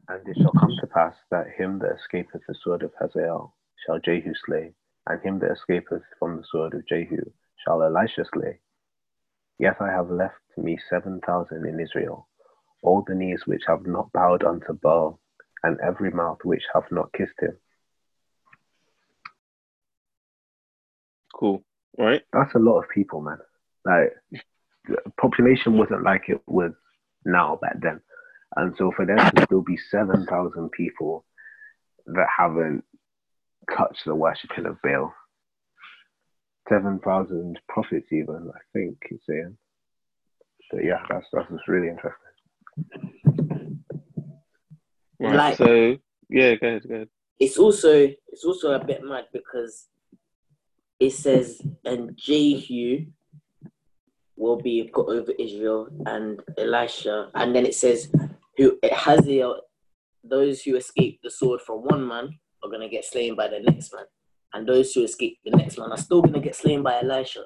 [0.09, 3.55] And it shall come to pass that him that escapeth the sword of Hazael
[3.87, 4.73] shall Jehu slay,
[5.07, 7.23] and him that escapeth from the sword of Jehu
[7.65, 8.59] shall Elisha slay.
[9.59, 12.29] Yet I have left me seven thousand in Israel,
[12.83, 15.21] all the knees which have not bowed unto Baal,
[15.63, 17.57] and every mouth which have not kissed him.
[21.35, 21.63] Cool.
[21.99, 22.23] Right?
[22.33, 23.39] That's a lot of people, man.
[23.85, 24.43] Like,
[24.87, 26.73] the population wasn't like it was
[27.25, 28.01] now back then.
[28.57, 31.25] And so for there to still be 7,000 people
[32.07, 32.85] that haven't
[33.77, 35.13] touched the worshipping of Baal,
[36.71, 39.57] 7,000 prophets even, I think he's saying.
[40.71, 42.31] But yeah, that's, that's just really interesting.
[45.21, 45.37] Right.
[45.37, 45.97] Like- so
[46.31, 47.09] yeah, go ahead, go ahead.
[47.39, 49.89] it's also it's also a bit mad because
[50.99, 53.07] it says and Jehu
[54.37, 58.11] will be got over Israel and Elisha, and then it says
[58.57, 59.61] who Hazael,
[60.25, 63.93] those who escape the sword from one man are gonna get slain by the next
[63.93, 64.05] man,
[64.53, 67.45] and those who escape the next one are still gonna get slain by Elisha.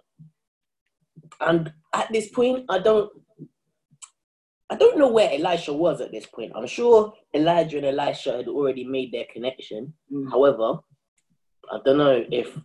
[1.41, 3.11] And at this point, I don't.
[4.71, 6.53] I don't know where Elisha was at this point.
[6.55, 9.93] I'm sure Elijah and Elisha had already made their connection.
[10.13, 10.31] Mm.
[10.31, 10.79] However,
[11.71, 12.59] I don't know if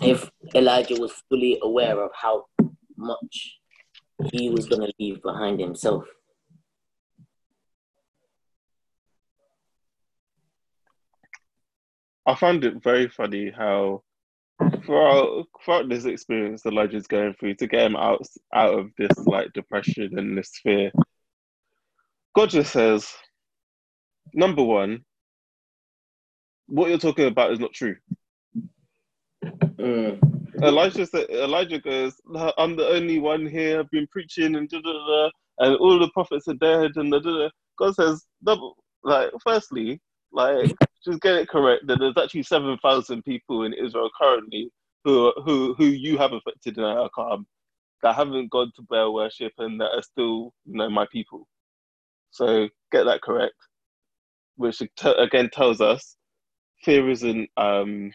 [0.00, 2.46] if Elijah was fully aware of how
[2.96, 3.58] much
[4.32, 6.04] he was going to leave behind himself.
[12.26, 14.02] I found it very funny how
[14.84, 18.22] throughout throughout this experience the Elijah's going through to get him out
[18.54, 20.92] out of this like depression and this fear.
[22.34, 23.08] God just says,
[24.34, 25.04] number one,
[26.66, 27.96] what you're talking about is not true.
[29.44, 30.62] Mm.
[30.62, 32.14] Elijah said, Elijah goes,
[32.58, 33.80] I'm the only one here.
[33.80, 37.18] I've been preaching and da da da, and all the prophets are dead and da
[37.18, 37.48] da.
[37.78, 40.00] God says, double, like, firstly,
[40.32, 40.74] like,
[41.04, 44.70] just get it correct that there's actually seven thousand people in Israel currently
[45.04, 47.44] who who who you have affected in Akam
[48.02, 51.46] that haven't gone to Baal worship and that are still, you know, my people.
[52.30, 53.54] So get that correct,
[54.56, 56.16] which again tells us
[56.82, 58.12] fear isn't um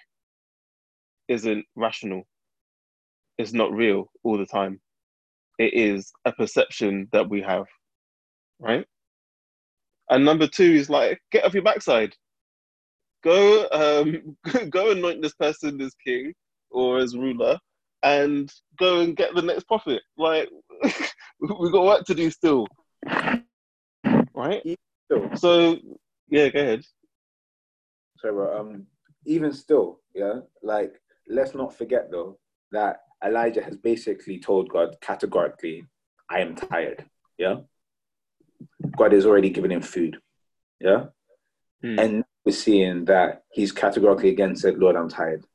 [1.28, 2.24] isn't rational.
[3.38, 4.80] It's not real all the time.
[5.60, 7.66] It is a perception that we have,
[8.60, 8.86] right?
[10.10, 12.16] And number two is like get off your backside.
[13.24, 14.38] Go um
[14.70, 16.34] go anoint this person as king
[16.70, 17.58] or as ruler
[18.04, 20.02] and go and get the next prophet.
[20.18, 20.50] Like
[21.40, 22.68] we've got work to do still.
[24.34, 24.62] Right?
[25.06, 25.78] Still, So
[26.30, 26.84] yeah, go ahead.
[28.18, 28.86] sorry, bro, um,
[29.26, 30.94] even still, yeah, like
[31.28, 32.38] let's not forget though
[32.72, 35.86] that Elijah has basically told God categorically,
[36.30, 37.06] "I am tired."
[37.38, 37.58] Yeah,
[38.98, 40.20] God has already given him food.
[40.80, 41.08] Yeah,
[41.82, 42.00] Hmm.
[42.00, 45.46] and we're seeing that he's categorically again said, "Lord, I'm tired."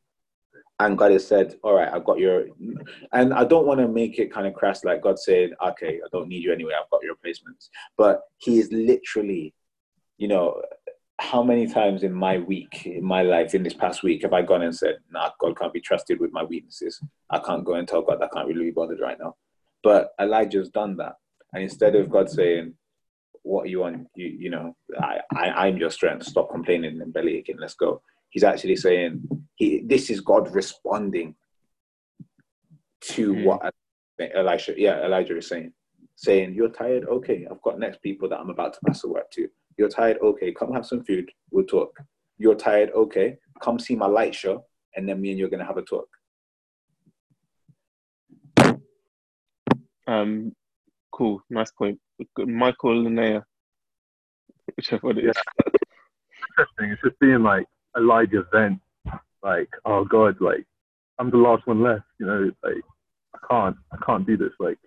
[0.78, 2.46] And God has said, "All right, I've got your,"
[3.12, 6.08] and I don't want to make it kind of crass, like God said, "Okay, I
[6.10, 6.72] don't need you anyway.
[6.74, 9.54] I've got your replacements." But He is literally,
[10.16, 10.62] you know,
[11.18, 14.40] how many times in my week, in my life, in this past week, have I
[14.40, 17.02] gone and said, "Nah, God can't be trusted with my weaknesses.
[17.28, 19.36] I can't go and tell God I can't really be bothered right now."
[19.82, 21.16] But Elijah's done that,
[21.52, 22.74] and instead of God saying,
[23.42, 24.06] "What are you on?
[24.14, 26.26] You, you know, I, I, I'm your strength.
[26.26, 27.58] Stop complaining and belly aching.
[27.58, 29.22] Let's go." He's actually saying,
[29.56, 31.34] "He, this is God responding
[33.14, 33.44] to Mm.
[33.44, 33.74] what
[34.34, 35.72] Elisha, yeah, Elijah is saying."
[36.16, 37.06] Saying, You're tired?
[37.06, 39.48] Okay, I've got next people that I'm about to pass the work to.
[39.78, 40.18] You're tired?
[40.22, 41.30] Okay, come have some food.
[41.50, 41.98] We'll talk.
[42.36, 42.90] You're tired?
[42.94, 46.08] Okay, come see my light show, and then me and you're gonna have a talk.
[50.06, 50.52] Um
[51.20, 51.98] cool, nice point.
[52.38, 53.42] Michael Linnea.
[54.76, 55.36] Whichever it is.
[56.48, 56.90] interesting.
[56.92, 57.66] It's just being like
[57.96, 58.80] Elijah vent,
[59.42, 60.64] like, oh God, like
[61.18, 62.04] I'm the last one left.
[62.18, 62.82] You know, like
[63.34, 64.52] I can't, I can't do this.
[64.58, 64.78] Like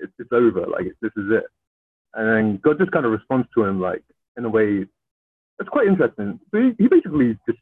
[0.00, 0.66] it's, it's over.
[0.66, 1.44] Like this is it.
[2.14, 4.02] And then God just kind of responds to him like
[4.36, 4.86] in a way
[5.58, 6.40] that's quite interesting.
[6.50, 7.60] So he, he basically just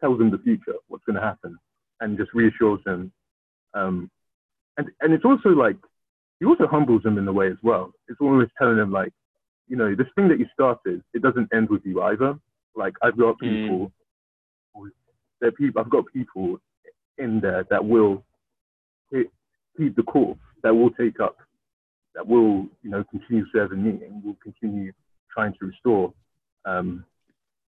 [0.00, 1.56] tells him the future, what's going to happen,
[2.00, 3.12] and just reassures him.
[3.74, 4.10] Um,
[4.78, 5.76] and and it's also like
[6.40, 7.92] he also humbles them in a way as well.
[8.08, 9.12] It's almost telling them like,
[9.68, 12.38] you know, this thing that you started, it doesn't end with you either.
[12.74, 13.92] Like I've got people,
[15.42, 16.58] are people, I've got people
[17.18, 18.22] in there that will
[19.78, 21.36] keep the course, that will take up,
[22.14, 24.92] that will, you know, continue serving me and will continue
[25.32, 26.12] trying to restore
[26.64, 27.04] um,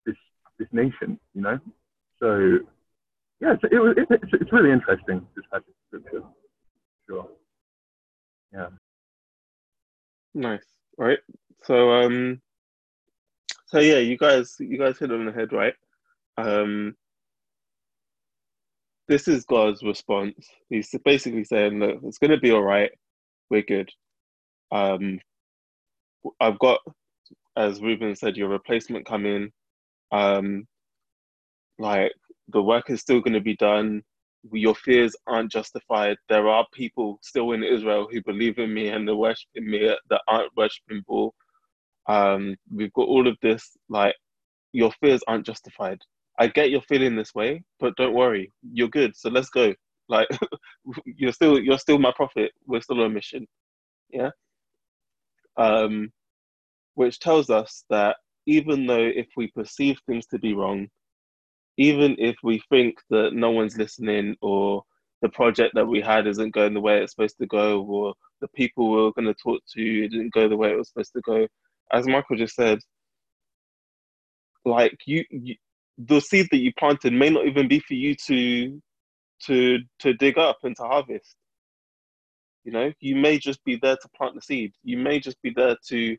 [0.06, 0.16] this
[0.58, 1.58] this nation, you know.
[2.20, 2.58] So
[3.40, 6.26] yeah, it's, it, was- it, it's, it's really interesting this passage of scripture.
[7.08, 7.28] Sure.
[8.52, 8.68] Yeah.
[10.34, 10.64] Nice.
[10.98, 11.18] Right.
[11.64, 12.38] So um
[13.66, 15.74] So yeah, you guys, you guys hit it on the head, right?
[16.38, 16.96] Um,
[19.08, 20.48] this is God's response.
[20.70, 22.90] He's basically saying that it's going to be all right.
[23.50, 23.90] We're good.
[24.72, 25.20] Um,
[26.40, 26.80] I've got,
[27.56, 29.52] as Ruben said, your replacement coming.
[30.12, 30.66] Um,
[31.78, 32.12] like
[32.48, 34.02] the work is still going to be done.
[34.52, 36.16] Your fears aren't justified.
[36.28, 40.22] There are people still in Israel who believe in me and they're worshiping me that
[40.28, 41.34] aren't worshiping Baal.
[42.06, 43.76] Um, we've got all of this.
[43.88, 44.14] Like
[44.72, 45.98] your fears aren't justified.
[46.38, 49.16] I get you're feeling this way, but don't worry, you're good.
[49.16, 49.72] So let's go.
[50.08, 50.28] Like
[51.04, 52.52] you're still you're still my prophet.
[52.66, 53.46] We're still on a mission.
[54.10, 54.30] Yeah.
[55.56, 56.12] Um,
[56.94, 58.16] which tells us that
[58.46, 60.88] even though if we perceive things to be wrong,
[61.76, 64.82] even if we think that no one's listening or
[65.22, 68.48] the project that we had isn't going the way it's supposed to go, or the
[68.48, 71.22] people we are going to talk to didn't go the way it was supposed to
[71.22, 71.46] go,
[71.92, 72.78] as Michael just said,
[74.64, 75.54] like you, you
[75.98, 78.82] the seed that you planted may not even be for you to
[79.46, 81.36] to to dig up and to harvest.
[82.64, 84.72] You know, you may just be there to plant the seed.
[84.82, 86.16] You may just be there to,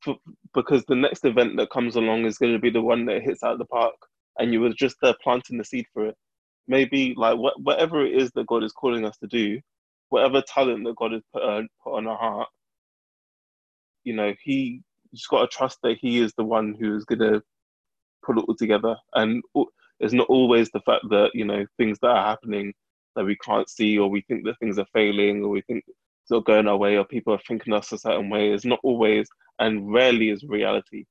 [0.00, 0.16] for,
[0.54, 3.42] because the next event that comes along is going to be the one that hits
[3.42, 3.94] out of the park,
[4.38, 6.16] and you were just there planting the seed for it.
[6.68, 9.60] Maybe like wh- whatever it is that God is calling us to do,
[10.10, 12.48] whatever talent that God has put, uh, put on our heart,
[14.04, 14.82] you know, He
[15.14, 17.42] just got to trust that He is the one who is going to
[18.24, 18.96] put it all together.
[19.14, 19.42] And
[20.00, 22.72] it's not always the fact that you know things that are happening
[23.16, 26.30] that we can't see, or we think that things are failing, or we think it's
[26.30, 28.50] not going our way, or people are thinking us a certain way.
[28.52, 29.28] It's not always,
[29.58, 31.04] and rarely is reality.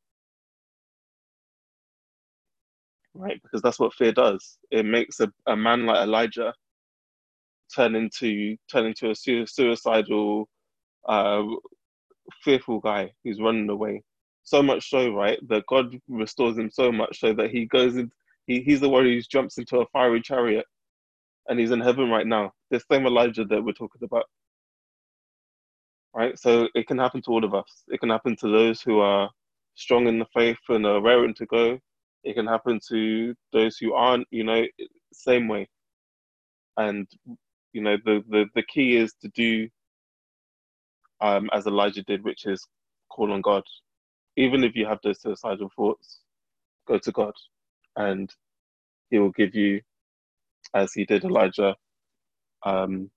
[3.15, 4.57] Right, because that's what fear does.
[4.71, 6.53] It makes a, a man like Elijah
[7.73, 9.15] turn into turn into a
[9.45, 10.49] suicidal,
[11.07, 11.43] uh,
[12.43, 14.03] fearful guy who's running away
[14.43, 18.11] so much so, right, that God restores him so much so that he goes in,
[18.45, 20.65] he, he's the one who jumps into a fiery chariot
[21.47, 22.51] and he's in heaven right now.
[22.69, 24.25] The same Elijah that we're talking about.
[26.13, 26.37] Right?
[26.37, 27.83] So it can happen to all of us.
[27.87, 29.29] It can happen to those who are
[29.75, 31.79] strong in the faith and are raring to go.
[32.23, 34.65] It can happen to those who aren't, you know,
[35.13, 35.69] same way.
[36.77, 37.07] And,
[37.73, 39.69] you know, the, the, the key is to do
[41.21, 42.65] um, as Elijah did, which is
[43.09, 43.63] call on God
[44.35, 46.21] even if you have those suicidal thoughts,
[46.87, 47.33] go to God
[47.95, 48.31] and
[49.09, 49.81] He will give you,
[50.73, 51.75] as He did Elijah,
[52.65, 53.11] um,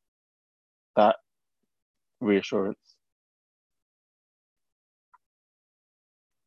[0.97, 1.17] that
[2.21, 2.79] reassurance.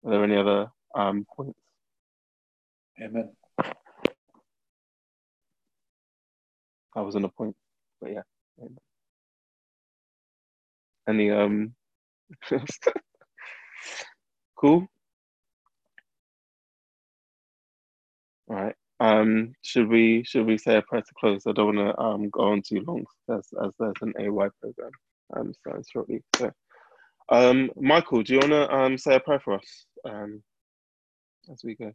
[0.05, 1.59] Are there any other um, points?
[3.01, 3.31] Amen.
[6.95, 7.55] I was on a point,
[8.01, 8.21] but yeah.
[11.07, 11.75] Any um
[14.57, 14.87] Cool.
[18.49, 18.75] All right.
[18.99, 21.43] Um, should we should we say a prayer to close?
[21.47, 24.91] I don't want to um go on too long as as there's an AY program
[25.35, 26.21] um starting shortly.
[26.35, 26.51] So,
[27.29, 30.43] um, Michael, do you want to um say a prayer for us um
[31.51, 31.93] as we go?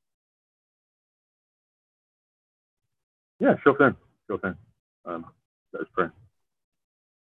[3.40, 3.96] Yeah, sure thing.
[4.26, 4.54] Sure thing.
[5.04, 5.26] Um,
[5.72, 6.06] let's pray.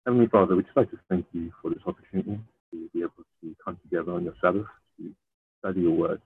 [0.05, 2.39] Heavenly Father, we'd just like to thank you for this opportunity
[2.71, 4.67] to be able to come together on your Sabbath
[4.97, 5.11] to
[5.59, 6.21] study your word.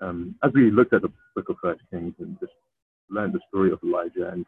[0.00, 2.52] Um, as we looked at the book of First Kings and just
[3.08, 4.44] learned the story of Elijah and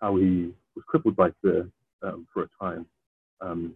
[0.00, 1.68] how he was crippled by fear
[2.02, 2.86] um, for a time,
[3.42, 3.74] um,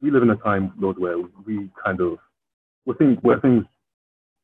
[0.00, 2.18] we live in a time, Lord, where we kind of
[2.86, 3.64] we think where things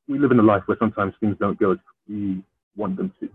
[0.08, 1.78] we live in a life where sometimes things don't go as
[2.08, 2.42] we
[2.76, 3.28] want them to,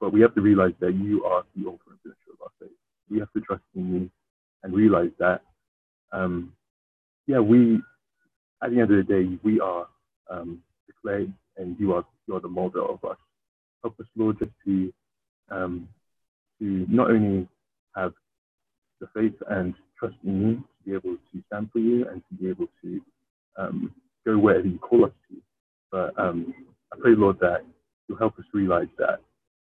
[0.00, 2.76] but we have to realize that you are the ultimate finisher of our faith.
[3.10, 4.10] We have to trust in you
[4.62, 5.42] and realize that,
[6.12, 6.52] um,
[7.26, 7.80] yeah, we
[8.62, 9.86] at the end of the day we are
[10.30, 13.16] um, the clay, and you are you are the molder of us.
[13.82, 14.92] Help us, Lord, just to
[15.50, 15.88] um,
[16.58, 17.48] to not only
[17.94, 18.12] have
[19.00, 22.42] the faith and trust in you, to be able to stand for you, and to
[22.42, 23.00] be able to
[23.58, 23.94] um,
[24.24, 25.36] go wherever you call us to.
[25.90, 26.54] But um,
[26.92, 27.64] I pray, Lord, that
[28.08, 29.20] you'll help us realize that.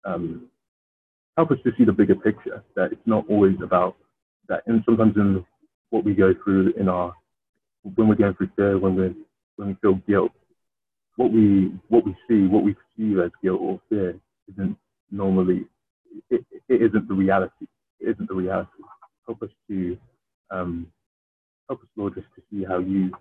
[0.06, 0.48] Um,
[1.38, 2.64] help us to see the bigger picture.
[2.76, 3.95] That it's not always about
[4.48, 5.45] that, and sometimes in
[5.90, 7.14] what we go through in our
[7.95, 9.14] when we're going through fear, when we're,
[9.56, 10.32] when we feel guilt,
[11.15, 14.15] what we what we see, what we perceive as guilt or fear,
[14.52, 14.78] isn't
[15.11, 15.65] normally
[16.30, 17.65] it, it isn't the reality.
[17.99, 18.69] It isn't the reality.
[19.26, 19.98] Help us to
[20.49, 20.88] um,
[21.68, 23.11] help us, Lord, just to see how you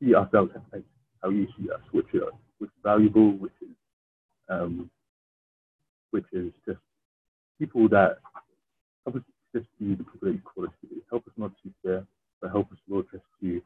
[0.00, 0.84] see ourselves and
[1.22, 3.74] how you see us, which are which is valuable, which is
[4.48, 4.90] um,
[6.14, 6.78] which is just
[7.58, 8.18] people that
[9.04, 9.22] help us
[9.52, 11.02] just be the people that you call us to be.
[11.10, 12.06] Help us not to fear,
[12.40, 13.60] but help us, Lord, just to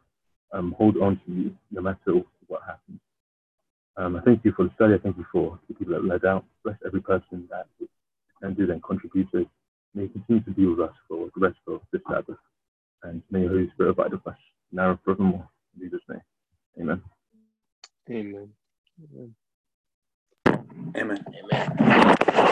[0.54, 3.00] um, hold on to you no matter what happens.
[3.98, 4.94] Um, I thank you for the study.
[4.94, 6.46] I thank you for the people that led out.
[6.64, 7.66] Bless every person that
[8.56, 9.46] do and contributed.
[9.94, 12.38] May you continue to be with us for the rest of this Sabbath.
[13.02, 14.38] And may your Holy Spirit abide with us
[14.72, 15.46] now and forevermore.
[15.76, 16.22] In Jesus' name.
[16.80, 17.02] Amen.
[18.08, 18.48] Amen.
[19.12, 19.34] Amen.
[20.96, 21.24] Amen.
[21.42, 22.47] Amen.